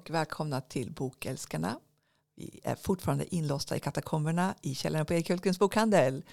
och 0.00 0.10
välkomna 0.10 0.60
till 0.60 0.90
Bokälskarna. 0.90 1.78
Vi 2.36 2.60
är 2.64 2.74
fortfarande 2.74 3.34
inlåsta 3.34 3.76
i 3.76 3.80
katakomberna 3.80 4.54
i 4.62 4.74
källaren 4.74 5.06
på 5.06 5.14
Ekhultgrens 5.14 5.58
bokhandel. 5.58 6.24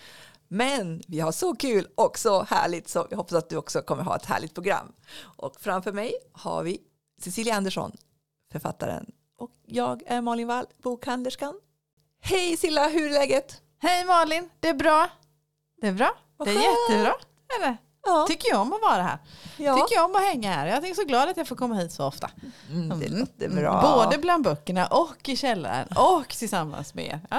Men 0.48 1.02
vi 1.08 1.20
har 1.20 1.32
så 1.32 1.56
kul 1.56 1.88
och 1.96 2.20
så 2.20 2.44
härligt 2.44 2.88
så 2.88 3.08
jag 3.10 3.18
hoppas 3.18 3.34
att 3.34 3.50
du 3.50 3.58
också 3.58 3.82
kommer 3.82 4.04
ha 4.04 4.16
ett 4.16 4.26
härligt 4.26 4.54
program. 4.54 4.94
Och 5.20 5.56
framför 5.60 5.92
mig 5.92 6.14
har 6.32 6.64
vi 6.64 6.82
Cecilia 7.22 7.56
Andersson, 7.56 7.92
författaren. 8.52 9.12
Och 9.38 9.52
jag 9.66 10.04
är 10.06 10.22
Malin 10.22 10.48
Wall, 10.48 10.66
bokhandlerskan. 10.78 11.60
Hej 12.22 12.58
Silla, 12.58 12.88
hur 12.88 13.06
är 13.06 13.14
läget? 13.14 13.62
Hej 13.80 14.06
Malin, 14.06 14.50
det 14.60 14.70
är 14.70 14.74
bra. 14.74 15.10
Det 15.82 15.88
är 15.88 15.94
bra. 15.94 16.18
Vad 16.38 16.48
det 16.48 16.52
är 16.52 16.56
skönt. 16.56 16.90
jättebra. 16.90 17.14
Eller? 17.58 17.78
Ja, 18.08 18.26
Tycker 18.28 18.50
jag 18.50 18.62
om 18.62 18.74
att 18.74 18.82
vara 18.82 19.04
här. 19.04 19.18
ja. 19.58 19.76
Tycker 19.76 19.96
jag 19.96 20.06
om 20.06 20.16
att 20.16 20.22
hänga 20.22 20.52
här. 20.54 20.68
Jag 20.68 20.88
är 20.90 20.94
så 20.94 21.04
glad 21.04 21.30
att 21.30 21.38
jag 21.38 21.48
får 21.48 21.56
komma 21.56 21.76
hit 21.76 21.92
så 21.92 22.06
ofta. 22.06 22.30
Mm, 22.72 23.00
det 23.00 23.06
Mm. 23.06 23.20
låter 23.20 23.50
bra. 23.50 23.82
Både 23.82 24.18
bland 24.18 24.44
böckerna 24.44 24.86
och 24.88 25.30
i 25.30 25.36
källaren 25.36 25.88
och 25.88 26.30
tillsammans 26.30 26.94
med 26.94 27.06
er. 27.06 27.20
Ja, 27.30 27.38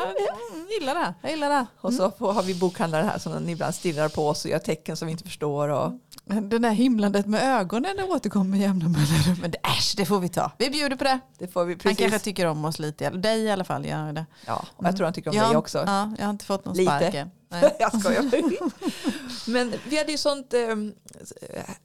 mm, 0.52 0.66
gillar 0.80 0.94
det. 0.94 1.14
Jag 1.22 1.30
gillar 1.30 1.48
det. 1.48 1.66
Och 1.80 1.92
så 1.94 2.12
har 2.18 2.42
vi 2.42 2.54
bokhandlare 2.54 3.04
här 3.04 3.18
som 3.18 3.48
ibland 3.48 3.74
stirrar 3.74 4.08
på 4.08 4.28
oss 4.28 4.44
och 4.44 4.50
gör 4.50 4.58
tecken 4.58 4.96
som 4.96 5.06
vi 5.06 5.12
inte 5.12 5.24
förstår. 5.24 5.68
Och, 5.68 5.92
Det 6.24 6.58
där 6.58 6.70
himlandet 6.70 7.26
med 7.26 7.60
ögonen 7.60 7.96
det 7.96 8.04
återkommer 8.04 8.44
med 8.50 8.60
jämna 8.60 8.88
mellanrum. 8.88 9.36
Men 9.40 9.50
det, 9.50 9.58
äsch, 9.58 9.94
det 9.96 10.06
får 10.06 10.20
vi 10.20 10.28
ta. 10.28 10.50
Vi 10.58 10.70
bjuder 10.70 10.96
på 10.96 11.04
det. 11.04 11.20
det 11.38 11.48
får 11.48 11.64
vi 11.64 11.76
Han 11.84 11.94
kanske 11.94 12.18
tycker 12.18 12.46
om 12.46 12.64
oss 12.64 12.78
lite. 12.78 13.06
Eller 13.06 13.18
dig 13.18 13.40
i 13.40 13.50
alla 13.50 13.64
fall. 13.64 13.86
Gör 13.86 14.12
det. 14.12 14.26
Ja, 14.46 14.64
och 14.76 14.84
jag 14.86 14.96
tror 14.96 15.04
han 15.04 15.14
tycker 15.14 15.30
om 15.30 15.36
jag, 15.36 15.48
dig 15.50 15.56
också. 15.56 15.78
Ja, 15.86 16.12
jag 16.18 16.24
har 16.24 16.30
inte 16.30 16.44
fått 16.44 16.64
någon 16.64 16.76
Lite. 16.76 17.10
spark. 17.10 17.26
Nej. 17.48 17.76
jag 17.78 18.00
skojar. 18.00 18.24
Men 19.50 19.74
vi 19.88 19.98
hade 19.98 20.12
ju 20.12 20.18
sånt 20.18 20.54
eh, 20.54 20.60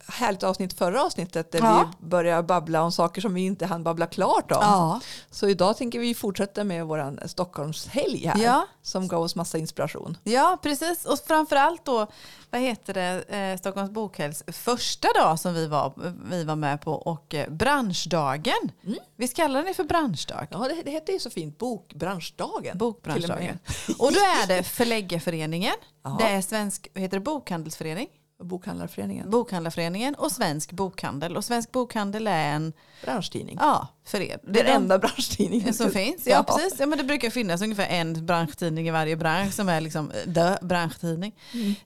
härligt 0.07 0.43
avsnitt 0.43 0.73
förra 0.77 1.03
avsnittet 1.03 1.51
där 1.51 1.59
Ja. 1.59 1.91
vi 2.01 2.07
började 2.07 2.43
babbla 2.43 2.81
om 2.83 2.91
saker 2.91 3.21
som 3.21 3.33
vi 3.33 3.41
inte 3.41 3.65
hann 3.65 3.83
babbla 3.83 4.05
klart 4.07 4.51
om. 4.51 4.57
Ja. 4.61 4.99
Så 5.31 5.47
idag 5.47 5.77
tänker 5.77 5.99
vi 5.99 6.13
fortsätta 6.13 6.63
med 6.63 6.85
vår 6.85 7.27
Stockholmshelg 7.27 8.27
här 8.27 8.43
Ja. 8.43 8.67
som 8.81 9.07
gav 9.07 9.21
oss 9.21 9.35
massa 9.35 9.57
inspiration. 9.57 10.17
Ja, 10.23 10.57
precis. 10.61 11.05
Och 11.05 11.19
framförallt 11.27 11.85
då, 11.85 12.07
vad 12.53 12.61
heter 12.61 12.93
det, 12.93 13.23
eh, 13.37 13.57
Stockholms 13.57 13.91
bokhälls 13.91 14.43
första 14.47 15.07
dag 15.15 15.39
som 15.39 15.53
vi 15.53 15.67
var, 15.67 15.93
vi 16.29 16.43
var 16.43 16.55
med 16.55 16.81
på 16.81 16.91
och 16.93 17.35
eh, 17.35 17.49
branschdagen. 17.49 18.71
Mm. 18.85 18.97
Visst 19.15 19.35
kallar 19.35 19.63
ni 19.63 19.73
för 19.73 19.83
branschdag? 19.83 20.47
Ja, 20.51 20.57
det, 20.57 20.81
det 20.85 20.91
heter 20.91 21.13
ju 21.13 21.19
så 21.19 21.29
fint 21.29 21.57
Bokbranschdagen. 21.57 22.77
Bokbranschdagen. 22.77 23.59
Och 23.99 24.11
då 24.13 24.19
är 24.19 24.47
det 24.57 24.63
Förläggarföreningen, 24.63 25.73
Ja. 26.03 26.17
det 26.19 26.25
är 26.27 26.41
Svensk 26.41 26.87
heter 26.95 27.17
det, 27.17 27.23
Bokhandelsförening, 27.23 28.07
Bokhandlarföreningen. 28.43 29.29
Bokhandlarföreningen 29.29 30.15
och 30.15 30.31
Svensk 30.31 30.71
Bokhandel. 30.71 31.37
Och 31.37 31.45
Svensk 31.45 31.71
Bokhandel 31.71 32.27
är 32.27 32.53
en, 32.55 32.73
Branschtidning. 33.05 33.57
ja, 33.59 33.87
förening. 34.05 34.37
Det 34.43 34.59
är 34.59 34.63
den 34.63 34.75
enda 34.75 34.99
branschtidningen 34.99 35.73
som 35.73 35.91
finns. 35.91 36.27
Ja, 36.27 36.43
precis. 36.43 36.79
Ja, 36.79 36.85
men 36.85 36.97
det 36.97 37.03
brukar 37.03 37.29
finnas 37.29 37.61
ungefär 37.61 37.87
en 37.87 38.25
branschtidning 38.25 38.87
i 38.87 38.91
varje 38.91 39.17
bransch 39.17 39.53
som 39.53 39.69
är 39.69 39.81
liksom 39.81 40.11
eh, 40.11 40.33
the 40.33 40.65
branschtidning. 40.65 41.35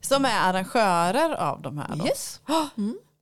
Som 0.02 0.25
är 0.25 0.39
arrangörer 0.50 1.35
av 1.35 1.61
de 1.61 1.78
här. 1.78 1.95
Då. 1.95 2.05
Yes. 2.05 2.41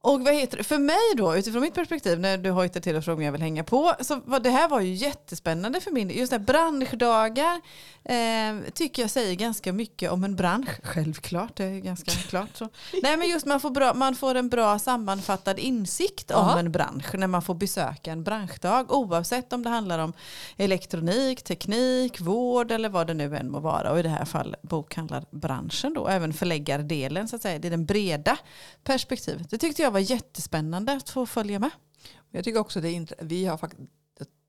Och 0.06 0.22
vad 0.22 0.34
heter 0.34 0.58
det? 0.58 0.64
För 0.64 0.78
mig 0.78 0.98
då, 1.18 1.36
utifrån 1.38 1.62
mitt 1.62 1.74
perspektiv, 1.74 2.20
när 2.20 2.38
du 2.38 2.50
hojtar 2.52 2.80
till 2.82 2.96
och 2.96 3.04
frågar 3.06 3.26
jag 3.26 3.32
vill 3.32 3.42
hänga 3.42 3.64
på, 3.64 3.94
så 4.02 4.22
var, 4.26 4.40
det 4.40 4.50
här 4.50 4.68
var 4.70 4.80
ju 4.82 4.94
jättespännande 4.94 5.80
för 5.82 5.92
min. 5.92 6.10
Just 6.10 6.32
det 6.32 6.38
här 6.38 6.46
branschdagar 6.46 7.62
eh, 8.04 8.72
tycker 8.74 9.02
jag 9.02 9.12
säger 9.12 9.36
ganska 9.36 9.74
mycket 9.74 10.12
om 10.12 10.24
en 10.24 10.36
bransch. 10.36 10.70
Självklart, 10.84 11.56
det 11.56 11.64
är 11.64 11.80
ganska 11.80 12.12
klart 12.30 12.50
så. 12.58 12.70
Nej 13.04 13.18
men 13.18 13.30
just 13.30 13.46
man 13.46 13.60
får, 13.60 13.70
bra, 13.70 13.94
man 13.94 14.16
får 14.16 14.36
en 14.36 14.50
bra 14.50 14.80
sammanfattad 14.80 15.60
insikt 15.60 16.32
om 16.32 16.48
Ja. 16.48 16.60
en 16.60 16.72
bransch 16.72 17.14
när 17.16 17.28
man 17.28 17.42
får 17.42 17.54
besöka 17.56 18.12
en 18.12 18.24
branschdag. 18.24 18.92
Oavsett 18.92 19.54
om 19.54 19.64
det 19.64 19.70
handlar 19.70 20.00
om 20.00 20.14
elektronik, 20.58 21.44
teknik, 21.44 22.20
vård 22.22 22.72
eller 22.72 22.90
vad 22.90 23.08
det 23.08 23.14
nu 23.14 23.36
än 23.38 23.52
må 23.52 23.60
vara. 23.60 23.92
Och 23.92 24.00
i 24.00 24.02
det 24.02 24.10
här 24.10 24.26
fallet 24.26 24.62
bokhandlarbranschen 24.62 25.94
då, 25.94 26.08
även 26.08 26.34
förläggardelen 26.34 27.28
så 27.28 27.36
att 27.36 27.42
säga. 27.42 27.60
Det 27.60 27.68
är 27.68 27.72
den 27.72 27.86
breda 27.86 28.38
perspektivet. 28.84 29.50
Det 29.50 29.58
tyckte 29.58 29.82
jag 29.82 29.95
var 29.96 30.00
jättespännande 30.00 30.94
att 30.94 31.10
få 31.10 31.26
följa 31.26 31.60
med. 31.60 31.72
Jag 32.32 32.44
tycker 32.44 32.60
också 32.60 32.82
det 32.82 33.14
vi 33.20 33.46
har 33.46 33.58
faktiskt, 33.58 33.90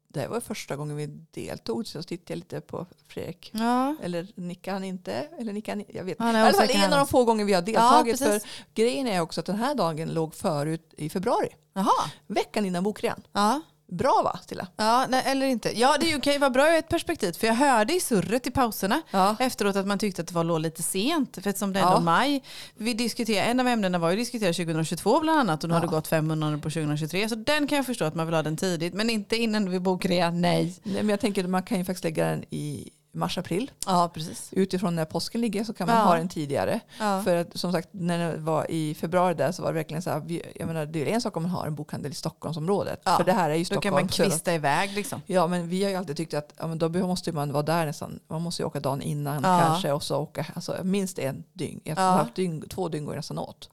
det 0.09 0.29
var 0.29 0.41
första 0.41 0.77
gången 0.77 0.97
vi 0.97 1.07
deltog 1.07 1.87
så 1.87 2.03
tittade 2.03 2.33
jag 2.33 2.37
lite 2.37 2.61
på 2.61 2.87
Fredrik. 3.09 3.51
Ja. 3.55 3.97
Eller 4.03 4.29
nickar 4.35 4.73
han 4.73 4.85
inte? 4.85 5.13
Eller 5.13 5.53
nickar 5.53 5.77
han, 5.77 5.85
jag 5.89 6.05
vet 6.05 6.19
Han 6.19 6.35
är 6.35 6.51
osäker 6.51 6.79
en 6.79 6.93
av 6.93 6.99
de 6.99 7.07
få 7.07 7.25
gånger 7.25 7.45
vi 7.45 7.53
har 7.53 7.63
deltagit. 7.63 8.21
Ja, 8.21 8.27
för 8.27 8.41
grejen 8.75 9.07
är 9.07 9.21
också 9.21 9.41
att 9.41 9.47
den 9.47 9.57
här 9.57 9.75
dagen 9.75 10.15
låg 10.15 10.35
förut 10.35 10.95
i 10.97 11.11
februari. 11.11 11.49
Jaha. 11.73 12.11
Veckan 12.27 12.67
innan 12.67 12.85
bokrean. 12.85 13.23
Ja. 13.33 13.61
Bra 13.89 14.21
va 14.25 14.39
Stilla? 14.43 14.67
Ja, 14.77 15.07
nej, 15.09 15.23
eller 15.27 15.47
inte. 15.47 15.79
Ja, 15.81 15.97
det 16.01 16.21
kan 16.23 16.33
ju 16.33 16.39
vara 16.39 16.51
bra 16.51 16.73
ur 16.73 16.79
ett 16.79 16.89
perspektiv. 16.89 17.33
För 17.33 17.47
jag 17.47 17.55
hörde 17.55 17.95
i 17.97 18.01
surret 18.01 18.47
i 18.47 18.51
pauserna 18.51 19.03
Ja. 19.11 19.37
efteråt 19.39 19.77
att 19.77 19.87
man 19.87 19.99
tyckte 19.99 20.23
att 20.23 20.29
det 20.29 20.35
var 20.35 20.45
låg 20.45 20.61
lite 20.61 20.83
sent. 20.83 21.35
För 21.43 21.49
eftersom 21.51 21.73
det 21.73 21.79
är 21.81 21.83
Ja. 21.85 22.01
maj. 22.01 22.43
Vi 22.77 22.95
diskuterar, 22.95 23.47
en 23.47 23.61
av 23.61 23.69
ämnena 23.69 23.99
var 23.99 24.11
ju 24.11 24.17
diskutera 24.17 24.53
2022 24.53 25.21
bland 25.21 25.41
annat. 25.41 25.65
Och 25.65 25.69
nu 25.69 25.75
har 25.75 25.81
Ja. 25.83 25.87
det 25.87 25.91
gått 25.95 26.09
fem 26.09 26.27
månader 26.27 26.57
på 26.59 26.71
2023. 26.71 27.29
Så 27.29 27.35
den 27.35 27.67
kan 27.67 27.77
jag 27.77 27.87
förstå 27.87 28.05
att 28.05 28.15
man 28.15 28.27
vill 28.27 28.35
ha 28.35 28.43
den 28.43 28.57
tidigt. 28.57 28.95
Men 28.95 29.11
inte 29.11 29.37
innan 29.37 29.71
vi 29.71 29.81
bokrea, 29.81 30.31
nej. 30.31 30.75
Nej, 30.83 30.95
men 30.97 31.09
jag 31.09 31.21
tänker 31.21 31.45
att 31.45 31.51
man 31.51 31.63
kan 31.63 31.79
ju 31.79 31.85
faktiskt 31.85 32.05
lägga 32.05 32.27
den 32.27 32.45
i 32.51 32.91
mars-april. 33.17 33.71
Ja, 33.87 34.11
precis. 34.15 34.49
Utifrån 34.53 34.97
när 34.97 35.05
påsken 35.05 35.41
ligger 35.41 35.65
så 35.65 35.73
kan 35.75 35.87
man 35.87 35.97
Ja. 35.97 36.03
ha 36.03 36.15
den 36.17 36.29
tidigare. 36.29 36.81
Ja. 37.01 37.23
För 37.23 37.37
att 37.37 37.57
som 37.59 37.73
sagt 37.73 37.89
när 37.93 38.33
det 38.33 38.37
var 38.39 38.71
i 38.71 38.95
februari 38.95 39.35
där 39.35 39.53
så 39.53 39.63
var 39.63 39.69
det 39.73 39.75
verkligen 39.75 40.03
så 40.03 40.11
här. 40.11 40.43
Jag 40.57 40.67
menar, 40.67 40.87
det 40.87 41.11
är 41.11 41.15
en 41.15 41.21
sak 41.21 41.37
om 41.37 41.43
man 41.43 41.51
har 41.53 41.67
en 41.67 41.75
bokhandel 41.75 42.13
i 42.13 42.15
Stockholmsområdet. 42.15 43.01
Ja. 43.05 43.17
För 43.17 43.25
det 43.25 43.33
här 43.33 43.51
är 43.51 43.55
ju 43.55 43.61
Då 43.61 43.65
Stockholm. 43.65 43.83
kan 43.83 43.93
man 43.93 44.09
kvista 44.09 44.55
iväg 44.55 44.93
liksom. 44.95 45.23
Ja 45.27 45.47
men 45.47 45.69
vi 45.69 45.83
har 45.83 45.91
ju 45.91 45.97
alltid 45.97 46.17
tyckt 46.17 46.35
att 46.35 46.53
ja, 46.59 46.67
men 46.67 46.79
då 46.79 46.89
måste 46.89 47.33
man 47.33 47.53
vara 47.53 47.63
där 47.63 47.87
nästan. 47.87 48.21
Man 48.29 48.43
måste 48.43 48.63
ju 48.63 48.67
åka 48.67 48.81
dagen 48.81 49.03
innan 49.03 49.43
kanske 49.43 49.93
och 49.93 50.03
så 50.03 50.17
åka 50.17 50.47
alltså, 50.55 50.77
minst 50.83 51.19
en 51.19 51.45
dygn. 51.53 51.81
Ett 51.85 51.99
Ja. 51.99 52.03
halvt 52.11 52.35
dygn. 52.35 52.65
Två 52.69 52.89
dygn 52.89 53.05
går 53.05 53.17
nästan 53.17 53.39
åt. 53.39 53.69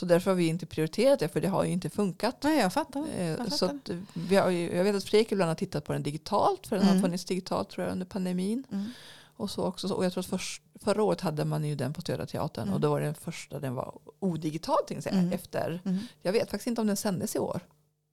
Så 0.00 0.06
därför 0.06 0.30
har 0.30 0.36
vi 0.36 0.46
inte 0.46 0.66
prioriterat 0.66 1.18
det 1.18 1.28
för 1.28 1.40
det 1.40 1.48
har 1.48 1.64
ju 1.64 1.70
inte 1.72 1.90
funkat. 1.90 2.36
Nej, 2.42 2.58
jag 2.58 2.72
fattar. 2.72 3.06
Eh, 3.16 3.26
Jag 3.26 3.38
fattar. 3.38 3.50
Så 3.56 3.78
vi 4.14 4.36
har 4.36 4.50
jag 4.50 4.84
vet 4.84 4.96
att 4.96 5.04
Fredrik 5.04 5.32
ibland 5.32 5.48
har 5.48 5.54
tittat 5.54 5.84
på 5.84 5.92
den 5.92 6.02
digitalt 6.02 6.66
för 6.66 6.76
den 6.76 6.84
Mm. 6.84 6.96
har 6.96 7.02
funnits 7.02 7.24
digitalt 7.24 7.70
tror 7.70 7.86
jag 7.86 7.92
under 7.92 8.06
pandemin. 8.06 8.64
Mm. 8.72 8.84
Och, 9.36 9.50
så 9.50 9.64
också, 9.64 9.88
och 9.94 10.04
jag 10.04 10.12
tror 10.12 10.20
att 10.22 10.26
först, 10.26 10.62
förra 10.80 11.02
året 11.02 11.20
hade 11.20 11.44
man 11.44 11.64
ju 11.64 11.74
den 11.74 11.92
på 11.92 12.00
Södra 12.00 12.26
Teatern 12.26 12.62
Mm. 12.62 12.74
och 12.74 12.80
då 12.80 12.90
var 12.90 13.00
den 13.00 13.14
första 13.14 13.60
den 13.60 13.74
var 13.74 13.98
odigital 14.18 14.76
jag 14.88 15.06
Mm. 15.06 15.32
efter. 15.32 15.80
Mm. 15.84 15.98
Jag 16.22 16.32
vet 16.32 16.50
faktiskt 16.50 16.66
inte 16.66 16.80
om 16.80 16.86
den 16.86 16.96
sändes 16.96 17.36
i 17.36 17.38
år. 17.38 17.60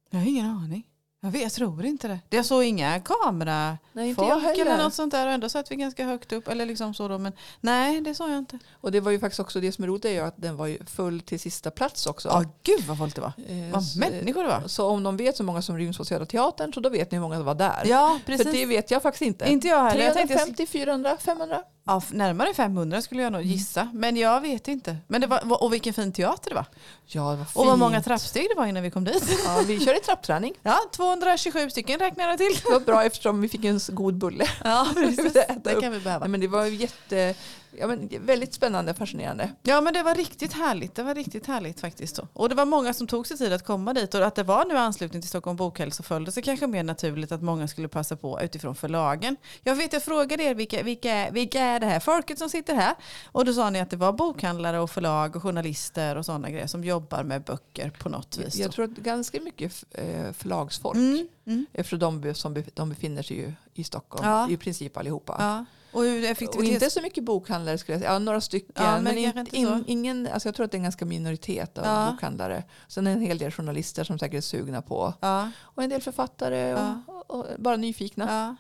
Jag 0.10 0.20
har 0.20 0.26
ingen 0.28 0.46
aning. 0.46 0.88
Jag, 1.28 1.32
vet, 1.32 1.42
jag 1.42 1.52
tror 1.52 1.86
inte 1.86 2.08
det. 2.08 2.20
Jag 2.30 2.46
såg 2.46 2.64
inga 2.64 3.00
kamera 3.00 3.78
Nej 3.92 4.10
inte 4.10 4.22
jag 4.22 4.44
folk 4.44 4.58
eller 4.58 4.78
något 4.84 4.94
sånt 4.94 5.12
där. 5.12 5.28
Och 5.28 5.34
ändå 5.34 5.50
satt 5.50 5.72
vi 5.72 5.76
ganska 5.76 6.06
högt 6.06 6.34
upp. 6.34 6.48
Eller 6.48 6.66
liksom 6.66 6.94
så 6.94 7.08
då. 7.08 7.18
Men 7.18 7.34
nej, 7.62 8.02
det 8.02 8.16
sa 8.16 8.30
jag 8.30 8.38
inte. 8.38 8.60
Och 8.74 8.92
det 8.92 9.00
var 9.00 9.12
ju 9.12 9.20
faktiskt 9.20 9.40
också 9.40 9.60
det 9.60 9.72
som 9.72 9.84
är 9.84 9.88
roligt 9.88 10.06
är 10.06 10.10
ju 10.10 10.20
att 10.20 10.34
den 10.38 10.58
var 10.58 10.68
ju 10.68 10.86
full 10.86 11.20
till 11.22 11.40
sista 11.40 11.72
plats 11.72 12.08
också. 12.08 12.28
Ja, 12.30 12.44
gud 12.64 12.82
vad 12.88 12.98
folk 12.98 13.16
det 13.16 13.22
var. 13.22 13.32
Eh, 13.48 13.72
Vad 13.74 13.84
så- 13.86 14.00
människor 14.00 14.44
det 14.44 14.50
var. 14.50 14.68
Så 14.68 14.88
om 14.88 15.04
de 15.04 15.18
vet 15.18 15.38
så 15.38 15.44
många 15.44 15.62
som 15.62 15.78
ryms 15.78 15.98
på 15.98 16.06
Södra 16.06 16.26
Teatern 16.26 16.74
så 16.74 16.80
då 16.80 16.90
vet 16.90 17.12
ni 17.12 17.16
hur 17.18 17.22
många 17.22 17.38
det 17.38 17.44
var 17.44 17.56
där. 17.56 17.84
Ja, 17.86 18.20
För 18.26 18.32
precis. 18.38 18.52
det 18.54 18.66
vet 18.66 18.92
jag 18.92 19.02
faktiskt 19.02 19.22
inte. 19.22 19.52
Inte 19.52 19.68
jag 19.68 19.84
heller. 19.84 20.06
Jag 20.06 20.14
tänkte 20.14 20.34
jag 20.34 20.40
350, 20.46 20.66
400, 20.72 21.18
500? 21.20 21.64
Ja, 21.88 22.02
närmare 22.12 22.54
500 22.54 23.02
skulle 23.02 23.22
jag 23.24 23.32
nog 23.32 23.42
Mm. 23.42 23.54
gissa. 23.54 23.90
Men 23.94 24.18
jag 24.18 24.42
vet 24.42 24.68
inte. 24.68 24.98
Men 25.08 25.22
det 25.22 25.28
var, 25.28 25.64
och 25.64 25.74
vilken 25.74 25.94
fin 25.94 26.12
teater 26.14 26.50
det 26.50 26.56
var. 26.56 26.66
Ja, 27.06 27.22
det 27.32 27.38
var 27.38 27.46
fint. 27.46 27.56
Och 27.56 27.66
vad 27.66 27.80
många 27.80 28.02
trappsteg 28.02 28.48
det 28.50 28.56
var 28.60 28.66
innan 28.66 28.84
vi 28.84 28.92
kom 28.92 29.04
dit. 29.04 29.40
Ja, 29.46 29.62
vi 29.68 29.80
körde 29.86 30.00
trappträning. 30.00 30.54
Ja, 30.64 30.78
227 30.92 31.70
stycken 31.70 32.00
räknar 32.00 32.30
jag 32.30 32.38
till. 32.38 32.56
Det 32.66 32.72
var 32.72 32.80
bra 32.80 33.04
eftersom 33.04 33.42
vi 33.42 33.50
fick 33.50 33.66
en 33.66 33.80
god 33.88 34.14
bulle. 34.18 34.46
Ja, 34.64 34.88
precis. 34.96 35.34
Det 35.64 35.82
kan 35.82 35.92
vi 35.92 36.00
behöva. 36.00 36.20
Nej, 36.20 36.30
men 36.30 36.40
det 36.40 36.48
var 36.48 36.66
jätte, 36.66 37.36
ja, 37.72 37.88
men 37.88 38.10
väldigt 38.26 38.54
spännande 38.54 38.92
och 38.92 38.98
fascinerande. 38.98 39.52
Ja 39.64 39.82
men 39.82 39.94
det 39.94 40.04
var 40.04 40.16
riktigt 40.16 40.54
härligt. 40.54 40.96
Det 40.96 41.04
var 41.04 41.16
riktigt 41.16 41.46
härligt 41.48 41.80
faktiskt. 41.80 42.16
Då. 42.16 42.28
Och 42.34 42.50
det 42.50 42.56
var 42.56 42.66
många 42.66 42.94
som 42.94 43.08
tog 43.08 43.28
sig 43.28 43.38
tid 43.38 43.54
att 43.54 43.66
komma 43.66 43.94
dit. 43.94 44.14
Och 44.14 44.26
att 44.26 44.36
det 44.36 44.44
var 44.44 44.66
nu 44.66 44.78
anslutning 44.78 45.22
till 45.22 45.30
Stockholm 45.30 45.58
Bokhelg 45.58 45.92
så 45.92 46.04
sig 46.32 46.44
kanske 46.44 46.68
mer 46.68 46.84
naturligt 46.84 47.32
att 47.32 47.42
många 47.42 47.68
skulle 47.68 47.88
passa 47.88 48.16
på 48.16 48.42
utifrån 48.42 48.76
förlagen. 48.76 49.36
Jag 49.64 49.76
vet, 49.76 49.94
jag 49.94 50.04
frågade 50.04 50.44
er 50.44 50.56
vilka, 50.56 50.84
vilka, 50.84 51.30
vilka 51.32 51.62
är 51.62 51.80
det 51.80 51.86
här 51.86 52.00
folket 52.00 52.40
som 52.40 52.50
sitter 52.50 52.76
här? 52.76 52.96
Och 53.32 53.46
då 53.46 53.54
sa 53.54 53.70
ni 53.70 53.80
att 53.80 53.90
det 53.90 53.98
var 53.98 54.14
bokhandlare 54.14 54.80
och 54.80 54.92
förlag 54.92 55.36
och 55.36 55.44
journalister 55.44 56.16
och 56.16 56.26
sådana 56.26 56.50
grejer 56.50 56.68
som 56.68 56.84
jobbar 56.84 57.24
med 57.24 57.42
böcker 57.44 57.90
på 57.90 58.10
något 58.10 58.38
vis. 58.38 58.56
Jag 58.56 58.72
tror 58.72 58.86
att 58.86 58.92
ganska 58.92 59.42
mycket 59.42 59.84
eh, 59.92 60.32
förlagsfolk, 60.34 60.96
Mm, 60.98 61.28
mm. 61.46 61.66
eftersom 61.74 62.22
de, 62.22 62.34
som 62.34 62.64
de 62.74 62.90
befinner 62.90 63.22
sig 63.22 63.38
ju 63.38 63.54
i 63.74 63.84
Stockholm, 63.84 64.26
Ja. 64.30 64.50
i 64.50 64.58
princip 64.58 64.98
allihopa. 64.98 65.36
Ja. 65.40 65.66
Och 65.98 66.58
Och 66.58 66.64
inte 66.64 66.90
så 66.90 67.02
mycket 67.02 67.24
bokhandlare 67.24 67.78
skulle 67.78 67.94
jag 67.94 68.00
säga. 68.02 68.14
Ja, 68.14 68.20
några 68.20 68.42
stycken. 68.42 68.72
Ja, 68.86 68.92
men 69.02 69.04
men 69.04 69.18
in, 69.18 69.66
in, 69.68 69.84
ingen, 69.88 70.28
alltså 70.34 70.48
jag 70.48 70.56
tror 70.56 70.66
att 70.66 70.72
det 70.72 70.76
är 70.76 70.80
en 70.80 70.84
ganska 70.84 71.06
minoritet 71.06 71.78
av 71.78 71.86
Ja. 71.86 72.12
bokhandlare. 72.12 72.64
Sen 72.88 73.08
en 73.08 73.22
hel 73.22 73.38
del 73.38 73.52
journalister 73.52 74.04
som 74.04 74.20
säkert 74.20 74.38
är 74.38 74.42
sugna 74.42 74.82
på. 74.82 75.14
Ja, 75.20 75.52
Och 75.62 75.84
en 75.84 75.90
del 75.90 76.02
författare 76.02 76.74
och, 76.74 77.14
och, 77.16 77.40
och 77.40 77.46
bara 77.60 77.76
nyfikna. 77.76 78.58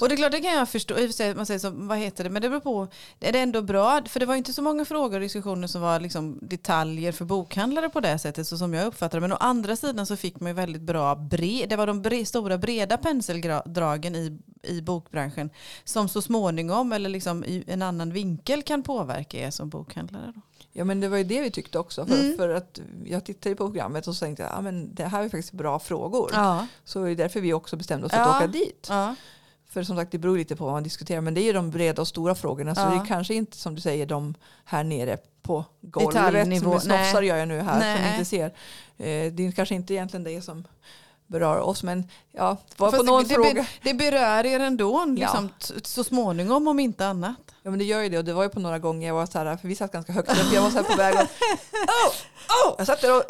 Och 0.00 0.08
det 0.08 0.14
är 0.14 0.16
klart, 0.16 0.32
det 0.32 0.40
kan 0.40 0.52
jag 0.54 0.68
förstå. 0.68 0.94
Man 1.36 1.46
säger 1.46 1.58
så, 1.58 1.70
vad 1.70 1.98
heter 1.98 2.24
det? 2.24 2.30
Men 2.30 2.42
det 2.42 2.48
beror 2.48 2.60
på. 2.60 2.88
Är 3.20 3.32
det 3.32 3.38
ändå 3.38 3.62
bra? 3.62 4.02
För 4.06 4.20
det 4.20 4.26
var 4.26 4.34
inte 4.34 4.52
så 4.52 4.62
många 4.62 4.84
frågor 4.84 5.14
och 5.14 5.20
diskussioner 5.20 5.66
som 5.68 5.80
var 5.82 6.00
liksom 6.00 6.38
detaljer 6.42 7.12
för 7.12 7.24
bokhandlare 7.24 7.88
på 7.88 8.00
det 8.00 8.18
sättet, 8.18 8.46
så 8.46 8.58
som 8.58 8.74
jag 8.74 8.86
uppfattar 8.86 9.16
det. 9.18 9.20
Men 9.20 9.32
å 9.32 9.36
andra 9.40 9.76
sidan 9.76 10.06
så 10.06 10.16
fick 10.16 10.40
man 10.40 10.50
ju 10.50 10.54
väldigt 10.54 10.82
bra 10.82 11.14
bre, 11.14 11.66
Det 11.66 11.76
var 11.76 11.86
de 11.86 12.02
bre, 12.02 12.24
stora 12.26 12.58
breda 12.58 12.96
penseldragen 12.96 14.14
i, 14.16 14.38
i 14.62 14.80
bokbranschen 14.82 15.50
som 15.84 16.08
så 16.08 16.22
småningom, 16.22 16.92
eller 16.92 17.08
liksom 17.10 17.44
i 17.44 17.64
en 17.66 17.82
annan 17.82 18.12
vinkel, 18.12 18.62
kan 18.62 18.82
påverka 18.82 19.38
er 19.38 19.50
som 19.50 19.68
bokhandlare. 19.68 20.32
Då. 20.34 20.40
Ja 20.76 20.84
men 20.84 21.00
det 21.00 21.08
var 21.08 21.16
ju 21.16 21.24
det 21.24 21.40
vi 21.40 21.50
tyckte 21.50 21.78
också. 21.78 22.06
För, 22.06 22.14
Mm. 22.14 22.36
för 22.36 22.48
att 22.48 22.80
jag 23.04 23.24
tittade 23.24 23.54
på 23.56 23.64
programmet 23.66 24.06
och 24.08 24.14
så 24.16 24.24
tänkte 24.24 24.42
jag 24.42 24.52
ja, 24.52 24.60
men 24.60 24.94
det 24.94 25.04
här 25.04 25.18
är 25.24 25.28
faktiskt 25.28 25.52
bra 25.52 25.78
frågor. 25.78 26.30
Ja. 26.34 26.66
Så 26.84 27.04
det 27.04 27.10
är 27.10 27.14
därför 27.14 27.40
vi 27.40 27.52
också 27.52 27.76
bestämde 27.76 28.06
oss 28.06 28.12
för 28.12 28.18
Ja. 28.18 28.30
att 28.36 28.42
åka 28.42 28.46
dit. 28.46 28.86
Ja. 28.90 29.14
För 29.74 29.82
som 29.82 29.96
sagt 29.96 30.12
det 30.12 30.18
beror 30.18 30.38
lite 30.38 30.56
på 30.56 30.64
vad 30.64 30.72
man 30.72 30.82
diskuterar. 30.82 31.20
Men 31.20 31.34
det 31.34 31.40
är 31.40 31.44
ju 31.44 31.52
de 31.52 31.70
breda 31.70 32.02
och 32.02 32.08
stora 32.08 32.34
frågorna. 32.34 32.74
Så 32.74 32.80
Ja. 32.80 32.90
det 32.90 32.96
är 32.96 33.04
kanske 33.06 33.34
inte 33.34 33.56
som 33.56 33.74
du 33.74 33.80
säger 33.80 34.06
de 34.06 34.34
här 34.64 34.84
nere 34.84 35.18
på 35.42 35.64
golvet. 35.80 36.14
Detaljnivå. 36.14 36.70
Som 36.70 36.80
snofsar 36.80 37.22
gör 37.22 37.36
jag 37.36 37.48
nu 37.48 37.60
här 37.60 37.70
som 37.94 38.02
Nej. 38.02 38.12
inte 38.12 38.24
ser. 38.24 38.46
Eh, 38.98 39.32
det 39.32 39.46
är 39.46 39.52
kanske 39.52 39.74
inte 39.74 39.94
egentligen 39.94 40.24
det 40.24 40.42
som 40.42 40.64
berör 41.34 41.60
oss. 41.60 41.82
Men 41.82 42.08
ja, 42.32 42.56
var 42.76 42.90
på 42.92 43.02
någon 43.02 43.24
det, 43.24 43.34
fråga. 43.34 43.66
det 43.82 43.94
berör 43.94 44.46
er 44.46 44.60
ändå, 44.60 44.98
Ja. 44.98 45.04
liksom, 45.06 45.48
t- 45.48 45.74
så 45.84 46.04
småningom 46.04 46.68
om 46.68 46.78
inte 46.80 47.06
annat. 47.06 47.36
Ja 47.62 47.70
men 47.70 47.78
det 47.78 47.84
gör 47.84 48.00
ju 48.00 48.08
det 48.08 48.18
och 48.18 48.24
det 48.24 48.32
var 48.32 48.42
ju 48.42 48.48
på 48.48 48.60
några 48.60 48.78
gånger 48.78 49.06
jag 49.08 49.14
var 49.14 49.26
så 49.26 49.38
här, 49.38 49.56
för 49.56 49.68
vi 49.68 49.74
satt 49.76 49.92
ganska 49.92 50.12
högt 50.12 50.28
upp, 50.30 50.52
jag 50.52 50.62
var 50.62 50.70
så 50.70 50.76
här 50.76 50.84
på 50.84 50.96
väg 50.96 51.14
och 51.14 51.20
oh, 51.20 52.68
oh! 52.70 52.74
Jag 52.78 52.86
satt 52.86 53.00
där 53.00 53.16
och 53.16 53.22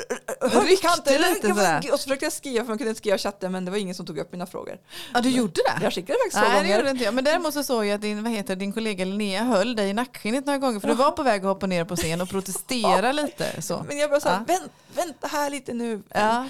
höll 0.50 0.66
i 0.66 0.70
Ryckte 0.70 0.86
kanten. 0.88 1.20
lite 1.20 1.48
sådär. 1.48 1.78
Och 1.92 2.00
så 2.00 2.02
försökte 2.02 2.24
jag 2.26 2.32
skriva 2.32 2.64
för 2.64 2.68
man 2.68 2.78
kunde 2.78 2.88
inte 2.90 2.98
skriva 2.98 3.16
i 3.16 3.18
chatten 3.18 3.52
men 3.52 3.64
det 3.64 3.70
var 3.70 3.78
ingen 3.78 3.94
som 3.94 4.06
tog 4.06 4.18
upp 4.18 4.32
mina 4.32 4.46
frågor. 4.46 4.78
Ja, 5.14 5.20
du 5.20 5.28
gjorde 5.28 5.52
det? 5.54 5.84
Jag 5.84 5.92
skickade 5.92 6.18
faktiskt 6.18 6.42
två 6.42 6.48
Nej, 6.52 6.62
det 6.62 6.68
gjorde 6.68 6.78
gånger. 6.82 6.90
inte 6.90 7.04
jag. 7.04 7.14
Men 7.14 7.24
däremot 7.24 7.54
så 7.54 7.62
såg 7.64 7.84
jag 7.86 7.94
att 7.94 8.00
din, 8.00 8.22
vad 8.24 8.32
heter, 8.32 8.56
din 8.56 8.72
kollega 8.72 9.04
Linnea 9.04 9.42
höll 9.44 9.76
dig 9.76 9.88
i 9.88 9.92
nackskinnet 9.92 10.46
några 10.46 10.58
gånger. 10.58 10.80
För 10.80 10.88
du 10.88 10.94
var 10.94 11.10
på 11.10 11.22
väg 11.22 11.40
att 11.40 11.46
hoppa 11.46 11.66
ner 11.66 11.84
på 11.84 11.96
scen 11.96 12.20
och 12.20 12.28
protestera 12.28 13.12
lite. 13.12 13.62
Så. 13.62 13.84
Men 13.88 13.98
jag 13.98 14.10
bara 14.10 14.20
så 14.20 14.28
här, 14.28 14.44
Ja. 14.48 14.54
vänt, 14.54 14.72
vänta 14.94 15.26
här 15.26 15.50
lite 15.50 15.72
nu. 15.72 16.02
Ja. 16.14 16.46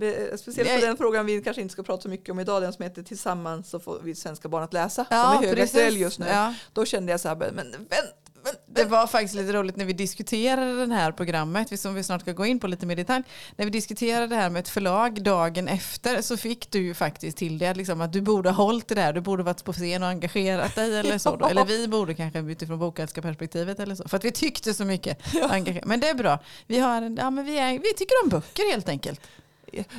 Spe- 0.00 0.36
Speciellt 0.36 0.80
på 0.80 0.86
den 0.86 0.96
frågan 0.96 1.26
vi 1.26 1.42
kanske 1.42 1.62
inte 1.62 1.72
ska 1.72 1.82
prata 1.82 2.02
så 2.02 2.08
mycket 2.08 2.28
om 2.30 2.40
idag, 2.40 2.62
den 2.62 2.72
som 2.72 2.82
heter 2.82 3.02
Tillsammans 3.02 3.70
så 3.70 3.80
får 3.80 4.00
vi 4.02 4.14
svenska 4.14 4.48
barn 4.48 4.62
att 4.62 4.72
läsa, 4.72 5.06
Ja, 5.10 5.32
som 5.34 5.44
är 5.44 5.48
högaktuell 5.48 5.96
just 5.96 6.18
nu. 6.18 6.26
Ja. 6.26 6.54
Då 6.72 6.84
kände 6.84 7.12
jag 7.12 7.20
så 7.20 7.28
här, 7.28 7.36
men 7.36 7.54
vänt, 7.54 7.74
vänt, 7.88 8.60
Det 8.66 8.84
var 8.84 9.06
faktiskt 9.06 9.34
lite 9.34 9.52
roligt 9.52 9.76
när 9.76 9.84
vi 9.84 9.92
diskuterade 9.92 10.86
det 10.86 10.94
här 10.94 11.12
programmet, 11.12 11.80
som 11.80 11.94
vi 11.94 12.02
snart 12.02 12.20
ska 12.20 12.32
gå 12.32 12.46
in 12.46 12.60
på 12.60 12.66
lite 12.66 12.86
mer 12.86 12.96
detalj. 12.96 13.24
När 13.56 13.64
vi 13.64 13.70
diskuterade 13.70 14.26
det 14.26 14.36
här 14.36 14.50
med 14.50 14.60
ett 14.60 14.68
förlag 14.68 15.22
dagen 15.22 15.68
efter 15.68 16.22
så 16.22 16.36
fick 16.36 16.70
du 16.70 16.78
ju 16.78 16.94
faktiskt 16.94 17.36
till 17.36 17.58
det 17.58 17.74
liksom, 17.74 18.00
att 18.00 18.12
du 18.12 18.20
borde 18.20 18.50
ha 18.50 18.64
hållit 18.64 18.88
det 18.88 18.94
där, 18.94 19.12
du 19.12 19.20
borde 19.20 19.42
varit 19.42 19.64
på 19.64 19.72
scen 19.72 20.02
och 20.02 20.08
engagerat 20.08 20.74
dig 20.74 20.96
eller 20.96 21.18
så. 21.18 21.36
Då. 21.36 21.44
Ja. 21.44 21.50
Eller 21.50 21.64
vi 21.64 21.88
borde 21.88 22.14
kanske 22.14 22.38
utifrån 22.38 22.78
bokälskarperspektivet 22.78 23.80
eller 23.80 23.94
så. 23.94 24.08
För 24.08 24.16
att 24.16 24.24
vi 24.24 24.32
tyckte 24.32 24.74
så 24.74 24.84
mycket. 24.84 25.18
engage- 25.32 25.82
Men 25.86 26.00
det 26.00 26.08
är 26.08 26.14
bra. 26.14 26.38
Vi, 26.66 26.78
har, 26.78 27.02
ja, 27.18 27.30
men 27.30 27.44
vi, 27.44 27.58
är, 27.58 27.72
vi 27.72 27.94
tycker 27.94 28.14
om 28.24 28.28
böcker 28.28 28.70
helt 28.70 28.88
enkelt. 28.88 29.20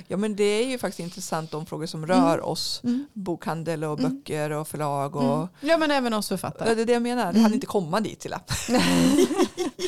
Ja 0.07 0.17
men 0.17 0.35
det 0.35 0.43
är 0.43 0.67
ju 0.67 0.77
faktiskt 0.77 0.99
intressant 0.99 1.51
de 1.51 1.65
frågor 1.65 1.85
som 1.85 2.07
rör 2.07 2.45
oss. 2.45 2.81
Mm. 2.83 3.05
Bokhandel 3.13 3.83
och 3.83 3.99
Mm. 3.99 4.11
böcker 4.15 4.49
och 4.51 4.67
förlag 4.67 5.15
och 5.15 5.23
Mm. 5.35 5.47
Ja 5.59 5.77
men 5.77 5.91
även 5.91 6.13
oss 6.13 6.27
författare. 6.27 6.73
Det 6.75 6.81
är 6.81 6.85
det 6.85 6.93
jag 6.93 7.01
menar. 7.01 7.23
Det 7.23 7.29
Mm. 7.29 7.43
hade 7.43 7.55
inte 7.55 7.67
komma 7.67 7.99
dit 7.99 8.19
till. 8.19 8.35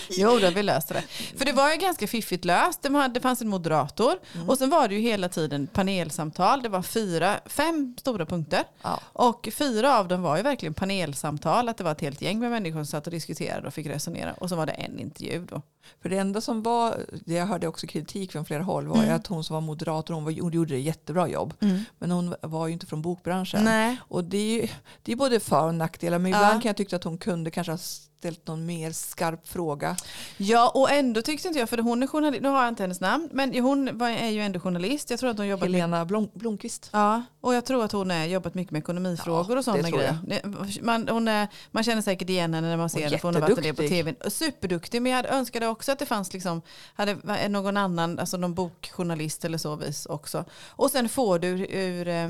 Jo, 0.09 0.39
då 0.41 0.49
vi 0.49 0.63
löste 0.63 0.93
det. 0.93 1.01
För 1.37 1.45
det 1.45 1.51
var 1.51 1.71
ju 1.71 1.77
ganska 1.77 2.07
fiffigt 2.07 2.45
löst. 2.45 2.81
Det, 2.81 2.89
hade, 2.97 3.13
det 3.13 3.19
fanns 3.19 3.41
en 3.41 3.47
moderator 3.47 4.13
Mm. 4.35 4.49
och 4.49 4.57
sen 4.57 4.69
var 4.69 4.87
det 4.87 4.95
ju 4.95 5.01
hela 5.01 5.29
tiden 5.29 5.67
panelsamtal. 5.67 6.61
Det 6.61 6.69
var 6.69 6.81
fyra, 6.81 7.39
fem 7.45 7.95
stora 7.99 8.25
punkter. 8.25 8.63
Ja. 8.81 8.99
Och 9.13 9.49
fyra 9.53 9.97
av 9.99 10.07
dem 10.07 10.21
var 10.21 10.37
ju 10.37 10.43
verkligen 10.43 10.73
panelsamtal. 10.73 11.69
Att 11.69 11.77
det 11.77 11.83
var 11.83 11.91
ett 11.91 12.01
helt 12.01 12.21
gäng 12.21 12.39
med 12.39 12.51
människor 12.51 12.77
som 12.79 12.85
satt 12.85 13.07
och 13.07 13.11
diskuterade 13.11 13.67
och 13.67 13.73
fick 13.73 13.87
resonera. 13.87 14.33
Och 14.33 14.49
så 14.49 14.55
var 14.55 14.65
det 14.65 14.71
en 14.71 14.99
intervju 14.99 15.45
då. 15.51 15.61
För 16.01 16.09
det 16.09 16.17
enda 16.17 16.41
som 16.41 16.63
var, 16.63 17.05
det 17.25 17.33
jag 17.33 17.45
hörde 17.45 17.67
också 17.67 17.87
kritik 17.87 18.31
från 18.31 18.45
flera 18.45 18.63
håll 18.63 18.87
var 18.87 19.03
Mm. 19.03 19.15
att 19.15 19.27
hon 19.27 19.43
som 19.43 19.53
var 19.53 19.61
moderator, 19.61 20.13
hon, 20.13 20.23
var, 20.25 20.41
hon 20.41 20.51
gjorde 20.53 20.75
ett 20.75 20.81
jättebra 20.81 21.27
jobb. 21.27 21.53
Men 21.99 22.11
hon 22.11 22.35
var 22.41 22.67
ju 22.67 22.73
inte 22.73 22.85
från 22.85 23.01
bokbranschen. 23.01 23.63
Nej. 23.63 23.97
Och 24.01 24.23
det 24.23 24.37
är 24.37 24.61
ju 24.61 24.67
det 25.03 25.11
är 25.11 25.15
både 25.15 25.39
för 25.39 25.63
och 25.67 25.75
nackdelar. 25.75 26.19
Men 26.19 26.31
Ja. 26.31 26.37
ibland 26.37 26.61
kan 26.61 26.69
jag 26.69 26.77
tycka 26.77 26.95
att 26.95 27.03
hon 27.03 27.17
kunde 27.17 27.51
kanske 27.51 27.71
ha 27.71 27.77
ställt 28.19 28.47
någon 28.47 28.65
mer 28.65 28.91
skarp 28.91 29.47
fråga. 29.47 29.95
Ja, 30.37 30.71
och 30.75 30.91
ändå 30.91 31.21
tyckte 31.21 31.47
inte 31.47 31.59
jag, 31.59 31.69
för 31.69 31.77
hon 31.77 32.03
är 32.03 32.07
journalist, 32.07 32.41
nu 32.43 32.49
har 32.49 32.59
jag 32.63 32.67
inte 32.69 32.83
hennes 32.83 32.99
namn, 33.01 33.29
men 33.31 33.55
hon 33.59 34.01
är 34.01 34.29
ju 34.29 34.41
ändå 34.41 34.59
journalist. 34.59 35.09
Jag 35.09 35.19
tror 35.19 35.29
att 35.29 35.37
hon 35.37 35.47
jobbat 35.47 35.67
Helena 35.69 36.05
Blom, 36.05 36.29
Blomqvist. 36.33 36.89
Ja, 36.93 37.23
och 37.41 37.53
jag 37.53 37.65
tror 37.65 37.83
att 37.85 37.91
hon 37.91 38.09
har 38.09 38.25
jobbat 38.25 38.53
mycket 38.53 38.71
med 38.71 38.79
ekonomifrågor 38.79 39.51
Ja, 39.55 39.57
och 39.57 39.65
sådana 39.65 39.83
det 39.83 39.91
grejer. 39.91 40.17
Det- 40.27 40.81
Man, 40.81 41.07
hon 41.07 41.27
är, 41.27 41.47
man 41.71 41.83
känner 41.83 42.01
säkert 42.01 42.29
igen 42.29 42.53
henne 42.53 42.67
när 42.67 42.77
man 42.77 42.89
ser 42.89 42.99
henne 43.03 43.17
för 43.17 43.27
hon 43.27 43.35
har 43.35 43.41
varit 43.41 43.63
del 43.63 43.75
på 43.75 43.81
tv. 43.81 44.15
Superduktig, 44.29 45.01
men 45.01 45.09
jag 45.11 45.17
hade 45.17 45.29
önskade 45.29 45.67
också 45.67 45.91
att 45.91 45.99
det 45.99 46.05
fanns 46.05 46.33
liksom, 46.33 46.61
hade 46.93 47.47
någon 47.49 47.77
annan, 47.77 48.19
alltså 48.19 48.37
någon 48.37 48.53
bokjournalist 48.53 49.45
eller 49.45 49.57
så 49.57 49.75
vis 49.75 50.05
också. 50.05 50.45
Och 50.67 50.91
sen 50.91 51.09
får 51.09 51.39
du 51.39 51.47
ur, 51.47 51.71
ur 51.71 52.07
eh, 52.07 52.29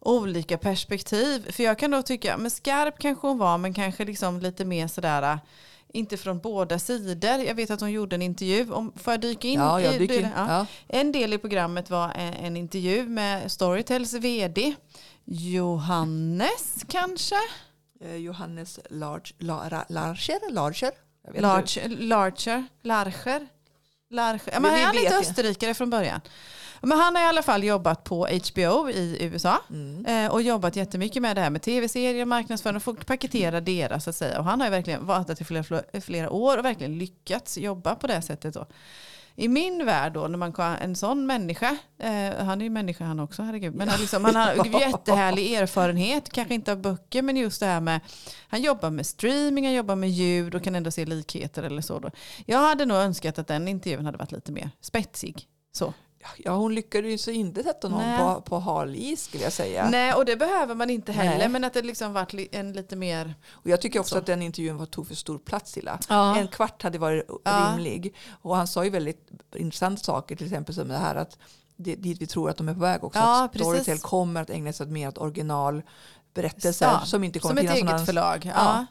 olika 0.00 0.58
perspektiv. 0.58 1.52
För 1.52 1.62
jag 1.62 1.78
kan 1.78 1.90
då 1.90 2.02
tycka, 2.02 2.36
men 2.36 2.50
skarp 2.50 2.98
kanske 2.98 3.26
hon 3.26 3.38
var, 3.38 3.58
men 3.58 3.74
kanske 3.74 4.04
liksom 4.04 4.40
lite 4.40 4.64
mer 4.64 4.88
sådär, 4.88 5.22
eh, 5.22 5.38
inte 5.92 6.16
från 6.16 6.38
båda 6.38 6.78
sidor. 6.78 7.40
Jag 7.40 7.54
vet 7.54 7.70
att 7.70 7.80
hon 7.80 7.92
gjorde 7.92 8.16
en 8.16 8.22
intervju. 8.22 8.72
Om, 8.72 8.92
får 8.96 9.12
jag 9.12 9.20
dyka 9.20 9.48
in? 9.48 9.60
Ja, 9.60 9.80
jag 9.80 9.94
i 9.94 9.98
dyker 9.98 10.20
in. 10.20 10.28
Ja. 10.36 10.66
En 10.88 11.12
del 11.12 11.32
i 11.32 11.38
programmet 11.38 11.90
var 11.90 12.10
en, 12.10 12.34
en 12.34 12.56
intervju 12.56 13.08
med 13.08 13.52
Storytels 13.52 14.12
vd 14.12 14.74
Johannes 15.24 16.84
kanske? 16.88 17.36
Eh, 18.00 18.16
Johannes 18.16 18.80
Large, 18.90 19.32
Lara, 19.38 19.84
Larcher? 19.88 20.50
Larcher? 20.50 20.92
Larcher, 21.34 21.88
Larcher, 21.88 22.64
Larcher, 22.82 23.46
Larcher. 24.10 24.60
Men 24.60 24.84
han 24.84 24.96
är 24.96 25.02
inte. 25.02 25.18
österrikare 25.18 25.74
från 25.74 25.90
början. 25.90 26.20
Men 26.86 26.98
han 26.98 27.16
har 27.16 27.22
i 27.22 27.26
alla 27.26 27.42
fall 27.42 27.64
jobbat 27.64 28.04
på 28.04 28.26
HBO 28.26 28.90
i 28.90 29.16
USA 29.20 29.58
Mm. 29.70 30.06
eh, 30.06 30.32
och 30.32 30.42
jobbat 30.42 30.76
jättemycket 30.76 31.22
med 31.22 31.36
det 31.36 31.40
här 31.40 31.50
med 31.50 31.62
tv-serier, 31.62 32.24
marknadsföring 32.24 32.76
och 32.76 32.82
folk 32.82 33.06
paketera 33.06 33.60
deras 33.60 34.04
så 34.04 34.10
att 34.10 34.16
säga. 34.16 34.38
Och 34.38 34.44
han 34.44 34.60
har 34.60 34.66
ju 34.66 34.70
verkligen 34.70 35.06
varit 35.06 35.26
där 35.26 35.42
i 35.42 35.44
flera, 35.44 35.82
flera 36.00 36.30
år 36.30 36.58
och 36.58 36.64
verkligen 36.64 36.98
lyckats 36.98 37.58
jobba 37.58 37.94
på 37.94 38.06
det 38.06 38.22
sättet. 38.22 38.54
Då. 38.54 38.66
I 39.36 39.48
min 39.48 39.86
värld 39.86 40.12
då, 40.12 40.28
när 40.28 40.38
man 40.38 40.52
kan, 40.52 40.76
en 40.76 40.96
sån 40.96 41.26
människa, 41.26 41.76
eh, 41.98 42.44
han 42.44 42.60
är 42.60 42.64
ju 42.64 42.70
människa 42.70 43.04
han 43.04 43.20
också, 43.20 43.42
herregud, 43.42 43.74
men 43.74 43.88
han, 43.88 44.00
liksom, 44.00 44.24
han 44.24 44.36
har 44.36 44.80
jättehärlig 44.80 45.54
erfarenhet, 45.54 46.32
kanske 46.32 46.54
inte 46.54 46.72
av 46.72 46.78
böcker, 46.78 47.22
men 47.22 47.36
just 47.36 47.60
det 47.60 47.66
här 47.66 47.80
med, 47.80 48.00
han 48.48 48.62
jobbar 48.62 48.90
med 48.90 49.06
streaming, 49.06 49.64
han 49.64 49.74
jobbar 49.74 49.96
med 49.96 50.10
ljud 50.10 50.54
och 50.54 50.64
kan 50.64 50.74
ändå 50.74 50.90
se 50.90 51.04
likheter 51.04 51.62
eller 51.62 51.82
så. 51.82 51.98
Då. 51.98 52.10
Jag 52.46 52.58
hade 52.58 52.86
nog 52.86 52.96
önskat 52.96 53.38
att 53.38 53.46
den 53.48 53.68
intervjun 53.68 54.06
hade 54.06 54.18
varit 54.18 54.32
lite 54.32 54.52
mer 54.52 54.70
spetsig. 54.80 55.46
Så. 55.72 55.92
Ja, 56.36 56.52
hon 56.56 56.74
lyckades 56.74 57.28
ju 57.28 57.32
inte 57.32 57.62
sätta 57.62 57.88
någon 57.88 57.98
Nej. 58.02 58.18
på, 58.18 58.40
på 58.40 58.58
hal 58.58 58.94
is 58.96 59.24
skulle 59.24 59.44
jag 59.44 59.52
säga. 59.52 59.88
Nej, 59.90 60.14
och 60.14 60.24
det 60.24 60.36
behöver 60.36 60.74
man 60.74 60.90
inte 60.90 61.12
heller, 61.12 61.38
Nej. 61.38 61.48
men 61.48 61.64
att 61.64 61.74
det 61.74 61.82
liksom 61.82 62.12
varit 62.12 62.48
en 62.54 62.72
lite 62.72 62.96
mer... 62.96 63.34
Och 63.50 63.70
jag 63.70 63.80
tycker 63.80 64.00
också 64.00 64.14
Så. 64.14 64.18
att 64.18 64.26
den 64.26 64.42
intervjun 64.42 64.76
var, 64.76 64.86
tog 64.86 65.08
för 65.08 65.14
stor 65.14 65.38
plats 65.38 65.72
till. 65.72 65.90
Ja. 66.08 66.36
En 66.36 66.48
kvart 66.48 66.82
hade 66.82 66.98
varit 66.98 67.26
Ja. 67.44 67.72
rimlig. 67.76 68.14
Och 68.42 68.56
han 68.56 68.66
sa 68.66 68.84
ju 68.84 68.90
väldigt 68.90 69.30
intressanta 69.56 70.02
saker, 70.02 70.36
till 70.36 70.46
exempel 70.46 70.74
som 70.74 70.88
det 70.88 70.96
här 70.96 71.14
att 71.14 71.38
det, 71.76 71.94
dit 71.96 72.22
vi 72.22 72.26
tror 72.26 72.50
att 72.50 72.56
de 72.56 72.68
är 72.68 72.74
på 72.74 72.80
väg 72.80 73.04
också. 73.04 73.18
Ja, 73.18 73.44
att. 73.44 73.54
Storytel 73.54 73.98
kommer 73.98 74.42
att 74.42 74.50
ägna 74.50 74.72
sig 74.72 74.86
mer 74.86 75.08
åt 75.08 75.18
originalberättelser 76.38 76.86
Ja, 76.86 77.00
som 77.06 77.24
inte 77.24 77.38
kommer 77.38 77.54
Som 77.62 77.66
ett 77.66 77.72
finnas 77.76 77.84
någon 77.84 77.94
eget 77.96 78.06
förlag. 78.06 78.52
Ja. 78.56 78.86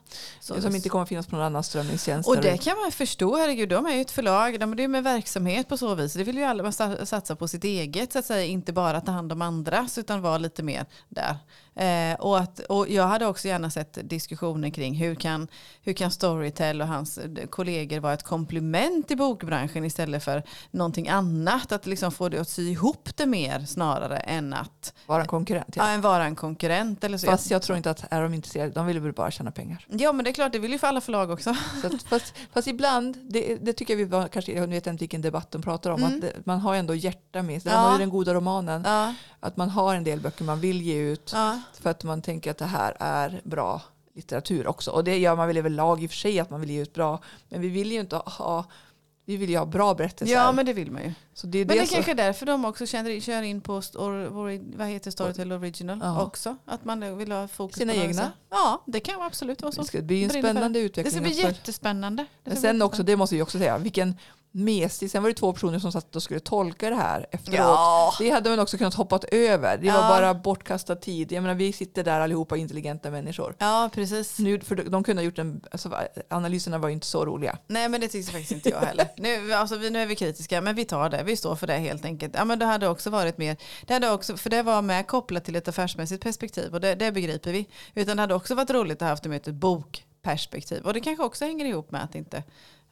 Ja. 0.49 0.61
Som 0.61 0.75
inte 0.75 0.89
kommer 0.89 1.05
finnas 1.05 1.27
på 1.27 1.35
någon 1.35 1.45
annan 1.45 1.63
strömningstjänst. 1.63 2.29
Och 2.29 2.41
det 2.41 2.57
kan 2.57 2.77
man 2.77 2.91
förstå, 2.91 3.37
herregud, 3.37 3.69
de 3.69 3.85
är 3.85 3.95
ju 3.95 4.01
ett 4.01 4.11
förlag, 4.11 4.59
de 4.59 4.73
är 4.73 4.77
ju 4.77 4.87
med 4.87 5.03
verksamhet 5.03 5.67
på 5.67 5.77
så 5.77 5.95
vis. 5.95 6.13
Det 6.13 6.23
vill 6.23 6.37
ju 6.37 6.43
alla 6.43 6.71
sa- 6.71 7.05
satsa 7.05 7.35
på 7.35 7.47
sitt 7.47 7.63
eget, 7.63 8.13
så 8.13 8.19
att 8.19 8.25
säga, 8.25 8.45
inte 8.45 8.73
bara 8.73 9.01
ta 9.01 9.11
hand 9.11 9.31
om 9.31 9.41
andras, 9.41 9.97
utan 9.97 10.21
vara 10.21 10.37
lite 10.37 10.63
mer 10.63 10.85
där. 11.09 11.37
Eh, 11.75 12.13
och, 12.19 12.37
att, 12.39 12.59
och 12.59 12.89
jag 12.89 13.07
hade 13.07 13.25
också 13.27 13.47
gärna 13.47 13.69
sett 13.69 13.97
diskussioner 14.09 14.69
kring 14.69 14.93
hur 14.95 15.15
kan, 15.15 15.47
hur 15.81 15.93
kan 15.93 16.11
Storytel 16.11 16.81
och 16.81 16.87
hans 16.87 17.19
kollegor 17.49 17.99
vara 17.99 18.13
ett 18.13 18.23
komplement 18.23 19.11
i 19.11 19.15
bokbranschen 19.15 19.85
istället 19.85 20.23
för 20.23 20.43
någonting 20.71 21.09
annat, 21.09 21.71
att 21.71 21.85
liksom 21.85 22.11
få 22.11 22.29
det 22.29 22.39
att 22.41 22.49
sy 22.49 22.69
ihop 22.69 23.09
det 23.15 23.25
mer 23.25 23.59
snarare 23.65 24.17
än 24.17 24.53
att 24.53 24.93
Vara 25.05 25.21
en 25.21 25.27
konkurrent. 25.27 25.75
ja. 25.75 25.83
Ja. 25.87 25.89
än 25.93 26.01
vara 26.01 26.25
en 26.25 26.35
konkurrent. 26.35 27.03
Eller 27.03 27.17
så. 27.17 27.27
Fast 27.27 27.51
jag 27.51 27.61
tror 27.61 27.77
inte 27.77 27.89
att 27.91 28.05
är 28.09 28.21
de 28.21 28.33
intresserade, 28.33 28.71
de 28.71 28.85
vill 28.85 28.99
väl 28.99 29.13
bara 29.13 29.31
tjäna 29.31 29.51
pengar. 29.51 29.85
Ja 29.89 30.13
men 30.13 30.23
det 30.25 30.31
är 30.31 30.33
klart, 30.33 30.51
det 30.51 30.59
vill 30.59 30.71
ju 30.71 30.77
för 30.79 30.87
alla 30.87 31.01
förlag 31.01 31.29
också. 31.31 31.55
Så 31.81 31.87
att, 31.87 32.03
fast, 32.03 32.33
fast 32.53 32.67
ibland, 32.67 33.17
det, 33.29 33.55
det 33.55 33.73
tycker 33.73 33.93
jag 33.93 33.97
vi 33.97 34.03
var, 34.05 34.27
kanske, 34.27 34.51
jag 34.51 34.67
vet 34.67 34.87
inte 34.87 34.99
vilken 35.01 35.21
debatt 35.21 35.51
de 35.51 35.61
pratar 35.61 35.89
om, 35.91 36.03
Mm. 36.03 36.15
att 36.15 36.21
det, 36.21 36.33
man 36.45 36.59
har 36.59 36.75
ändå 36.75 36.95
hjärta 36.95 37.41
med 37.43 37.61
sig. 37.61 37.71
Ja. 37.71 37.77
Man 37.77 37.85
har 37.85 37.93
ju 37.93 37.99
den 37.99 38.09
goda 38.09 38.33
romanen. 38.33 38.81
Ja, 38.85 39.13
Att 39.39 39.57
man 39.57 39.69
har 39.69 39.95
en 39.95 40.03
del 40.03 40.19
böcker 40.19 40.43
man 40.43 40.59
vill 40.59 40.81
ge 40.81 40.95
ut 40.97 41.31
ja. 41.35 41.59
För 41.81 41.89
att 41.89 42.03
man 42.03 42.21
tänker 42.21 42.51
att 42.51 42.57
det 42.57 42.65
här 42.65 42.97
är 42.99 43.41
bra 43.43 43.81
litteratur 44.15 44.67
också. 44.67 44.91
Och 44.91 45.03
det 45.03 45.17
gör 45.17 45.35
man 45.35 45.47
väl 45.47 45.57
överlag 45.57 46.03
i 46.03 46.07
och 46.07 46.11
för 46.11 46.17
sig 46.17 46.39
att 46.39 46.49
man 46.49 46.61
vill 46.61 46.69
ge 46.69 46.81
ut 46.81 46.93
bra. 46.93 47.19
Men 47.49 47.61
vi 47.61 47.69
vill 47.69 47.91
ju 47.91 47.99
inte 47.99 48.15
ha 48.15 48.65
Vi 49.25 49.37
vill 49.37 49.49
ju 49.49 49.57
ha 49.57 49.65
bra 49.65 49.93
berättelser. 49.93 50.35
Ja, 50.35 50.51
men 50.51 50.65
det 50.65 50.73
vill 50.73 50.91
man 50.91 51.03
ju. 51.03 51.13
så 51.33 51.47
det 51.47 51.57
är 51.59 51.65
Men 51.65 51.77
det 51.77 51.87
så- 51.87 51.93
kanske 51.93 52.11
är 52.11 52.15
därför 52.15 52.45
de 52.45 52.65
också 52.65 52.85
känner, 52.85 53.19
kör 53.19 53.41
in 53.41 53.61
på 53.61 53.81
vad 54.75 54.87
heter 54.87 55.11
Storytel 55.11 55.51
Original 55.51 55.99
Ja. 56.03 56.21
också. 56.23 56.57
Att 56.65 56.85
man 56.85 57.17
vill 57.17 57.31
ha 57.31 57.47
fokus 57.47 57.77
Sina 57.77 57.93
på 57.93 57.99
det 57.99 58.05
egna. 58.05 58.21
också. 58.21 58.31
Ja, 58.49 58.83
det 58.87 58.99
kan 58.99 59.21
absolut 59.21 59.61
vara 59.61 59.71
så. 59.71 59.81
det 59.81 59.87
ska 59.87 60.01
bli 60.01 60.23
en 60.23 60.29
spännande 60.29 60.79
Det 60.79 60.85
utveckling. 60.85 61.11
ska 61.11 61.21
bli 61.21 61.31
jättespännande. 61.41 62.23
Det 62.23 62.49
Men 62.49 62.55
ska 62.57 62.61
sen 62.61 62.75
bli 62.75 62.83
också, 62.83 63.03
det 63.03 63.15
måste 63.15 63.35
vi 63.35 63.41
också 63.41 63.57
säga, 63.57 63.77
vilken 63.77 64.15
mesig. 64.55 65.11
Sen 65.11 65.23
var 65.23 65.29
det 65.29 65.35
två 65.35 65.53
personer 65.53 65.79
som 65.79 65.91
satt 65.91 66.15
och 66.15 66.23
skulle 66.23 66.39
tolka 66.39 66.89
det 66.89 66.95
här 66.95 67.25
efteråt. 67.31 67.57
Ja. 67.57 68.13
Det 68.19 68.29
hade 68.29 68.49
man 68.49 68.59
också 68.59 68.77
kunnat 68.77 68.93
hoppat 68.93 69.23
över. 69.23 69.77
Det 69.77 69.87
Ja. 69.87 69.93
var 69.93 70.07
bara 70.09 70.33
bortkastad 70.33 70.95
tid. 70.95 71.31
Jag 71.31 71.41
menar, 71.41 71.55
vi 71.55 71.73
sitter 71.73 72.03
där 72.03 72.19
allihopa 72.19 72.57
intelligenta 72.57 73.11
människor. 73.11 73.55
ja, 73.59 73.89
precis. 73.93 74.39
Nu, 74.39 74.59
för 74.59 74.75
de 74.75 75.03
kunde 75.03 75.21
ha 75.21 75.25
gjort 75.25 75.39
en, 75.39 75.61
alltså, 75.71 75.91
analyserna 76.29 76.77
var 76.77 76.87
ju 76.89 76.93
inte 76.93 77.07
så 77.07 77.25
roliga. 77.25 77.57
Nej 77.67 77.89
men 77.89 78.01
det 78.01 78.07
tycker 78.07 78.31
faktiskt 78.31 78.51
inte 78.51 78.69
jag 78.69 78.79
heller. 78.79 79.07
Nu, 79.17 79.53
alltså, 79.53 79.77
vi, 79.77 79.89
nu 79.89 79.99
är 80.01 80.05
vi 80.05 80.15
kritiska 80.15 80.61
men 80.61 80.75
vi 80.75 80.85
tar 80.85 81.09
det, 81.09 81.23
vi 81.23 81.37
står 81.37 81.55
för 81.55 81.67
det 81.67 81.73
helt 81.77 82.05
enkelt. 82.05 82.33
Ja, 82.35 82.45
men 82.45 82.59
det 82.59 82.65
hade 82.65 82.87
också 82.87 83.09
varit 83.09 83.37
mer, 83.37 83.57
det 83.85 83.93
hade 83.93 84.11
också, 84.11 84.37
för 84.37 84.49
det 84.49 84.63
var 84.63 84.81
med 84.81 85.07
kopplat 85.07 85.45
till 85.45 85.55
ett 85.55 85.67
affärsmässigt 85.67 86.23
perspektiv 86.23 86.73
och 86.73 86.81
det, 86.81 86.95
det 86.95 87.11
begriper 87.11 87.51
vi. 87.51 87.67
Utan 87.93 88.17
det 88.17 88.23
hade 88.23 88.33
också 88.35 88.55
varit 88.55 88.69
roligt 88.69 88.97
att 88.97 89.01
ha 89.01 89.09
haft 89.09 89.23
det 89.23 89.29
med 89.29 89.47
ett 89.47 89.53
bokperspektiv. 89.53 90.85
Och 90.85 90.93
det 90.93 90.99
kanske 90.99 91.23
också 91.23 91.45
hänger 91.45 91.65
ihop 91.65 91.91
med 91.91 92.03
att 92.03 92.15
inte, 92.15 92.43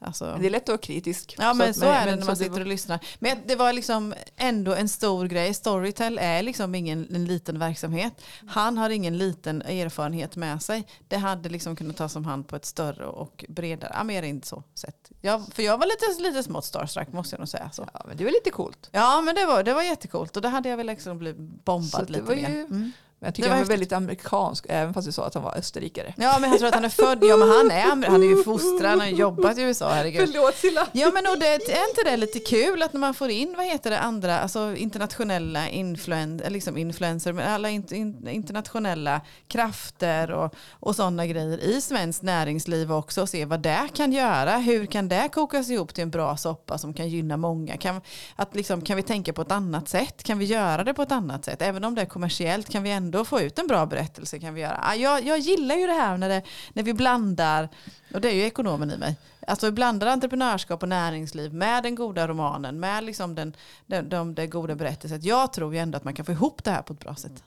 alltså, 0.02 0.38
det 0.40 0.46
är 0.46 0.50
lätt 0.50 0.64
att 0.64 0.70
vara 0.70 0.78
kritisk. 0.78 1.36
Ja 1.40 1.54
men 1.54 1.70
att- 1.70 1.76
så 1.76 1.86
är 1.86 2.06
det 2.06 2.12
när 2.16 2.22
så 2.22 2.28
man 2.28 2.38
sitter 2.38 2.52
var- 2.52 2.60
och 2.60 2.66
lyssnar. 2.68 3.00
Men 3.20 3.38
det 3.46 3.56
var 3.56 3.74
liksom 3.74 4.14
ändå 4.38 4.74
en 4.74 4.90
stor 4.90 5.26
grej. 5.28 5.54
Storytel 5.54 6.18
är 6.22 6.44
liksom 6.44 6.76
ingen 6.76 7.16
en 7.16 7.26
liten 7.26 7.60
verksamhet. 7.60 8.14
Han 8.48 8.78
har 8.78 8.90
ingen 8.90 9.18
liten 9.18 9.62
erfarenhet 9.62 10.36
med 10.36 10.62
sig. 10.64 10.88
Det 11.08 11.18
hade 11.18 11.50
liksom 11.50 11.76
kunnat 11.76 11.98
tas 11.98 12.16
om 12.16 12.26
hand 12.26 12.48
på 12.48 12.56
ett 12.56 12.66
större 12.66 13.06
och 13.06 13.46
bredare, 13.50 13.92
ja 13.98 14.04
mer 14.04 14.24
inte 14.24 14.48
så 14.48 14.64
sätt. 14.74 15.12
Jag, 15.22 15.46
för 15.54 15.64
jag 15.64 15.78
var 15.78 15.86
lite, 15.86 16.24
lite 16.30 16.44
smått 16.44 16.66
starstruck 16.66 17.14
måste 17.14 17.34
jag 17.36 17.40
nog 17.40 17.50
säga. 17.50 17.70
Så. 17.74 17.88
Ja, 17.94 18.02
men 18.08 18.18
det 18.18 18.24
var 18.24 18.32
lite 18.32 18.50
coolt. 18.52 18.90
Ja 18.92 19.22
men 19.22 19.36
det 19.36 19.46
var, 19.46 19.64
det 19.64 19.74
var 19.74 19.84
jättecoolt 19.84 20.36
och 20.36 20.42
det 20.42 20.50
hade 20.50 20.70
jag 20.70 20.78
väl 20.78 20.88
liksom 20.88 21.18
blivit 21.18 21.38
Så 21.38 21.44
bombad 21.64 22.08
det 22.08 22.14
lite 22.14 22.36
mer. 22.36 22.50
ju- 22.50 22.66
Mm. 22.66 22.92
Jag 23.24 23.36
tycker 23.36 23.50
han 23.50 23.60
var 23.60 23.66
väldigt 23.66 23.92
amerikansk, 23.92 24.66
även 24.70 24.94
fast 24.94 25.08
du 25.08 25.12
sa 25.12 25.26
att 25.26 25.34
han 25.34 25.44
var 25.44 25.58
österrikare. 25.58 26.14
Ja 26.18 26.38
men 26.40 26.50
jag 26.50 26.60
tror 26.60 26.68
att 26.68 26.76
han 26.76 26.86
är 26.86 26.90
född, 26.90 27.24
ja 27.24 27.38
men 27.38 27.50
han 27.50 27.72
är, 27.72 28.10
han 28.10 28.24
är 28.24 28.28
ju 28.28 28.44
fostrad, 28.44 28.90
han 28.90 29.00
har 29.00 29.08
jobbat 29.08 29.58
i 29.58 29.62
USA, 29.62 29.90
herregud. 29.90 30.30
Förlåt 30.34 30.56
Silla. 30.56 30.88
Ja 30.92 31.12
men 31.14 31.28
och 31.28 31.40
det, 31.40 31.48
är 31.48 31.90
inte 31.90 32.04
det 32.06 32.18
lite 32.18 32.40
kul 32.40 32.82
att 32.82 32.94
när 32.94 33.00
man 33.00 33.14
får 33.14 33.30
in, 33.30 33.54
vad 33.58 33.66
heter 33.66 33.90
det, 33.90 34.00
andra, 34.00 34.40
alltså 34.40 34.76
internationella 34.76 35.70
influen, 35.70 36.42
liksom 36.48 36.78
influencer, 36.78 37.34
men 37.34 37.52
alla 37.52 37.70
in, 37.70 37.94
in, 37.94 38.28
internationella 38.28 39.22
krafter 39.48 40.32
och, 40.32 40.56
och 40.72 40.96
sådana 40.96 41.28
grejer 41.28 41.58
i 41.58 41.82
svenskt 41.82 42.22
näringsliv 42.22 42.94
också 42.94 43.22
och 43.22 43.30
se 43.30 43.46
vad 43.46 43.60
det 43.60 43.88
kan 43.94 44.14
göra. 44.14 44.58
Hur 44.58 44.86
kan 44.86 45.10
det 45.10 45.30
kokas 45.34 45.70
ihop 45.70 45.94
till 45.94 46.02
en 46.02 46.12
bra 46.12 46.38
soppa 46.38 46.78
som 46.78 46.94
kan 46.94 47.10
gynna 47.10 47.38
många? 47.38 47.78
Kan, 47.78 48.02
att 48.36 48.56
liksom, 48.56 48.82
kan 48.82 48.98
vi 48.98 49.04
tänka 49.04 49.34
på 49.34 49.42
ett 49.42 49.52
annat 49.52 49.90
sätt? 49.90 50.24
Kan 50.24 50.40
vi 50.40 50.46
göra 50.46 50.84
det 50.84 50.94
på 50.94 51.02
ett 51.02 51.12
annat 51.12 51.46
sätt? 51.46 51.62
Även 51.62 51.84
om 51.84 51.96
det 51.96 52.02
är 52.02 52.06
kommersiellt 52.06 52.70
kan 52.70 52.84
vi 52.84 52.92
ändå 52.92 53.11
få 53.26 53.42
ut 53.42 53.60
en 53.60 53.68
bra 53.68 53.86
berättelse. 53.86 54.40
Kan 54.40 54.54
vi 54.54 54.62
göra? 54.62 54.80
Ah, 54.84 54.94
Jag, 54.96 55.26
jag 55.26 55.40
gillar 55.40 55.76
ju 55.76 55.88
det 55.88 55.94
här 55.94 56.18
när, 56.18 56.30
det, 56.30 56.42
när 56.74 56.84
vi 56.84 56.94
blandar, 56.94 57.70
och 58.14 58.22
det 58.22 58.30
är 58.30 58.34
ju 58.36 58.44
ekonomen 58.44 58.92
i 58.92 58.98
mig, 58.98 59.16
Alltså 59.48 59.66
vi 59.66 59.72
blandar 59.72 60.08
entreprenörskap 60.08 60.84
och 60.84 60.90
näringsliv 60.90 61.54
med 61.54 61.84
den 61.84 61.96
goda 61.96 62.28
romanen, 62.28 62.80
med 62.80 63.04
liksom 63.04 63.36
den, 63.36 63.56
den, 63.86 64.10
de, 64.10 64.36
det 64.36 64.48
goda 64.48 64.76
berättelset. 64.76 65.24
Jag 65.24 65.54
tror 65.54 65.74
ju 65.74 65.80
ändå 65.80 65.98
att 65.98 66.04
man 66.04 66.14
kan 66.14 66.26
få 66.26 66.32
ihop 66.32 66.64
det 66.64 66.72
här 66.72 66.82
på 66.82 66.94
ett 66.94 67.00
bra 67.00 67.16
sätt. 67.16 67.44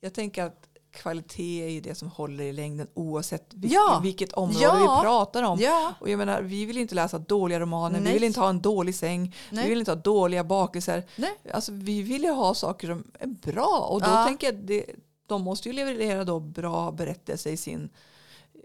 Jag 0.00 0.14
tänker 0.14 0.44
att 0.44 0.64
kvalitet 0.92 1.64
är 1.64 1.68
ju 1.68 1.80
det 1.80 1.94
som 1.94 2.08
håller 2.08 2.44
i 2.44 2.52
längden 2.52 2.86
oavsett 2.94 3.54
vil- 3.54 3.70
Ja. 3.72 4.00
vilket 4.02 4.32
område 4.32 4.58
Ja. 4.64 4.96
vi 4.98 5.04
pratar 5.04 5.42
om. 5.42 5.58
Ja, 5.60 5.94
Och 6.00 6.08
jag 6.10 6.18
menar, 6.18 6.42
vi 6.42 6.64
vill 6.64 6.78
inte 6.78 6.94
läsa 6.94 7.18
dåliga 7.18 7.60
romaner, 7.60 8.00
Nej. 8.00 8.06
vi 8.08 8.12
vill 8.12 8.24
inte 8.24 8.40
ha 8.40 8.48
en 8.48 8.60
dålig 8.60 8.94
säng, 8.94 9.34
Nej. 9.50 9.64
vi 9.64 9.70
vill 9.70 9.78
inte 9.78 9.90
ha 9.90 9.96
dåliga 9.96 10.44
bakelser. 10.44 11.02
Nej. 11.16 11.30
Alltså, 11.54 11.72
vi 11.72 12.02
vill 12.02 12.22
ju 12.22 12.30
ha 12.30 12.54
saker 12.54 12.88
som 12.88 13.04
är 13.20 13.52
bra 13.52 13.86
och 13.90 14.00
då 14.02 14.24
tänker 14.26 14.46
jag 14.46 14.56
det, 14.56 14.84
de 15.28 15.42
måste 15.42 15.68
ju 15.68 15.72
leverera 15.74 16.24
då 16.24 16.40
bra 16.40 16.90
berättelser 16.92 17.50
i 17.50 17.56
sin 17.56 17.88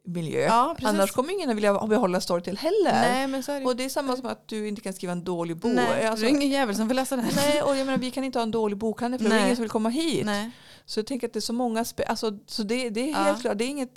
miljö. 0.05 0.39
Ja. 0.45 0.75
Annars 0.83 1.11
kommer 1.11 1.33
ingen 1.33 1.49
att 1.49 1.55
vilja 1.55 1.87
behålla 1.87 2.21
Storytel 2.21 2.57
heller. 2.57 2.91
Nej, 2.91 3.27
men 3.27 3.43
så 3.43 3.51
är 3.51 3.59
det. 3.59 3.65
Och 3.65 3.75
det 3.75 3.85
är 3.85 3.89
samma 3.89 4.15
som 4.17 4.25
att 4.25 4.47
du 4.47 4.67
inte 4.67 4.81
kan 4.81 4.93
skriva 4.93 5.11
en 5.13 5.23
dålig 5.23 5.57
bok. 5.57 5.71
Nej, 5.75 6.05
Alltså, 6.07 6.23
det 6.25 6.31
är 6.31 6.35
ingen 6.35 6.49
jävel 6.49 6.75
som 6.75 6.87
vill 6.87 6.97
läsa 6.97 7.15
det 7.15 7.21
här. 7.21 7.31
nej, 7.35 7.61
och 7.61 7.75
jag 7.77 7.85
menar, 7.85 7.97
vi 7.97 8.11
kan 8.17 8.23
inte 8.23 8.39
ha 8.39 8.43
en 8.43 8.51
dålig 8.51 8.77
bokhandel 8.77 9.19
för 9.21 9.29
det 9.29 9.35
är 9.35 9.43
ingen 9.43 9.55
som 9.55 9.63
vill 9.63 9.69
komma 9.71 9.89
hit. 9.89 10.25
Nej. 10.25 10.51
Så 10.85 10.99
jag 10.99 11.07
tänker 11.07 11.27
att 11.27 11.33
det 11.33 11.39
är 11.39 11.41
så 11.41 11.53
många, 11.53 11.83
spe- 11.83 12.05
alltså, 12.07 12.37
så 12.47 12.63
det, 12.63 12.89
det 12.89 13.01
är 13.01 13.11
Ja. 13.11 13.17
helt 13.17 13.41
klart, 13.41 13.57
det 13.57 13.63
är, 13.63 13.69
inget, 13.69 13.95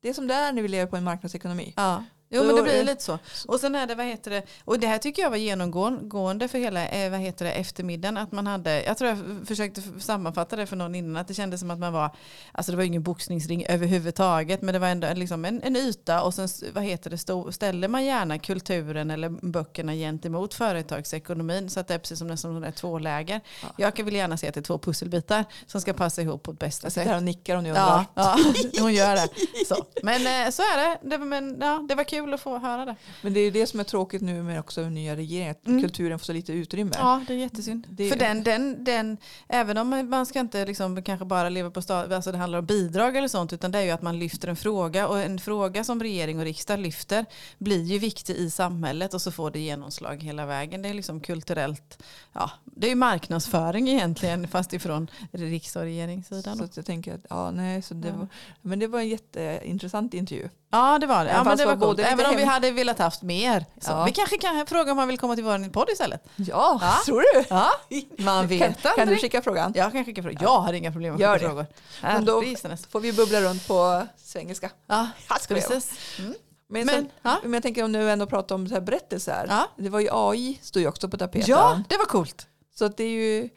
det 0.00 0.08
är 0.08 0.12
som 0.12 0.26
det 0.26 0.34
är 0.34 0.52
när 0.52 0.62
vi 0.62 0.68
lever 0.68 0.86
på 0.90 0.96
en 0.96 1.04
marknadsekonomi. 1.04 1.72
Ja. 1.76 2.04
Jo 2.28 2.44
men 2.44 2.56
det 2.56 2.62
blir 2.62 2.84
lite 2.84 3.02
så. 3.02 3.18
Och 3.48 3.60
sen 3.60 3.74
är 3.74 3.86
det, 3.86 3.94
vad 3.94 4.06
heter 4.06 4.30
det, 4.30 4.42
och 4.64 4.78
det 4.78 4.86
här 4.86 4.98
tycker 4.98 5.22
jag 5.22 5.30
var 5.30 5.36
genomgående 5.36 6.48
för 6.48 6.58
hela 6.58 6.88
eh, 6.88 7.10
vad 7.10 7.20
heter 7.20 7.44
det, 7.44 7.52
eftermiddagen. 7.52 8.16
Att 8.16 8.32
man 8.32 8.46
hade, 8.46 8.82
jag 8.82 8.98
tror 8.98 9.10
jag 9.10 9.46
försökte 9.46 9.82
sammanfatta 10.00 10.56
det 10.56 10.66
för 10.66 10.76
någon 10.76 10.94
innan, 10.94 11.16
att 11.16 11.28
det 11.28 11.34
kändes 11.34 11.60
som 11.60 11.70
att 11.70 11.78
man 11.78 11.92
var, 11.92 12.10
alltså 12.52 12.72
det 12.72 12.76
var 12.76 12.84
ingen 12.84 13.02
boxningsring 13.02 13.66
överhuvudtaget, 13.68 14.62
men 14.62 14.72
det 14.72 14.78
var 14.78 14.88
ändå 14.88 15.08
liksom 15.14 15.44
en, 15.44 15.62
en 15.62 15.76
yta 15.76 16.22
och 16.22 16.34
sen 16.34 16.48
vad 16.74 16.84
heter 16.84 17.10
det, 17.10 17.18
stå, 17.18 17.52
ställer 17.52 17.88
man 17.88 18.04
gärna 18.04 18.38
kulturen 18.38 19.10
eller 19.10 19.28
böckerna 19.28 19.94
gentemot 19.94 20.54
företagsekonomin 20.54 21.70
så 21.70 21.80
att 21.80 21.88
det 21.88 21.94
är 21.94 21.98
precis 21.98 22.18
som 22.18 22.28
nästan 22.28 22.52
som 22.52 22.60
det 22.60 22.68
är 22.68 22.72
två 22.72 22.98
läger. 22.98 23.40
Ja. 23.60 23.68
Jag 23.96 24.04
vill 24.04 24.14
gärna 24.14 24.36
se 24.36 24.48
att 24.48 24.54
det 24.54 24.60
är 24.60 24.62
två 24.62 24.78
pusselbitar 24.78 25.44
som 25.66 25.80
ska 25.80 25.92
passa 25.92 26.22
ihop 26.22 26.42
på 26.42 26.50
ett 26.50 26.58
bästa 26.58 26.90
sätt. 26.90 27.08
här 27.08 27.16
och 27.16 27.22
nickar 27.22 27.56
och 27.56 27.62
ni 27.62 27.68
undrar. 27.68 28.04
Ja, 28.14 28.38
ja, 28.72 28.80
hon 28.80 28.94
gör 28.94 29.14
det. 29.14 29.28
Så. 29.66 29.86
Men 30.02 30.46
eh, 30.46 30.50
så 30.50 30.62
är 30.62 30.76
det. 30.76 30.98
det, 31.02 31.18
men, 31.18 31.56
ja, 31.60 31.86
det 31.88 31.94
var 31.94 32.04
kul 32.04 32.15
att 32.34 32.40
få 32.40 32.58
höra 32.58 32.84
det. 32.84 32.96
Men 33.22 33.32
det 33.34 33.40
är 33.40 33.44
ju 33.44 33.50
det 33.50 33.66
som 33.66 33.80
är 33.80 33.84
tråkigt 33.84 34.22
nu 34.22 34.42
med 34.42 34.60
också 34.60 34.82
den 34.82 34.94
nya 34.94 35.16
regeringen, 35.16 35.50
att 35.50 35.66
Mm. 35.66 35.82
kulturen 35.82 36.18
får 36.18 36.24
så 36.26 36.32
lite 36.32 36.52
utrymme. 36.52 36.90
Ja, 36.94 37.24
det 37.26 37.34
är 37.34 37.38
jättesynd. 37.38 37.86
Det- 37.90 38.10
För 38.10 38.18
den, 38.18 38.42
den, 38.42 38.84
den, 38.84 39.16
även 39.48 39.78
om 39.78 40.08
man 40.10 40.26
ska 40.26 40.40
inte 40.40 40.66
liksom 40.66 41.02
kanske 41.02 41.24
bara 41.26 41.48
leva 41.48 41.70
på 41.70 41.82
stat, 41.82 42.12
alltså 42.12 42.32
det 42.32 42.38
handlar 42.38 42.58
om 42.58 42.66
bidrag 42.66 43.16
eller 43.16 43.28
sånt, 43.28 43.52
utan 43.52 43.70
det 43.70 43.78
är 43.78 43.82
ju 43.82 43.90
att 43.90 44.02
man 44.02 44.18
lyfter 44.18 44.48
en 44.48 44.56
fråga 44.56 45.08
och 45.08 45.18
en 45.20 45.38
fråga 45.38 45.84
som 45.84 46.00
regering 46.02 46.38
och 46.38 46.44
riksdag 46.44 46.78
lyfter 46.80 47.24
blir 47.58 47.82
ju 47.84 47.98
viktig 47.98 48.36
i 48.36 48.50
samhället 48.50 49.14
och 49.14 49.22
så 49.22 49.30
får 49.32 49.50
det 49.50 49.58
genomslag 49.60 50.22
hela 50.22 50.46
vägen. 50.46 50.82
Det 50.82 50.88
är 50.88 50.94
liksom 50.94 51.20
kulturellt, 51.20 52.02
ja, 52.32 52.50
det 52.64 52.86
är 52.86 52.90
ju 52.90 52.94
marknadsföring 52.96 53.88
egentligen 53.88 54.48
fast 54.48 54.72
ifrån 54.72 55.10
riksdag 55.32 55.80
och 55.80 55.84
regeringssidan. 55.86 56.56
Så 56.58 56.68
jag 56.74 56.86
tänker 56.86 57.14
att, 57.14 57.20
ja 57.30 57.50
nej, 57.50 57.82
så 57.82 57.94
det 57.94 58.08
Ja. 58.08 58.14
var, 58.16 58.28
men 58.62 58.78
det 58.78 58.86
var 58.86 58.98
en 59.00 59.08
jätteintressant 59.08 60.14
intervju. 60.14 60.48
Ja 60.70 60.98
det 60.98 61.06
var 61.06 61.24
det. 61.24 61.30
Ja, 61.30 61.44
men 61.44 61.56
det 61.56 61.66
var 61.66 61.76
coolt. 61.76 62.00
Även 62.00 62.26
om 62.26 62.36
vi 62.36 62.44
hade 62.44 62.70
velat 62.70 62.98
haft 62.98 63.22
mer. 63.22 63.64
Så. 63.80 63.90
Ja. 63.90 64.04
Vi 64.04 64.12
kanske 64.12 64.38
kan 64.38 64.66
fråga 64.66 64.92
om 64.92 64.98
han 64.98 65.08
vill 65.08 65.18
komma 65.18 65.34
till 65.34 65.44
vår 65.44 65.70
podd 65.70 65.88
istället. 65.92 66.24
Ja, 66.36 66.78
Ja. 66.80 66.96
tror 67.06 67.20
du? 67.34 67.44
Ja, 67.48 67.70
man 68.18 68.46
vet 68.46 68.82
Kan, 68.82 68.92
kan 68.96 69.08
du 69.08 69.16
skicka 69.16 69.42
frågan? 69.42 69.72
Jag 69.76 69.92
kan 69.92 70.04
skicka 70.04 70.22
frågor. 70.22 70.38
Jag 70.42 70.60
har 70.60 70.72
inga 70.72 70.92
problem 70.92 71.12
med 71.12 71.20
Gör 71.20 71.34
att 71.34 71.40
skicka 71.40 71.48
frågor. 71.48 71.66
Men 72.02 72.24
då-. 72.24 72.42
Får 72.90 73.00
vi 73.00 73.12
bubbla 73.12 73.40
runt 73.40 73.68
på 73.68 74.06
svengelska. 74.16 74.70
Ja, 74.86 75.08
precis. 75.48 75.92
Mm. 76.18 76.34
Men, 76.68 76.88
sen, 76.88 77.08
men 77.42 77.52
jag 77.52 77.62
tänker 77.62 77.84
om 77.84 77.92
nu 77.92 78.10
ändå 78.10 78.26
pratar 78.26 78.54
om 78.54 78.68
så 78.68 78.74
här 78.74 78.80
berättelser. 78.80 79.46
Ja. 79.48 79.68
Det 79.76 79.88
var 79.88 80.00
ju 80.00 80.08
AI, 80.12 80.58
stod 80.62 80.82
ju 80.82 80.88
också 80.88 81.08
på 81.08 81.16
tapeten. 81.16 81.50
ja, 81.50 81.82
det 81.88 81.96
var 81.96 82.04
coolt. 82.04 82.46
Så 82.78 82.88
det 82.88 83.04
är 83.04 83.08
ju, 83.08 83.48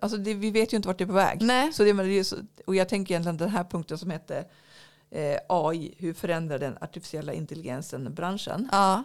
alltså 0.00 0.18
det, 0.18 0.34
vi 0.34 0.50
vet 0.50 0.72
ju 0.72 0.76
inte 0.76 0.88
vart 0.88 0.98
det 0.98 1.04
är 1.04 1.06
på 1.06 1.12
väg. 1.12 1.42
Nej. 1.42 1.72
Så 1.72 1.84
det, 1.84 2.32
och 2.66 2.76
jag 2.76 2.88
tänker 2.88 3.14
egentligen 3.14 3.36
den 3.36 3.48
här 3.48 3.64
punkten 3.64 3.98
som 3.98 4.10
heter 4.10 4.38
eh, 4.38 4.44
Eh, 5.14 5.38
AI, 5.48 5.94
hur 5.98 6.14
förändrar 6.14 6.58
den 6.58 6.78
artificiella 6.80 7.32
intelligensen 7.32 8.14
branschen? 8.14 8.68
Ja. 8.72 9.04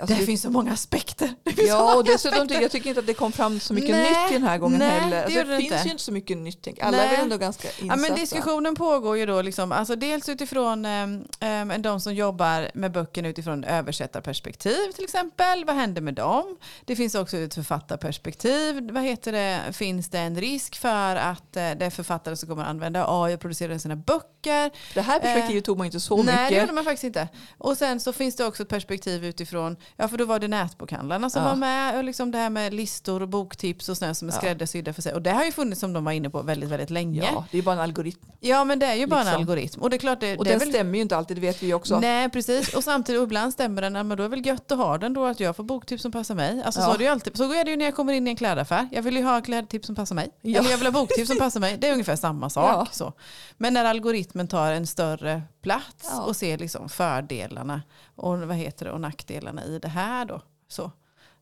Alltså, 0.00 0.16
det 0.16 0.26
finns 0.26 0.42
så 0.42 0.50
många 0.50 0.72
aspekter. 0.72 1.34
Det 1.44 1.62
Ja, 1.62 1.96
och 1.96 2.04
dessutom 2.04 2.48
jag 2.50 2.70
tycker 2.70 2.88
inte 2.88 3.00
att 3.00 3.06
det 3.06 3.14
kom 3.14 3.32
fram 3.32 3.60
så 3.60 3.74
mycket 3.74 3.90
Nej, 3.90 4.10
nytt 4.10 4.32
den 4.32 4.42
här 4.42 4.58
gången 4.58 4.78
nej, 4.78 4.90
heller. 5.00 5.16
det 5.16 5.24
Alltså, 5.24 5.38
det 5.38 5.44
det 5.50 5.56
finns 5.56 5.72
inte. 5.72 5.84
ju 5.84 5.90
inte 5.90 6.02
så 6.02 6.12
mycket 6.12 6.36
nytt. 6.38 6.58
Tänk. 6.62 6.80
Alla 6.80 6.96
är 6.98 7.06
Nej. 7.06 7.10
väl 7.16 7.20
ändå 7.24 7.36
ganska 7.36 7.68
insatta. 7.68 7.86
Ja, 7.86 7.96
men 7.96 8.14
diskussionen 8.20 8.74
pågår 8.74 9.18
ju 9.18 9.26
då, 9.26 9.42
liksom, 9.42 9.72
alltså 9.72 9.96
dels 9.96 10.28
utifrån 10.28 10.84
eh, 10.84 11.78
de 11.78 12.00
som 12.00 12.14
jobbar 12.14 12.70
med 12.74 12.92
böckerna 12.92 13.28
utifrån 13.28 13.64
översättarperspektiv 13.64 14.92
till 14.94 15.04
exempel. 15.04 15.64
Vad 15.64 15.76
händer 15.76 16.02
med 16.02 16.14
dem? 16.14 16.56
Det 16.84 16.96
finns 16.96 17.14
också 17.14 17.36
ett 17.36 17.54
författarperspektiv. 17.54 18.90
Vad 18.92 19.02
heter 19.02 19.32
det? 19.32 19.60
Finns 19.72 20.08
det 20.10 20.18
en 20.18 20.36
risk 20.40 20.76
för 20.76 21.16
att 21.16 21.56
eh, 21.56 21.70
det 21.70 21.84
är 21.86 21.90
författare 21.90 22.36
som 22.36 22.48
kommer 22.48 22.62
att 22.62 22.68
använda 22.68 23.04
AI 23.08 23.34
och 23.36 23.40
producera 23.40 23.78
sina 23.78 23.96
böcker? 23.96 24.70
Det 24.94 25.00
här 25.00 25.20
perspektivet 25.20 25.62
Eh, 25.62 25.64
tog 25.66 25.78
man 25.78 25.86
inte 25.86 26.00
så 26.00 26.22
Nej, 26.22 26.34
det 26.36 26.42
mycket. 26.44 26.60
gjorde 26.60 26.72
man 26.72 26.84
faktiskt 26.84 27.04
inte. 27.04 27.28
Och 27.58 27.76
sen 27.76 28.00
så 28.00 28.12
finns 28.12 28.36
det 28.36 28.44
också 28.46 28.62
ett 28.62 28.68
perspektiv 28.68 29.24
utifrån, 29.24 29.61
ja 29.96 30.08
för 30.08 30.18
då 30.18 30.24
var 30.24 30.38
det 30.38 30.48
nätbokhandlarna 30.48 31.30
som 31.30 31.42
Ja. 31.42 31.48
var 31.48 31.56
med 31.56 31.96
och 31.98 32.04
liksom 32.04 32.30
det 32.30 32.38
här 32.38 32.50
med 32.50 32.74
listor 32.74 33.22
och 33.22 33.28
boktips 33.28 33.88
och 33.88 33.96
sådär 33.96 34.12
som 34.14 34.28
är 34.28 34.32
Ja. 34.32 34.38
skräddarsydda 34.38 34.92
för 34.92 35.02
sig. 35.02 35.14
Och 35.14 35.22
det 35.22 35.30
har 35.30 35.44
ju 35.44 35.52
funnits 35.52 35.80
som 35.80 35.92
de 35.92 36.04
var 36.04 36.12
inne 36.12 36.30
på 36.30 36.42
väldigt, 36.42 36.70
väldigt 36.70 36.90
länge. 36.90 37.22
Ja, 37.34 37.44
det 37.50 37.58
är 37.58 37.62
bara 37.62 37.74
en 37.74 37.80
algoritm. 37.80 38.26
Ja 38.40 38.64
men 38.64 38.78
det 38.78 38.86
är 38.86 38.94
ju 38.94 39.06
bara 39.06 39.20
en 39.20 39.26
Liksom. 39.26 39.40
algoritm. 39.40 39.80
Och 39.82 39.90
det 39.90 39.96
är 39.96 39.98
klart 39.98 40.20
det, 40.20 40.36
Och 40.38 40.44
det 40.44 40.50
den 40.50 40.58
väl... 40.58 40.68
stämmer 40.68 40.94
ju 40.94 41.02
inte 41.02 41.16
alltid, 41.16 41.36
det 41.36 41.40
vet 41.40 41.62
vi 41.62 41.66
ju 41.66 41.74
också. 41.74 42.00
Nej 42.00 42.28
precis. 42.30 42.74
Och 42.74 42.84
samtidigt 42.84 43.18
och 43.18 43.24
ibland 43.24 43.52
stämmer 43.52 43.82
den. 43.82 43.92
Men 43.92 44.08
då 44.08 44.14
är 44.14 44.16
det 44.22 44.28
väl 44.28 44.46
gött 44.46 44.72
att 44.72 44.78
ha 44.78 44.98
den 44.98 45.12
då 45.14 45.26
att 45.26 45.40
jag 45.40 45.56
får 45.56 45.64
boktips 45.64 46.02
som 46.02 46.12
passar 46.12 46.34
mig. 46.34 46.62
Alltså, 46.64 46.80
Ja. 46.80 46.86
så, 46.86 46.94
är 46.94 46.98
det 46.98 47.04
ju 47.04 47.10
alltid, 47.10 47.36
så 47.36 47.52
är 47.54 47.64
det 47.64 47.70
ju 47.70 47.76
när 47.76 47.84
jag 47.84 47.94
kommer 47.94 48.12
in 48.12 48.26
i 48.26 48.30
en 48.30 48.36
klädaffär. 48.36 48.88
Jag 48.92 49.02
vill 49.02 49.16
ju 49.16 49.22
ha 49.24 49.40
klädtips 49.40 49.86
som 49.86 49.94
passar 49.96 50.14
mig. 50.14 50.30
Ja. 50.40 50.58
Eller 50.60 50.70
jag 50.70 50.78
vill 50.78 50.86
ha 50.86 50.92
boktips 50.92 51.28
som 51.28 51.38
passar 51.38 51.60
mig. 51.60 51.76
Det 51.80 51.88
är 51.88 51.92
ungefär 51.92 52.16
samma 52.16 52.50
sak. 52.50 52.88
Så. 52.92 53.12
Men 53.56 53.74
när 53.74 53.84
algoritmen 53.84 54.48
tar 54.48 54.72
en 54.72 54.86
större 54.86 55.42
plats 55.62 56.08
Ja. 56.10 56.22
och 56.22 56.36
ser 56.36 56.58
liksom 56.58 56.88
fördelarna 56.88 57.82
och, 58.16 58.38
vad 58.38 58.56
heter 58.56 58.84
det, 58.86 58.92
och 58.92 59.00
nackdelarna 59.00 59.64
i 59.64 59.78
det 59.78 59.88
här 59.88 60.24
då. 60.24 60.42
Så. 60.68 60.84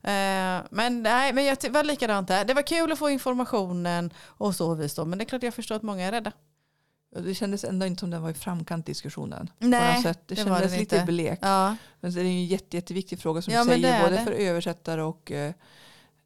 Eh, 0.03 0.61
men 0.71 1.03
nej, 1.03 1.33
men 1.33 1.45
jag 1.45 1.69
var 1.69 1.83
likadant 1.83 2.27
där. 2.27 2.45
Det 2.45 2.53
var 2.53 2.61
kul 2.61 2.91
att 2.91 2.99
få 2.99 3.09
informationen 3.09 4.13
och 4.23 4.55
så 4.55 4.73
vis 4.75 4.95
då. 4.95 5.05
Men 5.05 5.17
det 5.19 5.23
är 5.23 5.25
klart 5.25 5.43
jag 5.43 5.53
förstår 5.53 5.75
att 5.75 5.83
många 5.83 6.05
är 6.05 6.11
rädda. 6.11 6.31
Det 7.15 7.35
kändes 7.35 7.63
ändå 7.63 7.85
inte 7.85 7.99
som 7.99 8.09
den 8.09 8.21
var 8.21 8.29
i 8.29 8.33
framkant 8.33 8.85
diskussionen. 8.85 9.49
Nej, 9.59 10.03
sätt. 10.03 10.27
Det, 10.27 10.35
det 10.35 10.43
kändes 10.43 10.71
lite 10.77 10.95
inte. 10.95 11.05
blek. 11.05 11.39
Ja, 11.41 11.75
Men 11.99 12.13
det 12.13 12.21
är 12.21 12.25
en 12.25 12.45
jätte, 12.45 12.77
jätteviktig 12.77 13.19
fråga 13.19 13.41
som 13.41 13.53
Ja, 13.53 13.63
du 13.63 13.69
säger, 13.69 14.03
både 14.03 14.15
det. 14.15 14.23
för 14.23 14.31
översättare 14.31 15.01
och 15.01 15.31
eh, 15.31 15.53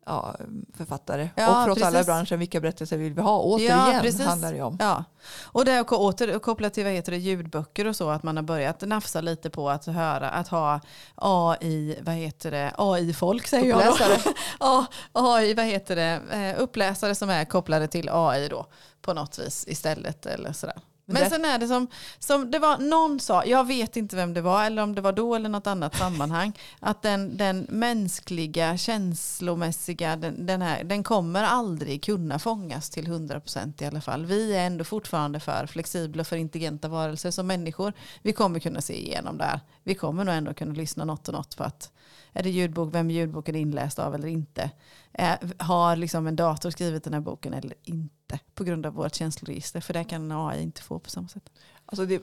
ja, 0.06 0.36
författare. 0.74 1.30
Ja, 1.36 1.48
och 1.48 1.64
för 1.64 1.72
oss 1.72 1.88
alla 1.88 2.02
i 2.02 2.04
branschen, 2.04 2.40
vilka 2.40 2.62
berättelser 2.62 2.98
vill 2.98 3.14
vi 3.14 3.22
ha? 3.22 3.40
Återigen 3.40 4.02
precis. 4.02 4.26
handlar 4.26 4.54
det 4.54 4.62
om. 4.62 4.78
ja. 4.80 5.04
Och 5.44 5.66
det 5.66 5.72
är 5.72 5.94
åter 5.94 6.40
kopplat 6.40 6.74
till 6.74 6.84
vad 6.84 6.94
heter 6.94 7.12
det, 7.12 7.18
ljudböcker 7.18 7.88
och 7.88 7.96
så. 7.96 8.10
Att 8.10 8.24
man 8.24 8.36
har 8.36 8.44
börjat 8.44 8.82
nafsa 8.82 9.22
lite 9.22 9.50
på 9.50 9.70
att 9.70 9.86
höra, 9.86 10.30
att 10.30 10.48
ha 10.48 10.80
AI, 11.16 12.00
vad 12.02 12.16
heter 12.16 12.52
det, 12.52 12.72
AI-folk 12.78 13.48
säger 13.48 13.70
jag 13.70 13.80
då. 13.80 13.92
Uppläsare. 13.92 14.34
Ja, 14.60 14.86
AI, 15.12 15.54
vad 15.54 15.66
heter 15.66 15.96
det, 15.96 16.22
eh, 16.32 16.62
uppläsare 16.62 17.16
som 17.16 17.30
är 17.30 17.46
kopplade 17.46 17.88
till 17.88 18.10
AI 18.12 18.48
då 18.48 18.66
på 19.02 19.14
något 19.14 19.40
vis 19.40 19.66
istället 19.68 20.26
eller 20.26 20.54
sådär. 20.54 20.82
Men 21.06 21.22
där- 21.22 21.30
sen 21.30 21.46
är 21.46 21.60
det 21.60 21.68
som, 21.68 21.88
som 22.20 22.52
det 22.52 22.60
var 22.60 22.78
någon 22.78 23.20
sa, 23.20 23.46
jag 23.46 23.68
vet 23.68 23.98
inte 23.98 24.16
vem 24.16 24.34
det 24.34 24.42
var 24.42 24.66
eller 24.66 24.84
om 24.84 24.96
det 24.96 25.02
var 25.02 25.12
då 25.12 25.36
eller 25.36 25.50
något 25.50 25.68
annat 25.68 25.96
sammanhang, 25.96 26.54
att 26.80 27.02
den, 27.02 27.38
den 27.38 27.68
mänskliga, 27.70 28.78
känslomässiga, 28.78 30.16
den, 30.16 30.46
den, 30.46 30.62
här, 30.62 30.84
den 30.84 31.04
kommer 31.04 31.44
aldrig 31.44 32.04
kunna 32.04 32.40
fångas 32.40 32.90
till 32.90 33.08
100% 33.08 33.84
i 33.84 33.86
alla 33.86 34.02
fall. 34.02 34.26
Vi 34.26 34.56
är 34.56 34.66
ändå 34.68 34.84
fortfarande 34.84 35.40
för 35.40 35.68
flexibla 35.68 36.24
för 36.24 36.38
intelligenta 36.38 36.88
varelser 36.88 37.32
som 37.32 37.48
människor. 37.48 37.94
Vi 38.22 38.34
kommer 38.34 38.60
kunna 38.60 38.82
se 38.82 39.02
igenom 39.02 39.38
det 39.38 39.44
här. 39.44 39.60
Vi 39.84 39.96
kommer 39.96 40.24
nog 40.24 40.36
ändå 40.36 40.54
kunna 40.54 40.74
lyssna 40.74 41.06
något 41.06 41.28
och 41.28 41.34
något 41.34 41.58
på 41.58 41.64
att 41.64 41.92
är 42.34 42.44
det 42.44 42.50
ljudbok, 42.50 42.94
vem 42.94 43.10
är 43.10 43.14
ljudboken 43.14 43.56
inläst 43.56 44.00
av 44.00 44.16
eller 44.16 44.28
inte? 44.28 44.72
Eh, 45.14 45.36
har 45.58 45.96
liksom 45.96 46.28
en 46.28 46.36
dator 46.36 46.70
skrivit 46.70 47.04
den 47.04 47.14
här 47.14 47.22
boken 47.22 47.54
eller 47.54 47.74
inte? 47.84 48.25
På 48.54 48.64
grund 48.64 48.86
av 48.86 48.94
vårt 48.94 49.16
känsloregister. 49.16 49.82
För 49.82 49.94
det 49.94 50.04
kan 50.04 50.32
AI 50.32 50.62
inte 50.62 50.82
få 50.82 51.00
på 51.00 51.10
samma 51.10 51.28
sätt. 51.28 51.50
Alltså 51.86 52.06
det, 52.06 52.22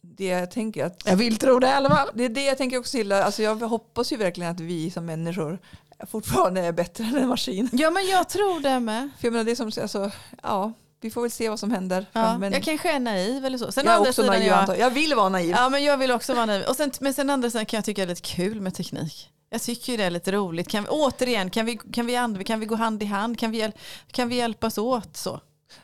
det 0.00 0.26
jag 0.26 0.50
tänker 0.50 0.84
att 0.84 1.02
Jag 1.06 1.16
vill 1.16 1.36
tro 1.36 1.58
det 1.58 1.66
i 1.66 1.72
alla 1.72 1.90
fall. 1.90 2.08
det 2.14 2.24
är 2.24 2.28
det 2.28 2.44
jag 2.44 2.58
tänker 2.58 2.78
också 2.78 2.96
Hilda, 2.96 3.24
alltså 3.24 3.42
jag 3.42 3.56
hoppas 3.56 4.12
ju 4.12 4.16
verkligen 4.16 4.52
att 4.52 4.60
vi 4.60 4.90
som 4.90 5.06
människor 5.06 5.58
fortfarande 6.06 6.60
är 6.60 6.72
bättre 6.72 7.04
än 7.04 7.16
en 7.16 7.28
maskin. 7.28 7.68
Ja 7.72 7.90
men 7.90 8.06
jag 8.06 8.28
tror 8.28 8.60
det 8.60 8.80
med. 8.80 9.10
För 9.18 9.26
jag 9.26 9.32
menar 9.32 9.44
det 9.44 9.56
som, 9.56 9.66
alltså, 9.82 10.10
ja, 10.42 10.72
vi 11.00 11.10
får 11.10 11.22
väl 11.22 11.30
se 11.30 11.48
vad 11.48 11.60
som 11.60 11.70
händer. 11.70 12.06
Ja, 12.12 12.38
men 12.38 12.52
jag 12.52 12.62
kanske 12.62 12.92
är 12.92 13.00
naiv 13.00 13.44
eller 13.44 13.58
så. 13.58 13.72
Sen 13.72 13.84
jag 13.86 13.94
är 13.94 14.08
också 14.08 14.22
naiv, 14.22 14.42
jag, 14.42 14.58
antar 14.58 14.74
jag. 14.74 14.90
vill 14.90 15.14
vara 15.14 15.28
naiv. 15.28 15.50
Ja 15.50 15.68
men 15.68 15.84
jag 15.84 15.96
vill 15.96 16.10
också 16.10 16.34
vara 16.34 16.46
naiv. 16.46 16.64
Och 16.68 16.76
sen, 16.76 16.90
men 17.00 17.14
sen 17.14 17.30
andra 17.30 17.50
sidan 17.50 17.66
kan 17.66 17.78
jag 17.78 17.84
tycka 17.84 18.02
det 18.02 18.06
är 18.06 18.14
lite 18.14 18.28
kul 18.28 18.60
med 18.60 18.74
teknik. 18.74 19.30
Jag 19.50 19.62
tycker 19.62 19.98
det 19.98 20.04
är 20.04 20.10
lite 20.10 20.32
roligt. 20.32 20.68
Kan 20.68 20.82
vi, 20.82 20.88
återigen, 20.88 21.50
kan 21.50 21.66
vi, 21.66 21.78
kan, 21.92 22.06
vi 22.06 22.16
and, 22.16 22.46
kan 22.46 22.60
vi 22.60 22.66
gå 22.66 22.74
hand 22.74 23.02
i 23.02 23.06
hand? 23.06 23.38
Kan 23.38 23.50
vi, 23.50 23.72
kan 24.10 24.28
vi 24.28 24.36
hjälpas 24.36 24.78
åt? 24.78 25.16
så? 25.16 25.40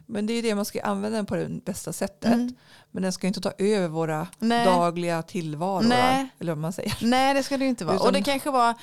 Men 0.07 0.27
det 0.27 0.33
är 0.33 0.35
ju 0.35 0.43
det 0.43 0.55
man 0.55 0.65
ska 0.65 0.83
använda 0.83 1.17
den 1.17 1.27
på 1.27 1.37
det 1.37 1.49
bästa 1.65 1.93
sättet. 1.93 2.33
Mm. 2.35 2.55
Men 2.91 3.03
den 3.03 3.13
ska 3.13 3.27
ju 3.27 3.29
inte 3.29 3.41
ta 3.41 3.53
över 3.59 3.89
våra 3.89 4.27
Nej. 4.39 4.65
dagliga 4.67 5.23
tillvaror. 5.23 5.83
Nej. 5.83 6.29
Eller 6.41 6.53
vad 6.53 6.59
man 6.61 6.73
säger. 6.73 6.97
Nej 7.01 7.35
det 7.35 7.43
ska 7.43 7.57
det 7.57 7.65
ju 7.65 7.69
inte 7.71 7.85
vara. 7.85 7.97
Utan- 7.97 8.07
Och 8.07 8.13
det 8.13 8.23
kanske 8.23 8.51
var, 8.51 8.75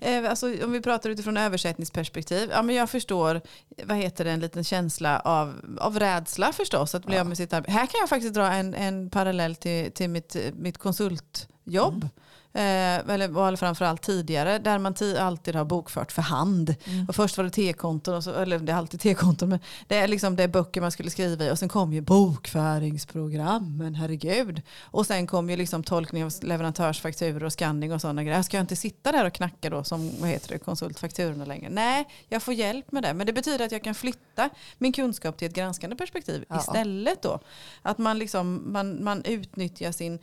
eh, 0.00 0.30
alltså, 0.30 0.64
om 0.64 0.72
vi 0.72 0.80
pratar 0.80 1.10
utifrån 1.10 1.36
översättningsperspektiv, 1.36 2.50
ja 2.52 2.62
men 2.62 2.74
jag 2.74 2.90
förstår, 2.90 3.40
vad 3.84 3.96
heter 3.96 4.24
det, 4.24 4.30
en 4.30 4.40
liten 4.40 4.64
känsla 4.64 5.20
av, 5.20 5.54
av 5.80 5.98
rädsla 5.98 6.52
förstås, 6.52 6.94
att 6.94 7.04
bli 7.06 7.14
Ja. 7.14 7.20
av 7.20 7.26
med 7.28 7.36
sitt 7.36 7.52
arbete. 7.52 7.72
Här 7.72 7.86
kan 7.86 8.00
jag 8.00 8.08
faktiskt 8.08 8.34
dra 8.34 8.46
en, 8.52 8.74
en 8.74 9.10
parallell 9.10 9.54
till, 9.56 9.92
till 9.92 10.10
mitt, 10.10 10.36
mitt 10.54 10.78
konsultjobb. 10.78 12.08
Eh, 12.54 12.62
eller 13.14 13.56
framförallt 13.56 14.02
tidigare, 14.02 14.58
där 14.58 14.78
man 14.78 14.94
ti- 14.94 15.18
alltid 15.20 15.54
har 15.56 15.64
bokfört 15.64 16.12
för 16.12 16.22
hand. 16.22 16.74
Mm. 16.84 17.06
Och 17.08 17.14
först 17.16 17.36
var 17.36 17.44
det 17.44 17.50
T-konton, 17.50 18.22
eller 18.36 18.58
det 18.58 18.72
är 18.72 18.76
alltid 18.76 19.00
T-konton, 19.00 19.48
men 19.48 19.58
det 19.86 19.96
är 19.96 20.08
liksom 20.08 20.36
det 20.36 20.42
är 20.42 20.48
böcker 20.48 20.80
man 20.80 20.90
skulle 20.92 21.10
skriva 21.10 21.44
i. 21.44 21.50
Och 21.50 21.58
sen 21.58 21.68
kom 21.68 21.92
ju 21.92 22.00
bokföringsprogrammen, 22.00 23.94
herregud. 23.94 24.62
Och 24.82 25.06
sen 25.06 25.26
kom 25.26 25.50
ju 25.50 25.56
liksom 25.56 25.82
tolkning 25.84 26.24
av 26.24 26.32
leverantörsfakturor 26.42 27.44
och 27.44 27.52
scanning 27.52 27.92
och 27.92 28.00
sådana 28.00 28.24
grejer. 28.24 28.42
Ska 28.42 28.56
jag 28.56 28.62
inte 28.64 28.76
sitta 28.76 29.12
där 29.12 29.26
och 29.26 29.32
knacka 29.32 29.70
då 29.70 29.84
som 29.84 30.10
vad 30.20 30.30
heter 30.30 30.48
det, 30.48 30.58
konsultfakturorna 30.58 31.44
längre? 31.44 31.68
Nej, 31.70 32.08
jag 32.28 32.42
får 32.42 32.54
hjälp 32.54 32.92
med 32.92 33.02
det. 33.02 33.14
Men 33.14 33.26
det 33.26 33.32
betyder 33.32 33.64
att 33.64 33.72
jag 33.72 33.84
kan 33.84 33.94
flytta 33.94 34.50
min 34.78 34.92
kunskap 34.92 35.36
till 35.38 35.48
ett 35.48 35.54
granskande 35.54 35.96
perspektiv 35.96 36.44
Ja. 36.48 36.58
istället 36.60 37.22
då. 37.22 37.40
Att 37.82 37.98
man, 37.98 38.18
liksom, 38.18 38.62
man, 38.72 39.04
man 39.04 39.24
utnyttjar 39.24 39.92
sin 39.92 40.18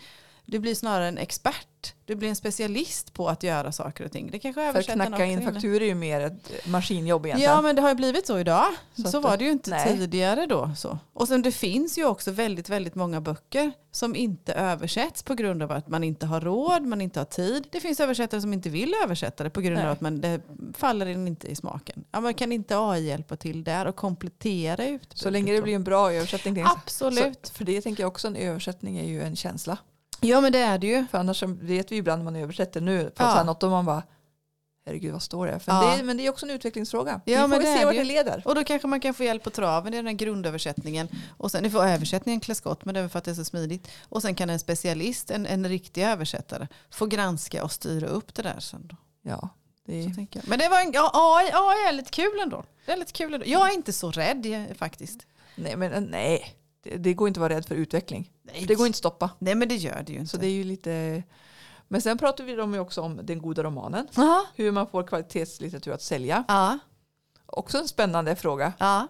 du 0.50 0.60
blir 0.60 0.76
snarare 0.76 1.08
en 1.08 1.18
expert. 1.18 1.66
Du 2.06 2.16
blir 2.16 2.30
en 2.30 2.36
specialist 2.36 3.14
på 3.14 3.30
att 3.30 3.44
göra 3.44 3.72
saker 3.72 4.06
och 4.06 4.12
ting. 4.12 4.30
Det 4.32 4.40
kanske 4.40 4.72
För 4.72 4.80
att 4.80 4.86
knacka 4.86 5.26
in 5.26 5.42
fakturor 5.42 5.82
är 5.82 5.86
ju 5.86 5.96
mer 5.96 6.22
ett 6.22 6.68
maskinjobb 6.68 7.26
egentligen. 7.26 7.54
Ja 7.54 7.62
men 7.62 7.76
det 7.76 7.82
har 7.82 7.90
ju 7.90 7.96
blivit 7.96 8.28
så 8.28 8.40
idag. 8.40 8.66
Så 8.96 9.04
Så, 9.04 9.20
var 9.20 9.38
det 9.38 9.44
ju 9.44 9.52
inte 9.52 9.70
nej. 9.70 9.98
tidigare 9.98 10.46
då. 10.46 10.72
Så. 10.78 10.98
Och 11.14 11.28
sen 11.28 11.42
det 11.42 11.52
finns 11.52 11.98
ju 11.98 12.06
också 12.06 12.32
väldigt, 12.32 12.70
väldigt 12.70 12.96
många 12.96 13.22
böcker 13.22 13.72
som 13.92 14.16
inte 14.16 14.54
översätts 14.54 15.24
på 15.24 15.34
grund 15.34 15.64
av 15.64 15.72
att 15.72 15.88
man 15.88 16.04
inte 16.04 16.26
har 16.26 16.42
råd, 16.42 16.82
man 16.82 17.02
inte 17.02 17.20
har 17.20 17.26
tid. 17.26 17.68
Det 17.72 17.80
finns 17.80 18.00
översättare 18.00 18.42
som 18.42 18.54
inte 18.54 18.70
vill 18.70 18.94
översätta 19.04 19.44
det 19.44 19.50
på 19.50 19.62
grund 19.62 19.76
Nej. 19.76 19.86
av 19.86 19.92
att 19.92 20.02
man, 20.02 20.22
det 20.22 20.42
faller 20.74 21.06
in 21.06 21.28
inte 21.28 21.48
i 21.48 21.56
smaken. 21.56 22.04
Ja, 22.12 22.22
men 22.22 22.34
kan 22.34 22.52
inte 22.52 22.78
AI 22.78 23.08
hjälpa 23.08 23.36
till 23.36 23.64
där 23.64 23.86
och 23.86 23.96
komplettera 23.96 24.86
ut? 24.86 25.12
Så 25.16 25.30
länge 25.30 25.54
det 25.54 25.62
blir 25.62 25.76
en 25.76 25.84
bra 25.84 26.14
översättning. 26.14 26.64
Absolut. 26.66 27.46
Så, 27.46 27.54
för 27.54 27.66
det 27.66 27.82
tänker 27.82 28.04
jag 28.04 28.08
också, 28.08 28.28
en 28.28 28.36
översättning 28.36 28.98
är 28.98 29.08
ju 29.08 29.22
en 29.22 29.36
känsla. 29.36 29.78
Ja 30.22 30.42
men 30.42 30.52
det 30.52 30.60
är 30.60 30.78
det 30.78 30.88
ju. 30.88 31.06
För 31.12 31.18
annars 31.18 31.44
vet 31.44 31.92
vi 31.92 31.96
ibland 31.96 32.20
när 32.20 32.32
man 32.32 32.36
översätter 32.36 32.82
nu 32.82 33.04
på 33.10 33.24
Ja. 33.24 33.44
något 33.44 33.64
och 33.64 33.70
man 33.70 33.86
bara 33.86 34.04
herregud 34.86 35.12
vad 35.14 35.22
står 35.24 35.48
det? 35.48 35.60
Ja. 35.66 35.96
det 35.98 36.04
men 36.04 36.18
det 36.18 36.26
är 36.26 36.30
också 36.30 36.46
en 36.46 36.50
utvecklingsfråga. 36.52 37.22
Ja, 37.26 37.48
vi 37.48 37.54
får 37.54 37.62
det 37.62 37.78
se 37.78 37.86
vart 37.86 37.96
det 37.96 38.04
leder. 38.04 38.42
Och 38.46 38.56
då 38.56 38.64
kanske 38.64 38.88
man 38.88 39.00
kan 39.00 39.14
få 39.14 39.24
hjälp 39.24 39.44
på 39.44 39.50
traven 39.50 39.94
i 39.94 39.98
den 39.98 40.08
här 40.08 40.14
grundöversättningen. 40.14 41.08
Och 41.38 41.52
sen, 41.52 41.64
nu 41.64 41.70
får 41.70 41.86
översättningen 41.86 42.40
klä 42.40 42.56
skott, 42.56 42.86
men 42.86 42.94
det 42.94 43.00
är 43.00 43.08
för 43.08 43.20
att 43.20 43.26
det 43.26 43.32
är 43.32 43.36
så 43.36 43.46
smidigt. 43.46 43.88
Och 44.10 44.22
sen 44.22 44.36
kan 44.36 44.50
en 44.50 44.60
specialist, 44.60 45.32
en, 45.32 45.46
en 45.46 45.68
riktig 45.70 46.04
översättare, 46.04 46.68
få 46.90 47.06
granska 47.06 47.64
och 47.64 47.72
styra 47.72 48.08
upp 48.08 48.34
det 48.34 48.42
där 48.42 48.60
sen. 48.60 48.88
Då. 48.88 48.96
Ja, 49.22 49.50
det. 49.86 50.28
Men 50.48 50.60
det 50.60 50.70
var 50.70 50.82
en, 50.82 50.94
AI, 51.14 51.52
AI 51.54 51.88
är 51.88 51.92
lite 51.92 52.12
kul 52.12 52.40
ändå. 52.44 52.64
Det 52.86 52.92
är 52.92 52.98
lite 52.98 53.12
kul 53.14 53.34
ändå. 53.34 53.46
Jag 53.50 53.70
är 53.70 53.74
inte 53.74 53.94
så 53.94 54.12
rädd 54.12 54.66
faktiskt. 54.78 55.26
nej, 55.56 55.76
men 55.76 56.04
nej. 56.04 56.56
Det, 56.82 56.98
det 56.98 57.14
går 57.14 57.28
inte 57.28 57.38
att 57.38 57.42
vara 57.42 57.54
rädd 57.54 57.66
för 57.66 57.76
utveckling. 57.76 58.32
Nej. 58.44 58.66
Det 58.68 58.76
går 58.76 58.88
inte 58.88 58.96
att 58.96 59.00
stoppa. 59.00 59.30
Nej 59.40 59.56
men 59.56 59.68
det 59.68 59.76
gör 59.76 60.04
det 60.06 60.14
ju 60.14 60.20
inte. 60.20 60.32
Så 60.32 60.38
det 60.38 60.48
är 60.48 60.52
ju 60.52 60.64
lite... 60.64 61.24
Men 61.88 62.02
sen 62.02 62.18
pratar 62.18 62.44
vi 62.44 62.62
om 62.62 62.80
också 62.80 63.02
om 63.02 63.20
den 63.24 63.42
goda 63.42 63.64
romanen. 63.64 64.08
Jaha. 64.16 64.46
Hur 64.56 64.72
man 64.72 64.88
får 64.88 65.04
kvalitetslitteratur 65.04 65.92
att 65.92 66.02
sälja. 66.02 66.44
Ja, 66.48 66.80
Också 67.46 67.78
en 67.78 67.88
spännande 67.88 68.36
fråga. 68.36 68.74
ja. 68.80 69.08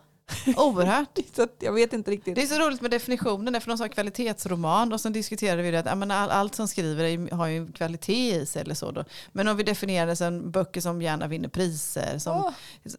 Oerhört. 0.57 1.17
Så 1.35 1.47
jag 1.59 1.73
vet 1.73 1.93
inte 1.93 2.11
riktigt. 2.11 2.35
Det 2.35 2.41
är 2.41 2.47
så 2.47 2.59
roligt 2.59 2.81
med 2.81 2.91
definitionen, 2.91 3.53
där, 3.53 3.59
för 3.59 3.67
de 3.69 3.77
sa 3.77 3.87
kvalitetsroman 3.87 4.93
och 4.93 5.01
sen 5.01 5.13
diskuterade 5.13 5.61
vi 5.61 5.71
det 5.71 5.79
att 5.79 5.85
ja, 5.85 5.95
men 5.95 6.11
all, 6.11 6.29
allt 6.29 6.55
som 6.55 6.67
skriver 6.67 7.03
är, 7.03 7.31
har 7.35 7.47
ju 7.47 7.71
kvalitet 7.71 8.35
i 8.35 8.45
sig 8.45 8.61
eller 8.61 8.75
så. 8.75 8.91
Då. 8.91 9.03
Men 9.31 9.47
om 9.47 9.57
vi 9.57 9.63
definierar 9.63 10.07
det 10.07 10.15
som 10.15 10.51
böcker 10.51 10.81
som 10.81 11.01
gärna 11.01 11.27
vinner 11.27 11.49
priser, 11.49 12.17
som, 12.19 12.37
Åh, 12.37 12.51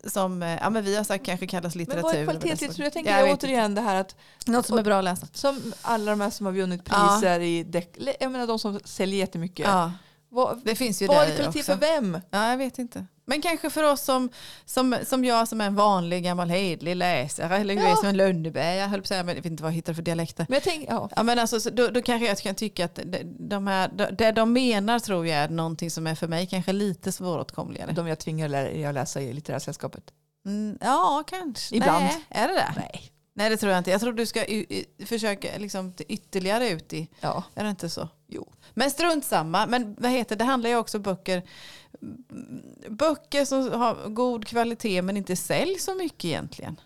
som 0.06 0.42
eh, 0.42 0.48
ja, 0.54 0.70
men 0.70 0.84
vi 0.84 0.96
har 0.96 1.04
sagt 1.04 1.26
kanske 1.26 1.46
kallas 1.46 1.74
men 1.74 1.78
litteratur. 1.80 2.02
vad 2.02 2.14
är 2.14 2.16
eller 2.16 2.26
vad 2.26 2.34
det 2.34 2.40
kvalitetslitteratur? 2.40 2.84
Jag 2.84 2.92
tänker 2.92 3.10
Ja, 3.10 3.18
jag 3.18 3.24
vet 3.24 3.44
återigen 3.44 3.74
det 3.74 3.80
här 3.80 3.96
att. 4.00 4.16
Något 4.46 4.66
som 4.66 4.78
är 4.78 4.82
bra 4.82 4.98
att 4.98 5.04
läsa. 5.04 5.26
som 5.32 5.72
alla 5.82 6.10
de 6.10 6.20
här 6.20 6.30
som 6.30 6.46
har 6.46 6.52
vunnit 6.52 6.82
Ja. 6.90 7.18
priser 7.20 7.40
i 7.40 7.62
däck, 7.64 7.96
jag 8.20 8.32
menar 8.32 8.46
de 8.46 8.58
som 8.58 8.80
säljer 8.84 9.18
jättemycket. 9.18 9.66
Ja, 9.66 9.92
Vad, 10.28 10.60
det 10.64 10.74
finns 10.74 11.02
ju 11.02 11.06
vad 11.06 11.16
är 11.16 11.36
kvalitet 11.36 11.48
också. 11.60 11.62
för 11.62 11.76
vem? 11.76 12.20
Ja, 12.30 12.50
jag 12.50 12.56
vet 12.58 12.78
inte. 12.78 13.06
Men 13.30 13.42
kanske 13.42 13.70
för 13.70 13.82
oss 13.92 14.00
som, 14.00 14.28
som, 14.64 14.96
som 15.06 15.24
jag 15.24 15.48
som 15.48 15.60
är 15.60 15.66
en 15.66 15.74
vanlig 15.74 16.24
gammal 16.24 16.48
hedlig 16.50 16.96
läsare, 16.96 17.56
eller 17.56 17.74
Ja. 17.74 17.96
som 17.96 18.08
en 18.08 18.16
Lönneberg, 18.16 18.76
jag 18.76 18.88
höll 18.88 19.00
på 19.00 19.04
att 19.04 19.08
säga, 19.08 19.22
men 19.22 19.34
jag 19.36 19.42
vet 19.42 19.50
inte 19.50 19.62
vad 19.62 19.72
jag 19.72 19.76
hittar 19.76 19.94
för 19.94 20.02
dialekter. 20.02 20.46
Men 20.48 20.54
jag 20.54 20.62
tänker, 20.62 20.92
ja. 20.92 21.10
Ja, 21.16 21.22
men 21.22 21.38
alltså, 21.38 21.60
så 21.60 21.70
då, 21.70 21.88
då 21.88 22.02
kanske 22.02 22.26
jag 22.26 22.38
kan 22.38 22.54
tycka 22.54 22.84
att 22.84 22.94
de, 23.04 23.18
de 23.48 23.66
här, 23.66 23.88
de- 23.94 24.16
det 24.18 24.32
de 24.32 24.52
menar 24.52 24.98
tror 24.98 25.26
jag 25.26 25.38
är 25.38 25.48
någonting 25.48 25.90
som 25.90 26.06
är 26.06 26.14
för 26.14 26.28
mig 26.28 26.46
kanske 26.46 26.72
lite 26.72 27.12
svåråtkomligare. 27.12 27.92
De 27.92 28.06
jag 28.06 28.18
tvingar 28.18 28.54
att 28.88 28.94
läsa 28.94 29.20
i 29.20 29.32
litterära 29.32 29.60
sällskapet. 29.60 30.04
Mm, 30.46 30.78
ja, 30.80 31.24
kanske. 31.26 31.76
Ibland. 31.76 32.04
Nej, 32.04 32.24
är 32.28 32.48
det 32.48 32.54
det? 32.54 32.72
Nej. 32.76 33.10
Nej, 33.34 33.50
det 33.50 33.56
tror 33.56 33.72
jag 33.72 33.80
inte. 33.80 33.90
Jag 33.90 34.00
tror 34.00 34.12
du 34.12 34.26
ska 34.26 34.44
försöka 35.06 35.48
liksom 35.58 35.92
ytterligare 36.08 36.68
ut 36.68 36.92
i, 36.92 37.08
Ja, 37.20 37.42
är 37.54 37.64
det 37.64 37.70
inte 37.70 37.90
så? 37.90 38.08
jo. 38.28 38.52
Men 38.74 38.90
strunt 38.90 39.24
samma. 39.24 39.66
Men 39.66 39.96
vad 39.98 40.10
heter 40.10 40.36
det 40.36 40.44
handlar 40.44 40.70
ju 40.70 40.76
också 40.76 40.98
om 40.98 41.02
böcker, 41.02 41.42
böcker 42.88 43.44
som 43.44 43.72
har 43.72 44.08
god 44.08 44.46
kvalitet 44.46 45.02
men 45.02 45.16
inte 45.16 45.36
säljs 45.36 45.84
så 45.84 45.94
mycket 45.94 46.24
egentligen. 46.24 46.80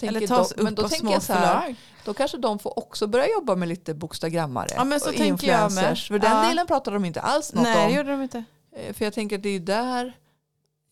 Eller 0.00 0.26
tas 0.26 0.52
då, 0.56 0.62
men 0.62 0.72
upp 0.72 0.76
då 0.76 0.84
av 0.84 0.88
tänker 0.88 1.06
små 1.06 1.12
jag 1.12 1.22
så 1.22 1.32
här, 1.32 1.60
förlag. 1.60 1.74
då 2.04 2.14
kanske 2.14 2.36
de 2.38 2.58
får 2.58 2.78
också 2.78 3.06
börja 3.06 3.26
jobba 3.30 3.54
med 3.56 3.68
lite 3.68 3.94
bokstagrammare 3.94 4.66
Ja, 4.76 4.84
men 4.84 5.00
så 5.00 5.08
och 5.10 5.16
tänker 5.16 5.46
jag 5.48 5.60
med. 5.60 5.70
influencers. 5.70 6.08
För 6.08 6.18
den 6.18 6.30
Ja. 6.36 6.48
delen 6.48 6.66
pratar 6.66 6.92
de 6.92 7.04
inte 7.04 7.20
alls 7.20 7.52
något 7.54 7.62
Nej, 7.64 7.76
det 7.82 7.86
om. 7.92 7.96
gjorde 7.96 8.10
de 8.10 8.22
inte. 8.22 8.44
Eh, 8.76 8.92
För 8.94 9.04
jag 9.04 9.14
tänker 9.14 9.36
att 9.36 9.42
det 9.42 9.48
är 9.48 9.52
ju 9.52 9.58
där 9.58 10.16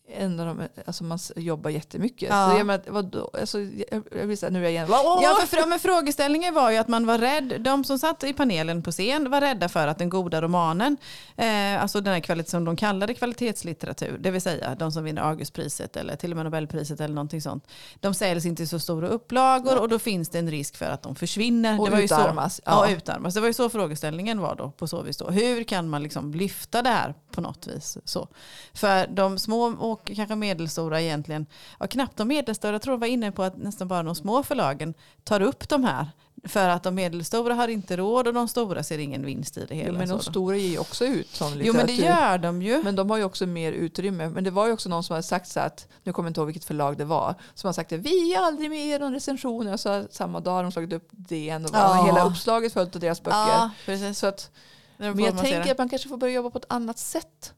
en 0.09 0.39
av 0.39 0.45
de, 0.45 0.67
alltså 0.85 1.03
man 1.03 1.19
jobbar 1.35 1.69
jättemycket. 1.69 2.29
Ja. 2.29 2.49
Så 2.51 2.57
jag 2.57 2.65
menar, 2.65 2.83
vadå? 2.87 3.31
Alltså, 3.39 3.59
jag, 3.59 4.03
jag 4.11 4.27
blir 4.27 4.35
så 4.35 4.45
här, 4.45 4.53
nu 4.53 4.59
är 4.59 4.63
jag 4.63 4.71
igen. 4.71 4.87
Ja, 4.89 5.37
för, 5.47 5.69
men 5.69 5.79
frågeställningen 5.79 6.53
var 6.53 6.71
ju 6.71 6.77
att 6.77 6.87
man 6.87 7.05
var 7.05 7.17
rädd, 7.17 7.61
de 7.61 7.83
som 7.83 7.99
satt 7.99 8.23
i 8.23 8.33
panelen 8.33 8.83
på 8.83 8.91
scen 8.91 9.31
var 9.31 9.41
rädda 9.41 9.69
för 9.69 9.87
att 9.87 9.97
den 9.97 10.09
goda 10.09 10.41
romanen, 10.41 10.97
eh, 11.35 11.81
alltså 11.81 12.01
den 12.01 12.13
här 12.13 12.19
kvalitet 12.19 12.49
som 12.49 12.65
de 12.65 12.75
kallade 12.75 13.13
kvalitetslitteratur, 13.13 14.17
det 14.19 14.31
vill 14.31 14.41
säga 14.41 14.75
de 14.75 14.91
som 14.91 15.03
vinner 15.03 15.21
Augustpriset 15.21 15.97
eller 15.97 16.15
till 16.15 16.31
och 16.31 16.35
med 16.35 16.45
Nobelpriset 16.45 16.99
eller 16.99 17.15
någonting 17.15 17.41
sånt, 17.41 17.67
de 17.99 18.13
säljs 18.13 18.45
inte 18.45 18.63
i 18.63 18.67
så 18.67 18.79
stora 18.79 19.07
upplagor 19.07 19.81
och 19.81 19.89
då 19.89 19.99
finns 19.99 20.29
det 20.29 20.39
en 20.39 20.51
risk 20.51 20.77
för 20.77 20.85
att 20.85 21.03
de 21.03 21.15
försvinner. 21.15 21.79
Och 21.79 21.85
det 21.85 21.91
var 21.91 21.99
ju 21.99 22.05
utarmas, 22.05 22.55
Så, 22.55 22.61
ja. 22.65 22.89
ja. 22.89 22.95
utarmas. 22.95 23.33
Det 23.33 23.39
var 23.39 23.47
ju 23.47 23.53
så 23.53 23.69
frågeställningen 23.69 24.41
var 24.41 24.55
då 24.55 24.71
på 24.71 24.87
så 24.87 25.01
vis. 25.01 25.17
Då. 25.17 25.29
Hur 25.29 25.63
kan 25.63 25.89
man 25.89 26.03
liksom 26.03 26.33
lyfta 26.33 26.81
det 26.81 26.89
här 26.89 27.13
på 27.37 27.41
något 27.41 27.67
vis? 27.67 27.97
Så. 28.05 28.27
För 28.73 29.07
de 29.07 29.39
små 29.39 29.63
och 29.63 30.11
kanske 30.15 30.35
medelstora 30.35 31.01
egentligen, 31.01 31.45
ja, 31.79 31.87
knappt 31.87 32.17
de 32.17 32.27
medelstora, 32.27 32.71
jag 32.71 32.81
tror 32.81 32.93
jag 32.93 32.99
var 32.99 33.07
inne 33.07 33.31
på 33.31 33.43
att 33.43 33.57
nästan 33.57 33.87
bara 33.87 34.03
de 34.03 34.15
små 34.15 34.43
förlagen 34.43 34.93
tar 35.23 35.41
upp 35.41 35.69
de 35.69 35.83
här. 35.83 36.07
För 36.43 36.69
att 36.69 36.83
de 36.83 36.95
medelstora 36.95 37.53
har 37.53 37.67
inte 37.67 37.97
råd 37.97 38.27
och 38.27 38.33
de 38.33 38.47
stora 38.47 38.83
ser 38.83 38.97
ingen 38.97 39.25
vinst 39.25 39.57
i 39.57 39.65
det 39.65 39.75
hela. 39.75 39.87
Jo, 39.89 39.97
men 39.97 40.09
de 40.09 40.19
stora 40.19 40.57
ger 40.57 40.69
ju 40.69 40.79
också 40.79 41.05
ut 41.05 41.37
jo 41.41 41.47
litteratur. 41.55 41.73
men 41.73 41.85
det 41.87 41.93
gör 41.93 42.37
de 42.37 42.61
ju. 42.61 42.83
Men 42.83 42.95
de 42.95 43.09
har 43.09 43.17
ju 43.17 43.23
också 43.23 43.45
mer 43.45 43.71
utrymme. 43.71 44.29
Men 44.29 44.43
det 44.43 44.51
var 44.51 44.67
ju 44.67 44.73
också 44.73 44.89
någon 44.89 45.03
som 45.03 45.13
hade 45.13 45.23
sagt 45.23 45.47
så 45.47 45.59
att, 45.59 45.87
nu 46.03 46.13
kommer 46.13 46.27
jag 46.27 46.29
inte 46.29 46.39
ihåg 46.39 46.45
vilket 46.47 46.65
förlag 46.65 46.97
det 46.97 47.05
var, 47.05 47.35
som 47.53 47.67
har 47.67 47.73
sagt 47.73 47.91
att 47.93 47.99
vi 47.99 48.33
är 48.33 48.39
aldrig 48.39 48.69
med 48.69 48.95
i 48.95 48.99
någon 48.99 49.13
recension. 49.13 49.67
Och 49.67 49.79
så 49.79 50.07
samma 50.11 50.39
dag 50.39 50.51
har 50.51 50.63
de 50.63 50.71
slagit 50.71 50.93
upp 50.93 51.07
DN 51.11 51.65
och 51.65 51.71
Ja. 51.73 52.03
hela 52.05 52.25
uppslaget 52.25 52.73
följt 52.73 52.95
av 52.95 53.01
deras 53.01 53.23
böcker. 53.23 53.71
Ja. 53.85 54.13
Så 54.13 54.27
att, 54.27 54.51
men 54.97 55.19
jag 55.19 55.37
tänker 55.37 55.71
att 55.71 55.77
man 55.77 55.89
kanske 55.89 56.09
får 56.09 56.17
börja 56.17 56.33
jobba 56.33 56.49
på 56.49 56.57
ett 56.57 56.65
annat 56.69 56.99
sätt. 56.99 57.53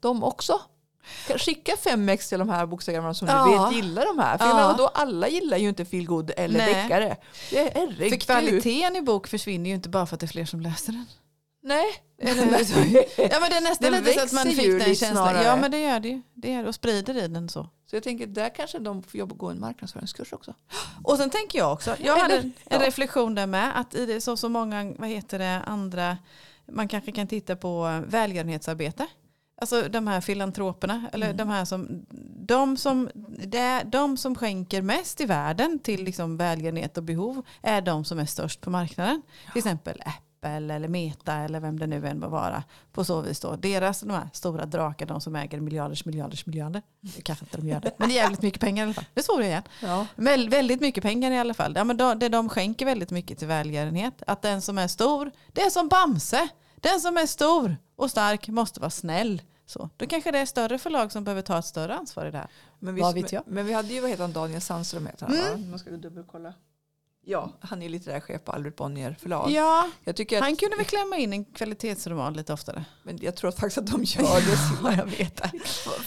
De 0.00 0.24
också. 0.24 0.60
Skicka 1.36 1.76
fem 1.76 2.08
ex 2.08 2.28
till 2.28 2.38
de 2.38 2.48
här 2.48 2.66
bokstäverna 2.66 3.14
som 3.14 3.28
Ja. 3.28 3.44
du 3.44 3.50
vet 3.76 3.84
gillar 3.84 4.06
de 4.06 4.18
här. 4.18 4.38
För 4.38 4.46
Ja. 4.46 4.74
då 4.78 4.86
alla 4.86 5.28
gillar 5.28 5.56
ju 5.56 5.68
inte 5.68 5.84
feelgood 5.84 6.30
eller 6.36 6.58
Nej. 6.58 6.74
deckare. 6.74 7.16
Det 7.50 7.58
är, 7.78 8.10
För 8.10 8.16
kvaliteten 8.16 8.96
i 8.96 9.02
bok 9.02 9.26
försvinner 9.26 9.70
ju 9.70 9.74
inte 9.76 9.88
bara 9.88 10.06
för 10.06 10.16
att 10.16 10.20
det 10.20 10.26
är 10.26 10.28
fler 10.28 10.44
som 10.44 10.60
läser 10.60 10.92
den. 10.92 11.06
Nej. 11.62 11.86
Ja 12.22 12.34
men 13.40 13.50
det 13.50 13.56
är 13.56 13.60
nästan 13.60 13.92
Den 13.92 14.04
lite 14.04 14.18
så 14.18 14.24
att 14.24 14.32
man 14.32 14.46
fick 14.46 14.78
den 14.78 14.80
känslan. 14.80 15.12
snarare. 15.12 15.42
Ja 15.44 15.56
men 15.56 15.70
det 15.70 15.78
gör 15.78 16.00
det 16.00 16.08
ju. 16.08 16.22
Det 16.34 16.52
gör 16.52 16.62
det. 16.62 16.68
Och 16.68 16.74
sprider 16.74 17.16
i 17.24 17.28
den 17.28 17.48
så. 17.48 17.62
Så 17.90 17.96
jag 17.96 18.02
tänker 18.02 18.26
där 18.26 18.54
kanske 18.54 18.78
de 18.78 19.02
får 19.02 19.18
jobba 19.20 19.34
gå 19.34 19.48
en 19.50 19.60
marknadsföringskurs 19.60 20.32
också. 20.32 20.54
Och 21.04 21.16
sen 21.16 21.30
tänker 21.30 21.58
jag 21.58 21.72
också, 21.72 21.96
jag 22.00 22.16
hade 22.16 22.34
Eller- 22.34 22.44
en 22.44 22.52
ja. 22.80 22.86
reflektion 22.86 23.34
där 23.34 23.46
med, 23.46 23.80
att 23.80 23.94
i 23.94 24.06
det 24.06 24.20
så, 24.20 24.36
så 24.36 24.48
många, 24.48 24.92
vad 24.98 25.08
heter 25.08 25.38
det, 25.38 25.60
andra, 25.66 26.16
man 26.66 26.88
kanske 26.88 27.12
kan 27.12 27.26
titta 27.26 27.56
på 27.56 28.02
välgörenhetsarbete. 28.06 29.06
Alltså 29.60 29.88
de 29.88 30.06
här 30.06 30.20
filantroperna, 30.20 31.08
eller 31.12 31.26
Mm. 31.26 31.36
de 31.36 31.48
här 31.48 31.64
som, 31.64 32.06
de 32.46 32.76
som, 32.76 33.10
de 33.84 34.16
som 34.16 34.34
skänker 34.34 34.82
mest 34.82 35.20
i 35.20 35.24
världen 35.26 35.78
till 35.78 36.04
liksom 36.04 36.36
välgörenhet 36.36 36.96
och 36.98 37.04
behov 37.04 37.42
är 37.62 37.80
de 37.80 38.04
som 38.04 38.18
är 38.18 38.26
störst 38.26 38.60
på 38.60 38.70
marknaden. 38.70 39.22
Till 39.52 39.58
exempel 39.58 40.00
Apple 40.00 40.12
eller 40.48 40.88
Meta 40.88 41.34
eller 41.34 41.60
vem 41.60 41.78
det 41.78 41.86
nu 41.86 42.06
än 42.06 42.18
må 42.18 42.28
vara. 42.28 42.64
På 42.92 43.04
så 43.04 43.20
vis 43.20 43.40
då, 43.40 43.56
deras 43.56 44.00
de 44.00 44.10
här 44.10 44.28
stora 44.32 44.66
drakar, 44.66 45.06
de 45.06 45.20
som 45.20 45.36
äger 45.36 45.60
miljarders 45.60 46.04
miljarders 46.04 46.46
miljarder. 46.46 46.82
Det 47.00 47.22
kanske 47.22 47.44
inte 47.44 47.56
de 47.56 47.68
gör 47.68 47.80
det, 47.80 47.92
men 47.96 48.08
det 48.08 48.14
är 48.14 48.22
jävligt 48.22 48.42
mycket 48.42 48.60
pengar 48.60 48.82
i 48.82 48.86
alla 48.86 48.94
fall. 48.94 49.04
Det 49.14 49.22
svor 49.22 49.40
jag 49.40 49.48
igen. 49.48 49.62
Ja. 49.82 50.06
Väl, 50.16 50.48
väldigt 50.48 50.80
mycket 50.80 51.02
pengar 51.02 51.30
i 51.30 51.38
alla 51.38 51.54
fall. 51.54 51.72
Ja, 51.76 51.84
men 51.84 51.96
då, 51.96 52.14
det 52.14 52.28
de 52.28 52.48
skänker 52.48 52.86
väldigt 52.86 53.10
mycket 53.10 53.38
till 53.38 53.48
välgörenhet. 53.48 54.22
Att 54.26 54.42
den 54.42 54.62
som 54.62 54.78
är 54.78 54.88
stor, 54.88 55.30
det 55.52 55.60
är 55.62 55.70
som 55.70 55.88
Bamse. 55.88 56.48
Den 56.76 57.00
som 57.00 57.16
är 57.16 57.26
stor 57.26 57.76
och 57.96 58.10
stark 58.10 58.48
måste 58.48 58.80
vara 58.80 58.90
snäll. 58.90 59.42
Så, 59.66 59.90
då 59.96 60.06
kanske 60.06 60.30
det 60.30 60.38
är 60.38 60.46
större 60.46 60.78
förlag 60.78 61.12
som 61.12 61.24
behöver 61.24 61.42
ta 61.42 61.58
ett 61.58 61.64
större 61.64 61.94
ansvar 61.94 62.26
i 62.26 62.30
det 62.30 62.38
här. 62.38 62.48
Men 62.78 62.94
vi, 62.94 63.00
Vad 63.00 63.14
vet 63.14 63.32
jag? 63.32 63.42
Men 63.46 63.66
vi 63.66 63.72
hade 63.72 63.94
ju, 63.94 64.00
vad 64.00 64.10
heter 64.10 64.22
han, 64.22 64.32
Daniel 64.32 64.60
Sandström 64.60 65.06
heter 65.06 65.26
han 65.26 65.36
Mm. 65.36 65.70
Man 65.70 65.78
ska 65.78 65.90
dubbelkolla. 65.90 66.54
Ja, 67.24 67.52
han 67.60 67.82
är 67.82 67.88
litterär 67.88 68.20
chef 68.20 68.44
på 68.44 68.52
Albert 68.52 68.76
Bonnier 68.76 69.16
förlag. 69.20 69.50
Ja, 69.50 69.88
Jag, 70.04 70.16
tycker 70.16 70.36
att, 70.36 70.42
han 70.42 70.56
kunde 70.56 70.76
väl 70.76 70.84
klämma 70.86 71.16
in 71.16 71.32
en 71.32 71.44
kvalitetsroman 71.44 72.34
lite 72.34 72.52
oftare. 72.52 72.84
men 73.02 73.18
jag 73.22 73.36
tror 73.36 73.50
faktiskt 73.50 73.78
att 73.78 73.86
de 73.86 74.04
gör 74.04 74.22
det. 74.40 74.58
Ja, 74.82 74.92
jag 74.96 75.04
vet 75.06 75.40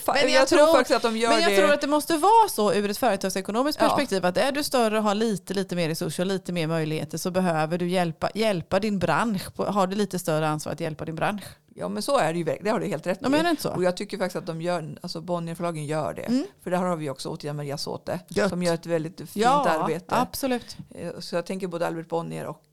Men 0.08 0.16
jag, 0.16 0.30
jag 0.32 0.48
tror, 0.48 0.58
tror- 0.58 0.74
faktiskt 0.74 0.96
att 0.96 1.02
de 1.02 1.18
gör 1.18 1.30
Men 1.30 1.42
jag 1.42 1.52
det. 1.52 1.58
tror 1.58 1.74
att 1.74 1.82
det 1.82 1.88
måste 1.88 2.18
vara 2.18 2.50
så 2.50 2.74
ur 2.74 2.90
ett 2.90 2.98
företagsekonomiskt 2.98 3.82
Ja. 3.82 3.88
perspektiv 3.88 4.26
att 4.26 4.38
är 4.38 4.52
du 4.52 4.64
större 4.64 4.98
och 4.98 5.04
har 5.04 5.16
lite, 5.16 5.54
lite 5.54 5.76
mer 5.76 5.90
resurser 5.90 6.24
och 6.24 6.28
lite 6.28 6.52
mer 6.54 6.68
möjligheter 6.68 7.18
så 7.18 7.32
behöver 7.32 7.78
du 7.78 7.88
hjälpa, 7.90 8.30
hjälpa 8.36 8.80
din 8.80 9.00
bransch. 9.00 9.42
Har 9.58 9.88
du 9.88 9.96
lite 9.96 10.20
större 10.20 10.48
ansvar 10.48 10.74
att 10.74 10.80
hjälpa 10.80 11.06
din 11.06 11.16
bransch? 11.16 11.44
Ja 11.78 11.90
men 11.90 12.04
så 12.04 12.18
är 12.18 12.34
det 12.34 12.40
ju, 12.40 12.44
det 12.62 12.70
har 12.70 12.80
du 12.80 12.86
helt 12.88 13.08
rätt 13.08 13.20
De 13.20 13.36
i. 13.36 13.38
är 13.40 13.44
det 13.44 13.50
inte 13.50 13.62
så? 13.62 13.70
Och 13.74 13.84
jag 13.84 13.98
tycker 13.98 14.18
faktiskt 14.18 14.36
att 14.36 14.46
de 14.46 14.62
gör, 14.62 14.98
alltså 15.02 15.22
Bonnierförlagen 15.22 15.86
gör 15.86 16.14
det. 16.14 16.22
Mm. 16.22 16.46
För 16.64 16.72
där 16.72 16.78
har 16.78 16.96
vi 16.96 17.10
också 17.10 17.30
återigen 17.30 17.56
Maria 17.56 17.78
Såte. 17.78 18.20
Gött. 18.28 18.50
Som 18.50 18.64
gör 18.64 18.74
ett 18.74 18.86
väldigt 18.86 19.18
fint 19.18 19.36
Ja, 19.36 19.70
arbete. 19.70 20.16
absolut. 20.16 20.78
Eh, 20.96 21.20
Så 21.20 21.36
jag 21.36 21.46
tänker 21.46 21.68
både 21.68 21.88
Albert 21.88 22.08
Bonnier 22.10 22.46
och 22.46 22.64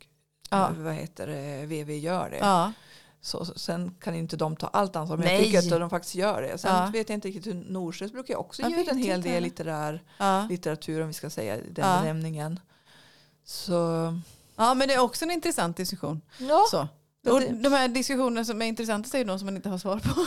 Ja. 0.51 0.69
eh, 0.69 0.73
vad 0.77 0.95
heter 0.95 1.27
det, 1.27 1.67
VV 1.67 1.97
gör 1.99 2.31
det. 2.31 2.37
Ja. 2.37 2.73
Så, 3.21 3.45
sen 3.45 3.95
kan 4.01 4.15
inte 4.15 4.37
de 4.37 4.57
ta 4.57 4.67
allt 4.67 4.97
ansvar, 4.97 5.17
men 5.17 5.27
Nej. 5.27 5.35
jag 5.53 5.63
tycker 5.63 5.75
att 5.75 5.81
de 5.81 5.91
faktiskt 5.91 6.15
gör 6.15 6.43
det. 6.43 6.59
Sen 6.59 6.75
Ja. 6.77 6.91
vet 6.93 7.09
jag 7.09 7.17
inte 7.17 7.29
riktigt 7.29 7.47
hur 7.47 7.55
Norstedts 7.55 8.13
brukar 8.13 8.37
också 8.37 8.63
Jag 8.63 8.71
ge 8.71 8.81
ut 8.81 8.89
en 8.89 8.99
hel 8.99 9.23
del 9.23 9.43
litterär 9.43 10.03
Ja. 10.19 10.47
litteratur 10.51 11.01
om 11.01 11.07
vi 11.09 11.15
ska 11.15 11.31
säga 11.31 11.57
den 11.57 11.65
Ja. 11.89 12.01
benämningen. 12.01 12.61
Så 13.45 13.73
ja, 14.57 14.75
men 14.75 14.89
det 14.89 14.95
är 14.95 14.99
också 15.01 15.25
en 15.25 15.31
intressant 15.31 15.77
diskussion. 15.77 16.21
ja, 16.39 16.65
Så. 16.71 16.89
Ja, 17.25 17.33
Och 17.33 17.41
det- 17.41 17.63
de 17.63 17.73
här 17.73 17.89
diskussionerna 17.89 18.45
som 18.45 18.63
är 18.63 18.67
intressanta 18.67 19.17
är 19.17 19.19
ju 19.19 19.25
de 19.25 19.39
som 19.39 19.47
man 19.47 19.57
inte 19.57 19.69
har 19.69 19.79
svar 19.79 19.99
på. 19.99 20.27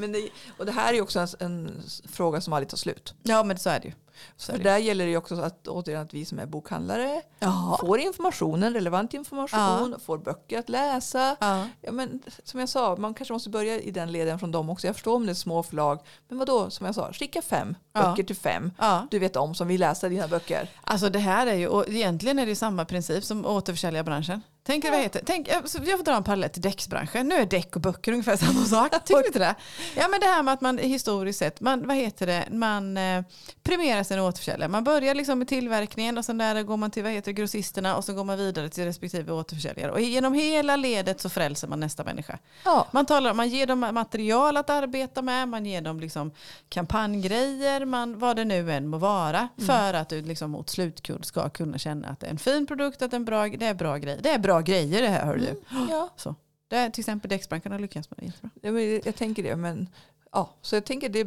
men 0.00 0.12
det, 0.12 0.28
och 0.58 0.66
det 0.66 0.72
här 0.72 0.88
är 0.88 0.94
ju 0.94 1.00
också 1.02 1.18
en, 1.20 1.28
en 1.40 1.82
fråga 2.08 2.40
som 2.40 2.52
aldrig 2.52 2.68
tar 2.68 2.76
slut. 2.76 3.14
Ja, 3.22 3.42
men 3.42 3.58
så 3.58 3.70
är 3.70 3.80
det 3.80 3.86
ju. 3.88 3.94
Så 4.36 4.52
För 4.52 4.58
det. 4.58 4.64
där 4.64 4.78
gäller 4.78 5.04
det 5.04 5.10
ju 5.10 5.16
också 5.16 5.40
att, 5.40 5.68
återigen, 5.68 6.02
att 6.02 6.14
vi 6.14 6.24
som 6.24 6.38
är 6.38 6.46
bokhandlare 6.46 7.22
Ja. 7.38 7.76
får 7.80 7.98
informationen, 8.00 8.72
relevant 8.74 9.14
information, 9.14 9.96
får 10.04 10.18
böcker 10.18 10.58
att 10.58 10.68
läsa. 10.68 11.36
Ja. 11.40 11.68
Ja, 11.80 11.92
men, 11.92 12.22
som 12.44 12.60
jag 12.60 12.68
sa, 12.68 12.96
man 12.96 13.14
kanske 13.14 13.32
måste 13.32 13.50
börja 13.50 13.80
i 13.80 13.90
den 13.90 14.12
leden 14.12 14.38
från 14.38 14.50
dem 14.52 14.70
också. 14.70 14.86
Jag 14.86 14.96
förstår 14.96 15.14
om 15.16 15.26
det 15.26 15.32
är 15.32 15.34
små 15.34 15.62
förlag. 15.62 15.98
Men 16.28 16.38
vad 16.38 16.46
då 16.46 16.70
som 16.70 16.86
jag 16.86 16.94
sa, 16.94 17.12
skicka 17.12 17.42
fem 17.42 17.74
Ja. 17.92 18.02
böcker 18.02 18.22
till 18.22 18.36
fem. 18.36 18.70
Ja. 18.78 19.06
Du 19.10 19.18
vet 19.18 19.36
om 19.36 19.54
som 19.54 19.68
vill 19.68 19.80
läsa 19.80 20.08
dina 20.08 20.28
böcker. 20.28 20.70
Alltså 20.84 21.08
det 21.08 21.18
här 21.18 21.46
är 21.46 21.54
ju, 21.54 21.66
och 21.68 21.88
egentligen 21.88 22.38
är 22.38 22.46
det 22.46 22.50
ju 22.50 22.56
samma 22.56 22.84
princip 22.84 23.24
som 23.24 23.46
återförsäljarbranschen. 23.46 24.42
Tänk, 24.64 24.84
vad 24.84 25.00
heter, 25.00 25.22
tänk, 25.26 25.48
jag 25.48 25.64
jag 25.86 25.98
får 25.98 26.04
dra 26.04 26.16
en 26.16 26.24
parallell 26.24 26.50
till 26.50 26.62
däcksbranschen. 26.62 27.28
Nu 27.28 27.34
är 27.34 27.46
däck 27.46 27.76
och 27.76 27.82
böcker 27.82 28.12
ungefär 28.12 28.36
samma 28.36 28.64
sak. 28.64 29.04
Tycker 29.04 29.20
du 29.20 29.26
inte 29.26 29.38
det? 29.38 29.54
Ja 29.96 30.08
men 30.08 30.20
det 30.20 30.26
här 30.26 30.42
med 30.42 30.54
att 30.54 30.60
man 30.60 30.78
historiskt 30.78 31.38
sett, 31.38 31.60
man, 31.60 31.86
vad 31.86 31.96
heter 31.96 32.26
det, 32.26 32.48
man 32.50 32.96
eh, 32.96 33.24
premierar 33.62 34.02
sina 34.02 34.22
återförsäljare. 34.22 34.68
Man 34.68 34.84
börjar 34.84 35.14
liksom 35.14 35.38
med 35.38 35.48
tillverkningen 35.48 36.18
och 36.18 36.24
sen 36.24 36.38
där 36.38 36.62
går 36.62 36.76
man 36.76 36.90
till 36.90 37.02
vad 37.02 37.12
heter 37.12 37.32
grossisterna 37.32 37.96
och 37.96 38.04
så 38.04 38.14
går 38.14 38.24
man 38.24 38.38
vidare 38.38 38.68
till 38.68 38.84
respektive 38.84 39.32
återförsäljare. 39.32 39.90
Och 39.90 40.00
genom 40.00 40.34
hela 40.34 40.76
ledet 40.76 41.20
så 41.20 41.28
frälser 41.28 41.68
man 41.68 41.80
nästa 41.80 42.04
människa. 42.04 42.38
Ja. 42.64 42.88
Man, 42.90 43.06
talar, 43.06 43.34
man 43.34 43.48
ger 43.48 43.66
dem 43.66 43.80
material 43.92 44.56
att 44.56 44.70
arbeta 44.70 45.22
med, 45.22 45.48
man 45.48 45.66
ger 45.66 45.80
dem 45.80 46.00
liksom 46.00 46.30
kampanjgrejer, 46.68 47.84
man, 47.84 48.18
vad 48.18 48.36
det 48.36 48.44
nu 48.44 48.72
än 48.72 48.88
må 48.88 48.98
vara. 48.98 49.48
För 49.66 49.94
att 49.94 50.08
du 50.08 50.22
liksom 50.22 50.50
mot 50.50 50.70
slutkund 50.70 51.24
ska 51.24 51.48
kunna 51.48 51.78
känna 51.78 52.08
att 52.08 52.20
det 52.20 52.26
är 52.26 52.30
en 52.30 52.38
fin 52.38 52.66
produkt, 52.66 53.02
att 53.02 53.10
det 53.10 53.14
är, 53.14 53.18
en 53.18 53.24
bra, 53.24 53.48
det 53.48 53.66
är 53.66 53.74
bra 53.74 53.96
grejer. 53.96 54.20
Det 54.22 54.30
är 54.30 54.38
bra 54.38 54.51
grejer 54.60 55.02
det 55.02 55.08
här 55.08 55.26
hör 55.26 55.36
du. 55.36 55.60
Ja. 55.90 56.08
Så. 56.16 56.34
Det 56.68 56.76
är 56.76 56.90
till 56.90 57.00
exempel 57.00 57.28
Däcksbranschen 57.28 57.72
har 57.72 57.78
lyckats 57.78 58.10
med 58.10 58.18
det 58.18 58.26
jättebra. 58.26 58.50
Ja, 58.62 58.72
men 58.72 59.00
jag 59.04 59.16
tänker 59.16 59.42
det. 59.42 59.56
Men, 59.56 59.88
ja, 60.32 60.50
så 60.62 60.76
jag 60.76 60.84
tänker 60.84 61.08
det. 61.08 61.26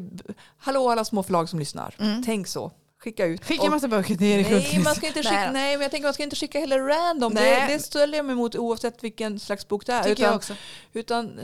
Hallå 0.57 0.89
alla 0.89 1.05
små 1.05 1.23
förlag 1.23 1.49
som 1.49 1.59
lyssnar. 1.59 1.95
Mm. 1.99 2.23
Tänk 2.23 2.47
så. 2.47 2.71
Skicka 2.97 3.25
ut. 3.25 3.45
Skicka 3.45 3.65
en 3.65 3.71
massa 3.71 3.87
böcker 3.87 4.15
till 4.15 4.27
Erik 4.27 4.49
Nej, 4.49 4.81
man 4.83 4.95
ska 4.95 5.07
inte 5.07 5.19
skicka, 5.19 5.35
Nej. 5.35 5.53
nej, 5.53 5.75
men 5.77 5.81
jag 5.81 5.91
tänker 5.91 6.07
man 6.07 6.13
ska 6.13 6.23
inte 6.23 6.35
skicka 6.35 6.59
heller 6.59 6.79
random. 6.79 7.33
Det, 7.33 7.41
Nej. 7.41 7.73
det 7.73 7.79
ställer 7.79 8.17
jag 8.17 8.25
mig 8.25 8.33
emot 8.33 8.55
oavsett 8.55 9.03
vilken 9.03 9.39
slags 9.39 9.67
bok 9.67 9.85
det 9.85 9.93
är. 9.93 10.03
Tycker 10.03 10.23
jag 10.23 10.29
Utan, 10.29 10.35
också. 10.35 10.53
utan 10.93 11.39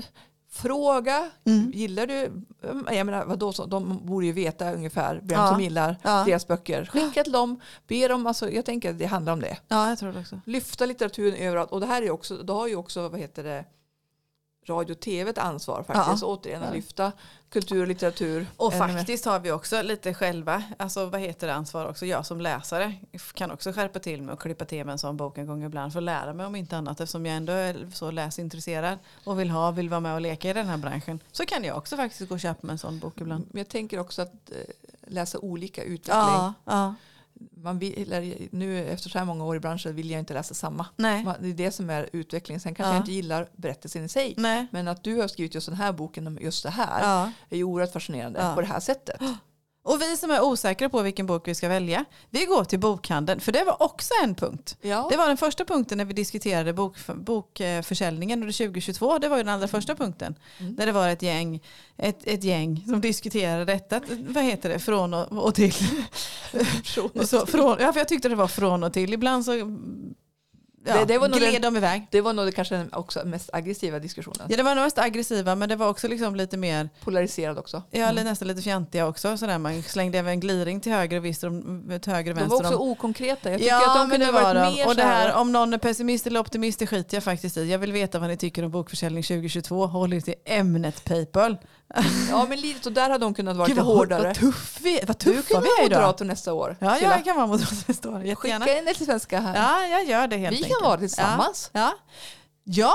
fråga, 0.53 1.29
Mm. 1.45 1.71
gillar 1.73 2.07
du, 2.07 2.31
jag 2.95 3.05
menar 3.05 3.25
vadå, 3.25 3.53
så, 3.53 3.65
de 3.65 4.05
borde 4.05 4.25
ju 4.25 4.31
veta 4.31 4.73
ungefär 4.73 5.19
vem 5.23 5.39
Ja. 5.39 5.47
som 5.47 5.61
gillar 5.61 5.97
Ja. 6.03 6.23
deras 6.27 6.47
böcker. 6.47 6.85
Skicka 6.85 7.23
till 7.23 7.31
dem, 7.33 7.59
be 7.87 8.07
dem, 8.07 8.27
alltså, 8.27 8.51
jag 8.51 8.65
tänker 8.65 8.89
att 8.89 8.99
det 8.99 9.05
handlar 9.05 9.33
om 9.33 9.39
det. 9.39 9.57
Ja, 9.67 9.89
jag 9.89 9.99
tror 9.99 10.11
det 10.13 10.19
också. 10.19 10.39
Lyfta 10.45 10.85
litteraturen 10.85 11.35
överallt. 11.35 11.71
Och 11.71 11.79
det 11.79 11.85
här 11.85 12.01
är 12.01 12.11
också, 12.11 12.37
då 12.43 12.53
har 12.53 12.67
ju 12.67 12.75
också, 12.75 13.07
vad 13.09 13.19
heter 13.19 13.43
det, 13.43 13.65
radio 14.65 14.93
och 14.93 14.99
tv 14.99 15.29
ett 15.29 15.37
ansvar 15.37 15.83
faktiskt. 15.83 16.21
Ja. 16.21 16.27
Återigen 16.27 16.63
att 16.63 16.73
lyfta 16.73 17.11
kultur 17.49 17.81
och 17.81 17.87
litteratur. 17.87 18.47
Och 18.57 18.73
faktiskt 18.73 19.25
har 19.25 19.39
vi 19.39 19.51
också 19.51 19.81
lite 19.81 20.13
själva, 20.13 20.63
alltså 20.79 21.05
vad 21.05 21.21
heter 21.21 21.47
det 21.47 21.53
ansvar 21.53 21.85
också, 21.89 22.05
jag 22.05 22.25
som 22.25 22.41
läsare 22.41 22.93
kan 23.33 23.51
också 23.51 23.71
skärpa 23.71 23.99
till 23.99 24.21
mig 24.21 24.33
och 24.33 24.41
klippa 24.41 24.65
till 24.65 24.85
mig 24.85 24.91
en 24.91 24.99
sån 24.99 25.17
bok 25.17 25.37
en 25.37 25.47
gång 25.47 25.63
ibland 25.63 25.93
för 25.93 25.99
att 25.99 26.03
lära 26.03 26.33
mig 26.33 26.45
om 26.45 26.55
inte 26.55 26.77
annat 26.77 26.99
eftersom 26.99 27.25
jag 27.25 27.35
ändå 27.35 27.53
är 27.53 27.89
så 27.93 28.11
läsintresserad 28.11 28.99
och 29.23 29.39
vill 29.39 29.49
ha, 29.49 29.71
vill 29.71 29.89
vara 29.89 29.99
med 29.99 30.13
och 30.13 30.21
leka 30.21 30.49
i 30.49 30.53
den 30.53 30.67
här 30.67 30.77
branschen 30.77 31.19
så 31.31 31.45
kan 31.45 31.63
jag 31.63 31.77
också 31.77 31.95
faktiskt 31.95 32.29
gå 32.29 32.35
och 32.35 32.41
köpa 32.41 32.67
mig 32.67 32.71
en 32.71 32.77
sån 32.77 32.99
bok 32.99 33.21
ibland. 33.21 33.45
Men 33.51 33.57
jag 33.57 33.69
tänker 33.69 33.99
också 33.99 34.21
att 34.21 34.51
eh, 34.51 34.57
läsa 35.07 35.39
olika 35.39 35.83
utveckling. 35.83 36.35
Ja, 36.35 36.53
ja. 36.65 36.95
Man 37.51 37.79
vill, 37.79 38.49
nu 38.51 38.85
efter 38.87 39.09
så 39.09 39.17
här 39.17 39.25
många 39.25 39.45
år 39.45 39.55
i 39.55 39.59
branschen 39.59 39.95
vill 39.95 40.09
jag 40.11 40.19
inte 40.19 40.33
läsa 40.33 40.53
samma. 40.53 40.85
Nej. 40.95 41.25
Det 41.39 41.49
är 41.49 41.53
det 41.53 41.71
som 41.71 41.89
är 41.89 42.09
utvecklingen. 42.13 42.59
Sen 42.59 42.75
kanske 42.75 42.89
Ja. 42.89 42.95
jag 42.95 43.01
inte 43.01 43.11
gillar 43.11 43.49
berättelsen 43.55 44.03
i 44.05 44.09
sig. 44.09 44.33
Nej. 44.37 44.67
Men 44.71 44.87
att 44.87 45.03
du 45.03 45.15
har 45.21 45.27
skrivit 45.27 45.55
just 45.55 45.67
den 45.67 45.75
här 45.75 45.91
boken 45.93 46.27
om 46.27 46.37
just 46.41 46.63
det 46.63 46.69
här 46.69 47.01
Ja. 47.01 47.31
är 47.49 47.57
ju 47.57 47.63
oerhört 47.63 47.93
fascinerande 47.93 48.39
Ja. 48.39 48.55
på 48.55 48.61
det 48.61 48.67
här 48.67 48.79
sättet. 48.79 49.21
Och 49.83 50.01
vi 50.01 50.17
som 50.17 50.31
är 50.31 50.43
osäkra 50.43 50.89
på 50.89 51.01
vilken 51.01 51.25
bok 51.25 51.47
vi 51.47 51.55
ska 51.55 51.67
välja, 51.67 52.05
vi 52.29 52.45
går 52.45 52.63
till 52.63 52.79
bokhandeln. 52.79 53.39
För 53.39 53.51
det 53.51 53.63
var 53.63 53.83
också 53.83 54.13
en 54.23 54.35
punkt. 54.35 54.77
Ja. 54.81 55.07
Det 55.11 55.17
var 55.17 55.27
den 55.27 55.37
första 55.37 55.65
punkten 55.65 55.97
när 55.97 56.05
vi 56.05 56.13
diskuterade 56.13 56.73
bok, 56.73 56.95
bokförsäljningen 57.15 58.41
under 58.41 58.53
2022. 58.53 59.17
Det 59.17 59.29
var 59.29 59.37
ju 59.37 59.43
den 59.43 59.53
allra 59.53 59.67
första 59.67 59.95
punkten. 59.95 60.35
Mm. 60.59 60.75
Där 60.75 60.85
det 60.85 60.91
var 60.91 61.09
ett 61.09 61.21
gäng, 61.21 61.61
ett, 61.97 62.19
ett 62.23 62.43
gäng 62.43 62.83
som 62.87 63.01
diskuterade 63.01 63.65
detta. 63.65 64.01
Vad 64.27 64.43
heter 64.43 64.69
det? 64.69 64.79
Från 64.79 65.13
och, 65.13 65.45
och 65.45 65.55
till. 65.55 65.73
Så, 67.25 67.45
från, 67.45 67.77
ja, 67.79 67.93
för 67.93 67.99
jag 67.99 68.07
tyckte 68.07 68.29
det 68.29 68.35
var 68.35 68.47
från 68.47 68.83
och 68.83 68.93
till. 68.93 69.13
Ibland 69.13 69.45
så 69.45 69.51
ja, 70.85 70.93
Det- 70.99 71.05
det 71.05 71.17
var 71.17 71.27
nog 71.27 71.37
gled 71.39 71.53
den- 71.53 71.61
de 71.73 71.77
iväg. 71.77 72.07
Det 72.11 72.21
var 72.21 72.33
nog 72.33 72.45
det 72.45 72.51
kanske 72.51 72.75
den 72.75 72.93
också 72.93 73.21
mest 73.25 73.49
aggressiva 73.53 73.99
diskussionen. 73.99 74.47
Ja, 74.49 74.57
det 74.57 74.63
var 74.63 74.75
nog 74.75 74.83
mest 74.83 74.97
aggressiva 74.97 75.55
men 75.55 75.69
det 75.69 75.75
var 75.75 75.87
också 75.87 76.07
liksom 76.07 76.35
lite 76.35 76.57
mer, 76.57 76.89
Polariserad 77.03 77.57
också. 77.57 77.83
ja, 77.91 78.09
Mm. 78.09 78.23
nästan 78.25 78.47
lite 78.47 78.61
fjantiga 78.61 79.07
också. 79.07 79.37
Sådär. 79.37 79.57
Man 79.57 79.83
slängde 79.83 80.17
även 80.19 80.31
en 80.31 80.39
gliring 80.39 80.79
till 80.81 80.91
höger 80.91 81.17
och 81.17 81.25
om- 81.51 81.99
till 82.01 82.13
höger 82.13 82.31
och 82.31 82.35
De 82.37 82.41
vänster. 82.41 82.63
var 82.63 82.71
också 82.73 82.75
okonkreta. 82.77 83.51
Jag 83.51 83.59
tycker 83.59 83.71
Ja, 83.73 83.91
att 83.91 83.95
de 83.97 84.11
kunde 84.11 84.25
ha 84.25 84.31
var 84.33 84.41
varit 84.41 84.55
de. 84.69 84.75
mer 84.75 84.87
Och 84.87 84.95
det 84.95 85.03
här, 85.03 85.35
om 85.35 85.51
någon 85.51 85.73
är 85.73 85.77
pessimist 85.77 86.27
eller 86.27 86.39
optimist, 86.39 86.79
det 86.79 86.87
skiter 86.87 87.15
jag 87.17 87.23
faktiskt 87.23 87.57
i. 87.57 87.71
Jag 87.71 87.79
vill 87.79 87.91
veta 87.91 88.19
vad 88.19 88.29
ni 88.29 88.37
tycker 88.37 88.65
om 88.65 88.71
bokförsäljning 88.71 89.23
2022. 89.23 89.85
Håll 89.87 90.13
er 90.13 90.21
till 90.21 90.35
ämnet 90.45 91.03
Paypal. 91.03 91.57
Ja, 92.29 92.45
men 92.49 92.59
lite 92.59 92.83
så 92.83 92.89
där 92.89 93.09
hade 93.09 93.25
de 93.25 93.33
kunnat 93.33 93.57
vara 93.57 93.67
lite 93.67 93.81
vad, 93.81 93.95
hårdare. 93.97 94.23
vad, 94.27 94.35
tuff 94.35 94.77
vi, 94.81 94.99
vad 95.07 95.17
Du 95.19 95.33
tuffa 95.33 95.53
kan 95.53 95.63
vi 95.63 95.69
är 95.69 95.77
vara 95.77 95.85
idag. 95.85 95.97
moderator 95.99 96.25
nästa 96.25 96.53
år. 96.53 96.77
Ja, 96.79 96.95
Silla. 96.95 97.11
jag 97.11 97.23
kan 97.25 97.35
vara 97.35 97.47
moderat 97.47 97.87
nästa 97.87 98.09
år. 98.09 98.23
Jättegärna. 98.23 98.65
Skicka 98.65 98.77
in 98.79 98.85
det 98.85 98.93
till 98.93 99.05
svenska 99.05 99.39
här. 99.39 99.55
Ja, 99.55 99.87
jag 99.87 100.05
gör 100.05 100.27
det 100.27 100.37
helt 100.37 100.53
Vi 100.53 100.57
enkelt. 100.63 100.73
kan 100.79 100.83
vara 100.87 100.95
det 100.97 101.01
tillsammans. 101.07 101.69
Ja. 101.73 101.91
ja, 102.63 102.93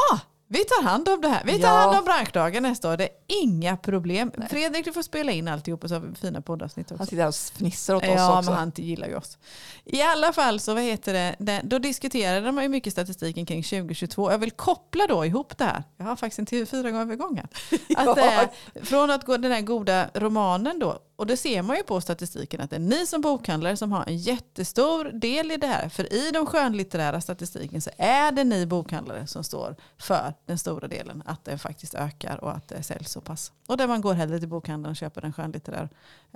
vi 0.48 0.64
tar 0.64 0.82
hand 0.82 1.08
om 1.08 1.20
det 1.20 1.28
här. 1.28 1.42
Vi 1.44 1.52
tar 1.52 1.68
Ja. 1.68 1.74
hand 1.74 1.98
om 1.98 2.04
branschdagen 2.04 2.62
nästa 2.62 2.92
år. 2.92 2.96
Det 2.96 3.04
är 3.04 3.10
inga 3.42 3.76
problem. 3.76 4.32
Fredrik, 4.50 4.84
du 4.84 4.92
får 4.92 5.02
spela 5.02 5.32
in 5.32 5.48
alltihop 5.48 5.82
och 5.84 5.88
så 5.88 5.94
har 5.94 6.00
vi 6.00 6.14
fina 6.14 6.40
poddavsnitt 6.40 6.86
också. 6.90 6.98
Han 7.00 7.06
sitter 7.06 7.28
och 7.28 7.34
fnissar 7.34 7.94
åt 7.94 8.02
oss 8.02 8.08
Ja, 8.16 8.38
också. 8.38 8.50
men 8.50 8.58
han 8.58 8.72
gillar 8.76 9.08
ju 9.08 9.16
oss. 9.16 9.38
I 9.84 10.02
alla 10.02 10.32
fall 10.32 10.60
så 10.60 10.74
vad 10.74 10.82
heter 10.82 11.34
det, 11.38 11.60
då 11.64 11.78
diskuterade 11.78 12.52
man 12.52 12.62
ju 12.64 12.68
mycket 12.68 12.92
statistiken 12.92 13.46
kring 13.46 13.62
2022. 13.62 14.30
Jag 14.30 14.38
vill 14.38 14.50
koppla 14.50 15.06
då 15.06 15.24
ihop 15.24 15.58
det 15.58 15.64
här. 15.64 15.82
Jag 15.96 16.04
har 16.06 16.16
faktiskt 16.16 16.38
en 16.38 16.46
TV4-övergång 16.46 17.36
här. 17.36 17.48
Att 18.08 18.16
det 18.16 18.22
är, 18.22 18.48
från 18.84 19.10
att 19.10 19.26
gå 19.26 19.36
den 19.36 19.52
här 19.52 19.60
goda 19.60 20.06
romanen 20.14 20.78
då, 20.78 20.98
och 21.16 21.26
det 21.26 21.36
ser 21.36 21.62
man 21.62 21.76
ju 21.76 21.82
på 21.82 22.00
statistiken 22.00 22.60
att 22.60 22.70
det 22.70 22.76
är 22.76 22.80
ni 22.80 23.06
som 23.06 23.20
bokhandlare 23.20 23.76
som 23.76 23.92
har 23.92 24.04
en 24.06 24.16
jättestor 24.16 25.04
del 25.04 25.52
i 25.52 25.56
det 25.56 25.66
här. 25.66 25.88
För 25.88 26.12
i 26.12 26.30
de 26.30 26.46
skönlitterära 26.46 27.20
statistiken 27.20 27.80
så 27.80 27.90
är 27.96 28.32
det 28.32 28.44
ni 28.44 28.66
bokhandlare 28.66 29.26
som 29.26 29.44
står 29.44 29.76
för 29.98 30.34
den 30.46 30.58
stora 30.58 30.88
delen. 30.88 31.22
Att 31.26 31.44
det 31.44 31.58
faktiskt 31.58 31.94
ökar 31.94 32.44
och 32.44 32.52
att 32.52 32.68
det 32.68 32.82
säljs 32.82 33.12
så 33.12 33.20
pass. 33.20 33.52
Och 33.66 33.76
där 33.76 33.88
man 33.88 34.00
går 34.00 34.14
hellre 34.14 34.38
till 34.38 34.48
bokhandeln 34.48 34.90
och 34.90 34.96
köper 34.96 35.24
en 35.24 35.32
skönlitterär 35.32 35.88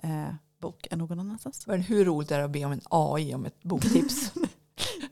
eh, 0.03 0.35
bok 0.61 0.87
än 0.91 0.99
någon 0.99 1.21
annanstans. 1.21 1.67
Men 1.67 1.83
hur 1.83 2.05
roligt 2.05 2.31
är 2.31 2.39
det 2.39 2.45
att 2.45 2.51
be 2.51 2.65
om 2.65 2.73
en 2.73 2.81
AI 2.91 3.35
om 3.35 3.47
ett 3.47 3.63
boktips? 3.63 4.33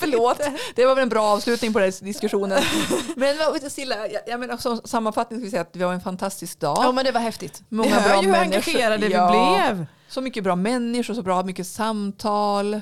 Förlåt, 0.00 0.40
det 0.74 0.86
var 0.86 0.94
väl 0.94 1.02
en 1.02 1.08
bra 1.08 1.22
avslutning 1.22 1.72
på 1.72 1.78
den 1.78 1.92
här 1.92 2.04
diskussionen. 2.04 2.62
Men 3.16 3.36
Silla, 3.70 4.08
jag, 4.08 4.22
jag 4.26 4.40
menar, 4.40 4.56
som 4.56 4.80
sammanfattning 4.84 5.40
ska 5.40 5.44
vi 5.44 5.50
säga 5.50 5.62
att 5.62 5.76
vi 5.76 5.82
har 5.82 5.92
en 5.92 6.00
fantastisk 6.00 6.60
dag. 6.60 6.78
Ja 6.82 6.92
men 6.92 7.04
det 7.04 7.12
var 7.12 7.20
häftigt. 7.20 7.62
Många 7.68 7.88
Ni 7.88 7.94
hör 7.94 8.22
ju 8.22 8.28
hur 8.28 8.36
engagerade 8.36 9.06
Ja. 9.06 9.30
vi 9.30 9.74
blev. 9.74 9.86
Så 10.08 10.20
mycket 10.20 10.44
bra 10.44 10.56
människor, 10.56 11.14
så 11.14 11.22
bra 11.22 11.42
mycket 11.42 11.66
samtal. 11.66 12.80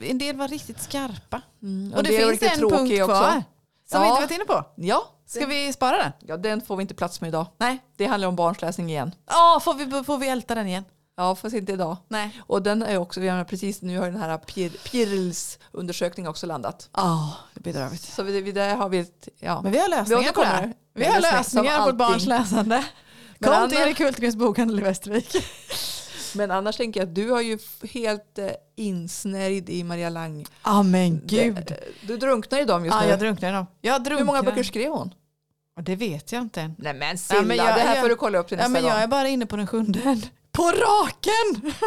En 0.00 0.18
del 0.18 0.36
var 0.36 0.48
riktigt 0.48 0.82
skarpa. 0.82 1.40
Mm, 1.62 1.94
Och 1.96 2.02
det, 2.02 2.24
var 2.24 2.32
finns 2.34 2.42
en 2.62 2.68
punkt 2.70 3.04
kvar. 3.04 3.42
Som 3.90 4.00
vi 4.02 4.06
Ja. 4.06 4.10
inte 4.10 4.20
varit 4.22 4.30
inne 4.30 4.44
på. 4.44 4.64
Ja, 4.76 5.04
Ska 5.26 5.46
vi 5.46 5.72
spara 5.72 5.96
den? 5.96 6.12
ja, 6.20 6.36
den 6.36 6.60
får 6.60 6.76
vi 6.76 6.82
inte 6.82 6.94
plats 6.94 7.20
med 7.20 7.28
idag. 7.28 7.46
Nej. 7.58 7.78
Det 7.96 8.06
handlar 8.06 8.28
om 8.28 8.36
barnsläsning 8.36 8.90
igen. 8.90 9.14
Ja, 9.30 9.60
får, 9.64 9.74
vi, 9.74 10.04
får 10.04 10.18
vi 10.18 10.28
älta 10.28 10.54
den 10.54 10.66
igen? 10.66 10.84
Ja, 11.20 11.34
fast 11.34 11.54
inte 11.56 11.72
idag. 11.72 11.96
Nej. 12.08 12.40
Och 12.46 12.62
den 12.62 12.82
är 12.82 12.96
också, 12.96 13.20
vi 13.20 13.28
har 13.28 13.44
precis 13.44 13.82
nu 13.82 13.98
har 13.98 14.06
den 14.10 14.20
här 14.20 14.38
Pir, 14.38 14.70
Pirls 14.70 15.58
undersökning 15.72 16.28
också 16.28 16.46
landat. 16.46 16.88
Ja, 16.96 17.36
det 17.54 17.60
blir 17.60 17.72
bedrövligt. 17.72 18.02
Så 18.02 18.22
vi, 18.22 18.40
vi, 18.40 18.52
där 18.52 18.76
har 18.76 18.88
vi 18.88 18.98
ett, 18.98 19.28
ja. 19.38 19.62
Men 19.62 19.72
vi 19.72 19.78
har 19.78 19.88
lösningar 19.88 20.32
på 20.32 20.40
det 20.40 20.46
här. 20.46 20.72
Vi 20.94 21.04
har 21.04 21.20
Lösning, 21.20 21.36
lösningar 21.38 21.86
på 21.90 21.92
barns 21.96 22.26
läsande. 22.26 22.84
Kom 23.40 23.68
till 23.68 23.78
Anna- 23.78 23.86
Erik 23.86 24.00
Hultgrens 24.00 24.36
bokhandel 24.36 24.78
i 24.78 24.82
Västervik. 24.82 25.36
Men 26.34 26.50
annars 26.50 26.76
tänker 26.76 27.00
jag 27.00 27.08
att 27.08 27.14
du 27.14 27.30
har 27.30 27.40
ju 27.40 27.58
helt 27.92 28.38
eh, 28.38 28.48
insnärjd 28.76 29.70
i 29.70 29.84
Maria 29.84 30.08
Lang. 30.10 30.46
Ja 30.64 30.82
men 30.82 31.20
gud. 31.26 31.54
Det- 31.54 31.80
Du 32.06 32.16
drunknar 32.16 32.58
i 32.60 32.64
dem 32.64 32.84
just 32.84 32.94
Ja, 32.96 33.02
nu. 33.02 33.08
jag 33.10 33.18
drunknar 33.18 33.48
i 33.48 33.52
dem. 33.52 33.66
Jag 33.80 33.94
drunknar. 34.04 34.18
Hur 34.18 34.24
många 34.24 34.42
böcker 34.42 34.62
skrev 34.62 34.90
hon? 34.92 35.14
Ja, 35.76 35.82
Det 35.82 35.96
vet 35.96 36.32
jag 36.32 36.42
inte 36.42 36.60
än. 36.60 36.74
Nej 36.78 36.94
men 36.94 37.18
Silla, 37.18 37.38
Ja, 37.40 37.44
men 37.46 37.56
jag- 37.56 37.66
det 37.66 37.80
här 37.80 37.94
jag- 37.94 38.02
får 38.02 38.08
du 38.08 38.16
kolla 38.16 38.38
upp 38.38 38.48
till 38.48 38.58
Ja, 38.58 38.62
nästa 38.62 38.72
men 38.72 38.82
gång. 38.82 38.90
jag 38.92 39.02
är 39.02 39.06
bara 39.06 39.28
inne 39.28 39.46
på 39.46 39.56
den 39.56 39.66
sjunde. 39.66 40.20
På 40.52 40.62
raken! 40.62 41.72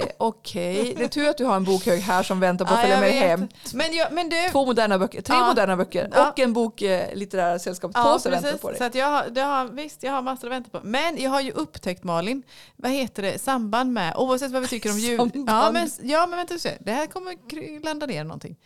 Eh, 0.00 0.06
Okej, 0.18 0.94
det 0.96 1.04
är 1.04 1.08
tur 1.08 1.28
att 1.28 1.38
du 1.38 1.44
har 1.44 1.56
en 1.56 1.64
bokhög 1.64 2.00
här 2.00 2.22
som 2.22 2.40
väntar 2.40 2.64
på 2.64 2.72
att 2.74 2.78
Ja, 2.78 2.82
följa 2.82 3.00
med 3.00 3.12
vet. 3.12 3.22
hem. 3.22 3.48
Men, 3.74 3.94
jag, 3.96 4.12
men 4.12 4.28
du, 4.28 4.48
Två 4.52 4.66
moderna 4.66 4.98
böcker, 4.98 5.20
tre 5.22 5.36
Ja. 5.36 5.46
moderna 5.48 5.76
böcker 5.76 6.10
Ja. 6.14 6.30
och 6.30 6.38
en 6.38 6.52
bok 6.52 6.82
eh, 6.82 7.14
litterära 7.14 7.58
sällskapet 7.58 7.96
Ja, 7.96 8.12
påse 8.12 8.30
väntar 8.30 8.52
på 8.56 8.68
dig. 8.70 8.78
Så 8.78 8.84
att 8.84 8.94
jag, 8.94 9.06
har, 9.06 9.28
det 9.30 9.40
har, 9.40 9.64
visst, 9.66 10.02
jag 10.02 10.12
har 10.12 10.22
massor 10.22 10.46
att 10.48 10.52
vänta 10.52 10.70
på. 10.70 10.80
Men 10.86 11.22
jag 11.22 11.30
har 11.30 11.40
ju 11.40 11.52
upptäckt 11.52 12.04
Malin, 12.04 12.42
vad 12.76 12.90
heter 12.92 13.22
det, 13.22 13.38
samband 13.38 13.92
med, 13.92 14.14
oavsett 14.16 14.52
vad 14.52 14.62
vi 14.62 14.68
tycker 14.68 14.90
om 14.90 14.98
ljud. 14.98 15.20
Ja 15.46 15.70
men, 15.72 15.90
ja, 16.02 16.26
men 16.26 16.36
vänta 16.36 16.58
se. 16.58 16.76
Det 16.80 16.92
här 16.92 17.06
kommer 17.06 17.84
landa 17.84 18.06
ner 18.06 18.24
någonting. 18.24 18.56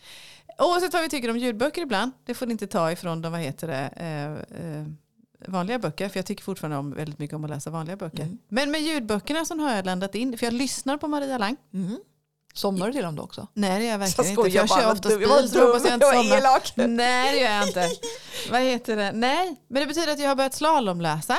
Oavsett 0.58 0.92
vad 0.92 1.02
vi 1.02 1.08
tycker 1.08 1.30
om 1.30 1.36
ljudböcker 1.38 1.82
ibland, 1.82 2.12
det 2.26 2.34
får 2.34 2.46
ni 2.46 2.52
inte 2.52 2.66
ta 2.66 2.92
ifrån 2.92 3.22
de, 3.22 3.32
vad 3.32 3.40
heter 3.40 3.66
det, 3.68 3.90
eh, 3.96 4.32
eh, 4.80 4.86
vanliga 5.48 5.78
böcker. 5.78 6.08
För 6.08 6.18
jag 6.18 6.26
tycker 6.26 6.44
fortfarande 6.44 6.76
om, 6.76 6.94
väldigt 6.94 7.18
mycket 7.18 7.36
om 7.36 7.44
att 7.44 7.50
läsa 7.50 7.70
vanliga 7.70 7.96
böcker. 7.96 8.22
Mm. 8.22 8.38
Men 8.48 8.70
med 8.70 8.80
ljudböckerna 8.80 9.44
så 9.44 9.58
har 9.58 9.74
jag 9.74 9.86
landat 9.86 10.14
in, 10.14 10.38
för 10.38 10.46
jag 10.46 10.52
lyssnar 10.52 10.96
på 10.96 11.08
Maria 11.08 11.38
Lang. 11.38 11.56
Mm. 11.74 11.98
Somnar 12.54 12.86
du 12.86 12.92
till 12.92 13.02
dem 13.02 13.16
då 13.16 13.22
också? 13.22 13.46
Nej 13.54 13.78
det 13.78 13.84
gör 13.84 13.92
jag 13.92 13.98
verkligen 13.98 14.36
Så 14.36 14.46
inte. 14.46 14.56
Jag 14.56 14.68
kör 14.68 14.92
oftast 14.92 15.18
bil 15.18 15.28
så 15.28 15.66
hoppas 15.66 15.84
jag 15.84 15.94
inte 15.94 16.06
jag 16.06 16.14
somnar. 16.14 16.86
Nej 16.86 17.34
det 17.34 17.40
gör 17.40 17.52
jag 17.52 17.68
inte. 17.68 17.90
Vad 18.50 18.60
heter 18.60 18.96
det? 18.96 19.12
Nej, 19.12 19.56
men 19.68 19.80
det 19.82 19.86
betyder 19.86 20.12
att 20.12 20.18
jag 20.18 20.28
har 20.28 20.36
börjat 20.36 20.54
slalomläsa. 20.54 21.36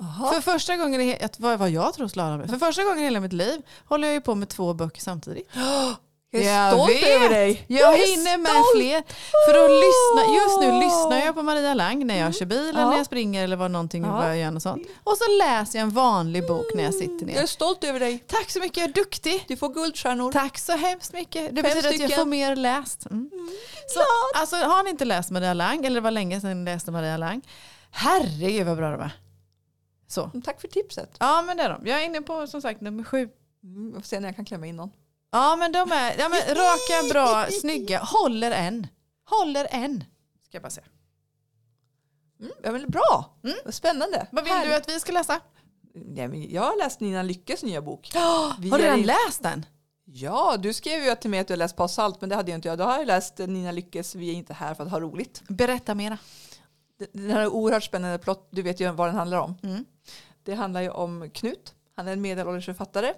Aha. 0.00 0.32
För 0.32 0.40
första 0.40 0.76
gången 0.76 1.00
i 1.00 1.28
vad, 1.38 1.58
vad 1.58 1.70
jag 1.70 1.94
tror 1.94 2.08
slalom 2.08 2.48
För 2.48 2.56
första 2.56 2.84
gången 2.84 2.98
i 2.98 3.04
hela 3.04 3.20
mitt 3.20 3.32
liv 3.32 3.62
håller 3.84 4.08
jag 4.08 4.14
ju 4.14 4.20
på 4.20 4.34
med 4.34 4.48
två 4.48 4.74
böcker 4.74 5.00
samtidigt. 5.00 5.48
Jag 6.34 6.42
är 6.44 6.52
Jag 6.64 6.72
stolt 6.72 6.90
vet. 6.90 7.04
över 7.16 7.28
dig. 7.28 7.64
Jag 7.68 7.94
är 7.94 8.06
hinner 8.16 8.38
med 8.38 8.50
fler. 8.76 9.02
För 9.46 9.64
att 9.64 9.70
lyssna, 9.70 10.34
just 10.36 10.60
nu 10.60 10.84
lyssnar 10.84 11.26
jag 11.26 11.34
på 11.34 11.42
Maria 11.42 11.74
Lang 11.74 12.06
när 12.06 12.18
jag 12.18 12.34
kör 12.34 12.46
bil 12.46 12.58
eller 12.68 12.80
Ja. 12.80 12.90
när 12.90 12.96
jag 12.96 13.06
springer 13.06 13.44
eller 13.44 13.56
vad 13.56 13.70
någonting 13.70 14.04
Ja. 14.04 14.26
jag 14.28 14.38
gör 14.38 14.50
något 14.50 14.62
sånt. 14.62 14.86
Och 15.04 15.16
så 15.16 15.24
läser 15.38 15.78
jag 15.78 15.82
en 15.86 15.90
vanlig 15.90 16.46
bok 16.46 16.66
när 16.74 16.82
jag 16.84 16.94
sitter 16.94 17.26
Jag 17.26 17.30
är 17.36 17.40
ner. 17.40 17.46
stolt 17.46 17.84
över 17.84 18.00
dig. 18.00 18.24
Tack 18.26 18.50
så 18.50 18.58
mycket, 18.60 18.76
jag 18.76 18.88
är 18.88 18.92
duktig. 18.92 19.44
Du 19.48 19.56
får 19.56 19.68
guldstjärnor. 19.68 20.32
Tack 20.32 20.58
så 20.58 20.72
hemskt 20.72 21.12
mycket. 21.12 21.54
Det 21.56 21.62
Fem 21.62 21.70
betyder 21.74 21.88
att 22.04 22.10
jag 22.10 22.18
får 22.18 22.24
mer 22.24 22.56
läst. 22.56 23.06
Mm. 23.10 23.30
Så, 23.88 24.00
alltså, 24.40 24.56
har 24.56 24.82
ni 24.82 24.90
inte 24.90 25.04
läst 25.04 25.30
Maria 25.30 25.54
Lang, 25.54 25.84
eller 25.84 25.94
det 25.94 26.00
var 26.04 26.10
länge 26.10 26.40
sedan 26.40 26.64
ni 26.64 26.70
läste 26.70 26.90
Maria 26.90 27.16
Lang, 27.16 27.42
herregud 27.90 28.66
vad 28.66 28.76
bra 28.76 28.90
de 28.90 29.00
är. 29.00 29.10
Så. 30.08 30.24
Mm, 30.24 30.42
Tack 30.42 30.60
för 30.60 30.68
tipset. 30.68 31.16
Ja 31.20 31.42
men 31.42 31.56
det 31.56 31.62
är 31.62 31.68
de. 31.70 31.86
Jag 31.86 32.00
är 32.00 32.04
inne 32.04 32.22
på 32.22 32.46
som 32.46 32.62
sagt 32.62 32.80
nummer 32.80 33.04
sju. 33.04 33.28
Mm, 33.64 33.92
jag 33.94 34.02
får 34.02 34.08
se 34.08 34.20
när 34.20 34.28
jag 34.28 34.36
kan 34.36 34.44
klämma 34.44 34.66
in 34.66 34.76
någon. 34.76 34.90
Ja 35.32 35.56
men 35.56 35.72
de 35.72 35.92
är 35.92 36.14
ja, 36.18 36.28
men, 36.28 36.40
raka, 36.54 37.08
bra, 37.12 37.46
snygga. 37.60 37.98
Håller 37.98 38.50
en. 38.50 38.86
Håller 39.30 39.66
en. 39.70 40.04
Ska 40.44 40.56
jag 40.56 40.62
bara 40.62 40.70
säga. 40.70 40.86
Mm, 42.40 42.52
ja, 42.62 42.72
men 42.72 42.90
bra, 42.90 43.36
Mm. 43.44 43.56
Vad 43.64 43.74
spännande. 43.74 44.26
Vad 44.32 44.44
vill 44.44 44.52
Härligt. 44.52 44.70
du 44.70 44.76
att 44.76 44.88
vi 44.88 45.00
ska 45.00 45.12
läsa? 45.12 45.40
Nej, 45.94 46.28
men 46.28 46.50
jag 46.50 46.62
har 46.62 46.76
läst 46.78 47.00
Nina 47.00 47.22
Lyckes 47.22 47.62
nya 47.62 47.82
bok. 47.82 48.10
Vi 48.14 48.18
Har 48.18 48.54
du 48.60 48.74
är 48.74 48.78
redan 48.78 48.98
i- 49.00 49.04
läst 49.04 49.42
den? 49.42 49.66
Ja, 50.04 50.56
du 50.58 50.72
skrev 50.72 51.04
ju 51.04 51.14
till 51.14 51.30
mig 51.30 51.40
att 51.40 51.46
du 51.48 51.52
har 51.52 51.58
läst 51.58 51.76
Paus 51.76 51.94
Salt, 51.94 52.20
men 52.20 52.30
det 52.30 52.36
hade 52.36 52.50
jag 52.50 52.58
inte 52.58 52.68
jag. 52.68 52.78
Då 52.78 52.84
har 52.84 52.98
jag 52.98 53.06
läst 53.06 53.38
Nina 53.38 53.72
Lyckes 53.72 54.14
Vi 54.14 54.30
är 54.30 54.34
inte 54.34 54.54
här 54.54 54.74
för 54.74 54.84
att 54.84 54.90
ha 54.90 55.00
roligt. 55.00 55.42
Berätta 55.48 55.94
mera. 55.94 56.18
Den 57.12 57.30
här 57.30 57.46
oerhört 57.48 57.84
spännande 57.84 58.18
plott, 58.18 58.48
du 58.50 58.62
vet 58.62 58.80
ju 58.80 58.90
vad 58.92 59.08
den 59.08 59.14
handlar 59.14 59.38
om. 59.38 59.58
Mm. 59.62 59.84
Det 60.42 60.54
handlar 60.54 60.80
ju 60.80 60.90
om 60.90 61.30
Knut. 61.30 61.74
Han 61.96 62.08
är 62.08 62.12
en 62.12 62.20
medelålders 62.20 62.64
författare. 62.66 63.12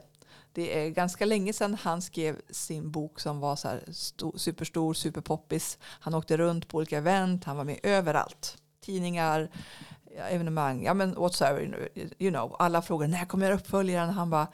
Det 0.55 0.79
är 0.79 0.89
ganska 0.89 1.25
länge 1.25 1.53
sedan 1.53 1.75
han 1.75 2.03
skrev 2.03 2.41
sin 2.51 2.91
bok 2.91 3.21
som 3.21 3.41
var 3.41 3.57
så 3.57 3.69
här 3.69 3.85
sto- 3.87 4.39
superstor, 4.39 4.95
superpoppis. 4.95 5.79
Han 5.83 6.15
åkte 6.15 6.37
runt 6.37 6.69
på 6.69 6.77
olika 6.77 6.99
event, 6.99 7.45
han 7.45 7.57
var 7.57 7.65
med 7.65 7.81
överallt. 7.83 8.57
Tidningar, 8.81 9.51
evenemang, 10.31 10.85
ja 10.85 10.95
men 10.95 11.15
whatsoever, 11.15 11.89
you 12.19 12.31
know. 12.31 12.57
Alla 12.59 12.83
frågade 12.83 13.13
när 13.13 13.25
kommer 13.25 13.51
uppföljaren? 13.51 14.11
Han 14.11 14.31
bara, 14.31 14.49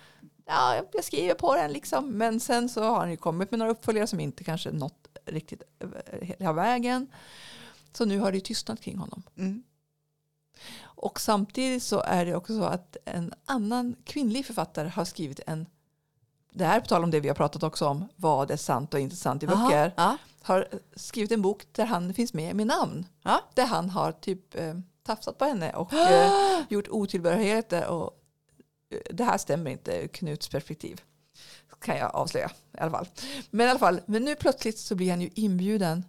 ja 0.46 0.82
jag 0.92 1.04
skriver 1.04 1.34
på 1.34 1.54
den 1.54 1.72
liksom. 1.72 2.10
Men 2.10 2.40
sen 2.40 2.68
så 2.68 2.82
har 2.82 2.98
han 2.98 3.10
ju 3.10 3.16
kommit 3.16 3.50
med 3.50 3.58
några 3.58 3.72
uppföljare 3.72 4.06
som 4.06 4.20
inte 4.20 4.44
kanske 4.44 4.70
nått 4.70 5.08
riktigt 5.26 5.62
eh, 5.78 6.28
hela 6.28 6.52
vägen. 6.52 7.06
Så 7.92 8.04
nu 8.04 8.18
har 8.18 8.30
det 8.32 8.36
ju 8.36 8.40
tystnat 8.40 8.80
kring 8.80 8.98
honom. 8.98 9.22
Mm. 9.36 9.62
Och 10.80 11.20
samtidigt 11.20 11.82
så 11.82 12.00
är 12.00 12.26
det 12.26 12.34
också 12.34 12.58
så 12.58 12.64
att 12.64 12.96
en 13.04 13.34
annan 13.44 13.96
kvinnlig 14.04 14.46
författare 14.46 14.88
har 14.88 15.04
skrivit 15.04 15.40
en 15.46 15.66
det 16.50 16.64
här 16.64 16.80
på 16.80 16.86
tal 16.86 17.04
om 17.04 17.10
det 17.10 17.20
vi 17.20 17.28
har 17.28 17.34
pratat 17.34 17.62
också 17.62 17.86
om, 17.86 18.08
vad 18.16 18.50
är 18.50 18.56
sant 18.56 18.94
och 18.94 19.00
inte 19.00 19.16
sant 19.16 19.42
i 19.42 19.46
Aha, 19.46 19.64
böcker, 19.64 19.92
Ja. 19.96 20.16
har 20.42 20.68
skrivit 20.96 21.32
en 21.32 21.42
bok 21.42 21.66
där 21.72 21.84
han 21.86 22.14
finns 22.14 22.34
med 22.34 22.56
med 22.56 22.66
namn. 22.66 23.06
Ja. 23.22 23.40
Där 23.54 23.66
han 23.66 23.90
har 23.90 24.12
typ 24.12 24.54
eh, 24.54 24.74
tafsat 25.02 25.38
på 25.38 25.44
henne 25.44 25.72
och 25.72 25.92
eh, 26.10 26.32
gjort 26.68 26.88
otillbörligheter. 26.88 27.86
Och, 27.86 28.10
eh, 28.90 28.98
det 29.14 29.24
här 29.24 29.38
stämmer 29.38 29.70
inte 29.70 29.92
ur 29.96 30.08
Knuts 30.08 30.48
perspektiv. 30.48 31.00
Kan 31.80 31.96
jag 31.96 32.14
avslöja 32.14 32.50
i 32.74 32.78
alla 32.80 32.90
fall. 32.90 33.06
Men 33.50 33.66
i 33.66 33.70
alla 33.70 33.78
fall, 33.78 34.00
men 34.06 34.24
nu 34.24 34.34
plötsligt 34.34 34.78
så 34.78 34.94
blir 34.94 35.10
han 35.10 35.20
ju 35.20 35.30
inbjuden 35.34 36.04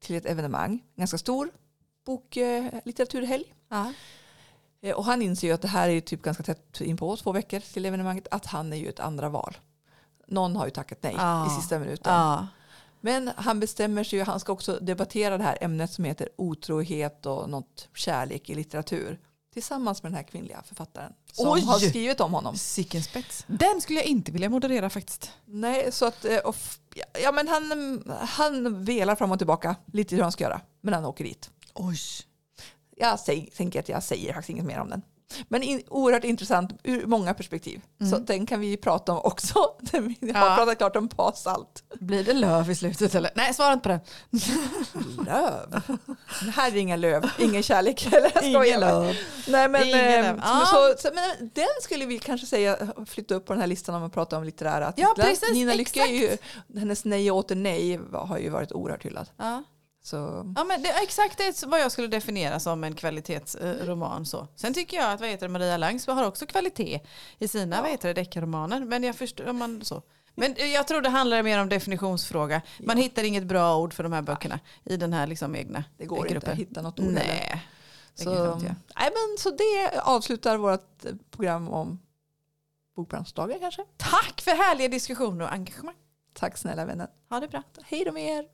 till 0.00 0.16
ett 0.16 0.26
evenemang, 0.26 0.70
en 0.72 1.00
ganska 1.00 1.18
stor 1.18 1.50
bok, 2.06 2.36
eh, 2.36 2.64
litteraturhelg. 2.84 3.54
Eh, 4.82 4.94
Och 4.96 5.04
han 5.04 5.22
inser 5.22 5.48
ju 5.48 5.54
att 5.54 5.62
det 5.62 5.68
här 5.68 5.88
är 5.88 6.00
typ 6.00 6.22
ganska 6.22 6.42
tätt 6.42 6.80
in 6.80 6.96
på 6.96 7.16
två 7.16 7.32
veckor 7.32 7.60
till 7.60 7.84
evenemanget, 7.86 8.28
att 8.30 8.46
han 8.46 8.72
är 8.72 8.76
ju 8.76 8.88
ett 8.88 9.00
andra 9.00 9.28
val. 9.28 9.56
Någon 10.32 10.56
har 10.56 10.64
ju 10.64 10.70
tackat 10.70 10.98
nej 11.02 11.14
Ja. 11.16 11.46
i 11.46 11.60
sista 11.60 11.78
minuten. 11.78 12.12
Ja. 12.14 12.46
Men 13.00 13.30
han 13.36 13.60
bestämmer 13.60 14.04
sig 14.04 14.18
ju, 14.18 14.24
han 14.24 14.40
ska 14.40 14.52
också 14.52 14.78
debattera 14.80 15.38
det 15.38 15.44
här 15.44 15.58
ämnet 15.60 15.90
som 15.92 16.04
heter 16.04 16.28
otrohet 16.36 17.26
och 17.26 17.50
något 17.50 17.88
kärlek 17.94 18.50
i 18.50 18.54
litteratur. 18.54 19.20
Tillsammans 19.52 20.02
med 20.02 20.12
den 20.12 20.16
här 20.16 20.22
kvinnliga 20.22 20.62
författaren 20.66 21.12
som 21.32 21.48
Oj! 21.48 21.60
har 21.60 21.78
skrivit 21.78 22.20
om 22.20 22.32
honom. 22.34 22.56
Sicken 22.56 23.02
spets. 23.02 23.44
Den 23.46 23.80
skulle 23.80 23.98
jag 23.98 24.06
inte 24.06 24.32
vilja 24.32 24.48
moderera 24.48 24.90
faktiskt. 24.90 25.30
Nej, 25.44 25.92
så 25.92 26.06
att, 26.06 26.24
eh, 26.24 26.38
och, 26.38 26.56
ja, 27.22 27.32
men 27.32 27.48
han, 27.48 28.02
han 28.20 28.84
velar 28.84 29.14
fram 29.16 29.32
och 29.32 29.38
tillbaka 29.38 29.76
lite 29.92 30.14
hur 30.16 30.22
han 30.22 30.32
ska 30.32 30.44
göra. 30.44 30.60
Men 30.80 30.94
han 30.94 31.04
åker 31.04 31.24
dit. 31.24 31.50
Oj. 31.74 31.96
Jag 32.96 33.20
säger, 33.20 33.50
tänker 33.50 33.80
att 33.80 33.88
jag 33.88 34.02
säger 34.02 34.32
faktiskt 34.34 34.50
inget 34.50 34.64
mer 34.64 34.80
om 34.80 34.90
den. 34.90 35.02
Men 35.48 35.62
in, 35.62 35.82
oerhört 35.88 36.24
intressant 36.24 36.70
ur 36.84 37.06
många 37.06 37.34
perspektiv. 37.34 37.80
Så 38.10 38.18
den 38.18 38.46
kan 38.46 38.60
vi 38.60 38.76
prata 38.76 39.12
om 39.12 39.18
också. 39.24 39.54
Jag 40.20 40.34
har 40.34 40.50
Ja. 40.50 40.56
pratat 40.56 40.78
klart 40.78 40.96
om 40.96 41.08
pasalt. 41.08 41.82
Blir 42.00 42.24
det 42.24 42.32
löv 42.32 42.70
i 42.70 42.74
slutet 42.74 43.14
eller? 43.14 43.30
Nej, 43.34 43.54
svara 43.54 43.72
inte 43.72 43.82
på 43.82 43.88
den. 43.88 44.00
Löv? 45.26 45.82
Men 46.40 46.50
här 46.52 46.72
är 46.72 46.76
inga 46.76 46.96
löv, 46.96 47.30
ingen 47.38 47.62
kärlek. 47.62 48.06
Eller 48.12 48.64
Ingen 48.64 48.80
löv. 48.80 49.16
Nej, 49.48 49.68
men, 49.68 49.82
Ingen 49.82 49.98
eh, 50.00 50.22
löv. 50.22 50.40
Ja. 50.44 50.66
så, 50.66 50.94
så, 51.08 51.14
men 51.14 51.50
den 51.54 51.66
skulle 51.82 52.06
vi 52.06 52.18
kanske 52.18 52.46
säga 52.46 52.78
flytta 53.06 53.34
upp 53.34 53.46
på 53.46 53.52
den 53.52 53.60
här 53.60 53.66
listan 53.68 53.94
om 53.94 54.00
man 54.00 54.10
pratar 54.10 54.36
om 54.36 54.44
litterära 54.44 54.86
artiklar. 54.88 55.14
Ja, 55.16 55.22
precis, 55.24 55.52
Nina 55.52 55.74
Lycke 55.74 56.06
ju, 56.06 56.36
hennes 56.80 57.04
nej 57.04 57.30
och 57.30 57.36
åter 57.36 57.54
nej 57.56 58.00
har 58.12 58.38
ju 58.38 58.48
varit 58.48 58.72
oerhört 58.72 59.04
hyllad. 59.04 59.28
Ja. 59.36 59.62
Så, 60.04 60.52
Ja, 60.56 60.64
men 60.64 60.82
det 60.82 60.88
är 60.88 61.02
exakt 61.02 61.38
det 61.38 61.62
vad 61.66 61.80
jag 61.80 61.92
skulle 61.92 62.08
definiera 62.08 62.60
som 62.60 62.84
en 62.84 62.94
kvalitetsroman. 62.94 64.26
Så. 64.26 64.48
Sen 64.56 64.74
tycker 64.74 64.96
jag 64.96 65.12
att 65.12 65.20
vad 65.20 65.28
heter 65.28 65.46
det, 65.48 65.52
Maria 65.52 65.76
Langs 65.76 66.06
har 66.06 66.26
också 66.26 66.46
kvalitet 66.46 67.00
i 67.38 67.48
sina 67.48 67.76
Ja. 67.76 67.82
vad 67.82 67.90
heter 67.90 68.08
det, 68.08 68.14
deckarromaner. 68.14 68.80
Men 68.80 69.02
jag 69.02 69.16
förstår 69.16 69.48
om 69.48 69.56
man 69.56 69.84
så. 69.84 70.02
Men 70.34 70.54
jag 70.72 70.86
tror 70.88 71.00
det 71.02 71.08
handlar 71.08 71.42
mer 71.42 71.58
om 71.60 71.68
definitionsfråga. 71.68 72.62
Man 72.80 72.96
hittar 72.96 73.24
inget 73.24 73.44
bra 73.44 73.76
ord 73.78 73.92
för 73.94 74.02
de 74.02 74.12
här 74.12 74.22
böckerna 74.22 74.60
i 74.84 74.96
den 74.96 75.12
här 75.12 75.26
liksom 75.26 75.56
egna 75.56 75.84
det 75.98 76.06
går 76.06 76.18
inte 76.18 76.32
gruppen. 76.34 76.52
att 76.52 76.58
hitta 76.58 76.82
något 76.82 77.00
ord. 77.00 77.06
Nej, 77.12 77.62
Så, 78.14 78.52
inte 78.52 78.74
nej, 78.98 79.10
men, 79.12 79.38
så 79.38 79.50
det 79.50 80.00
avslutar 80.00 80.56
vårt 80.56 81.04
program 81.30 81.68
om 81.68 81.98
Bokbranschdagar 82.96 83.58
kanske. 83.58 83.84
Tack 83.96 84.40
för 84.40 84.50
härliga 84.50 84.88
diskussioner 84.88 85.44
och 85.44 85.52
engagemang. 85.52 85.94
Tack 86.32 86.58
snälla 86.58 86.84
vänner. 86.84 87.08
Ha 87.30 87.40
det 87.40 87.48
bra. 87.48 87.62
Hej 87.84 88.04
då 88.04 88.12
med 88.12 88.38
er. 88.38 88.44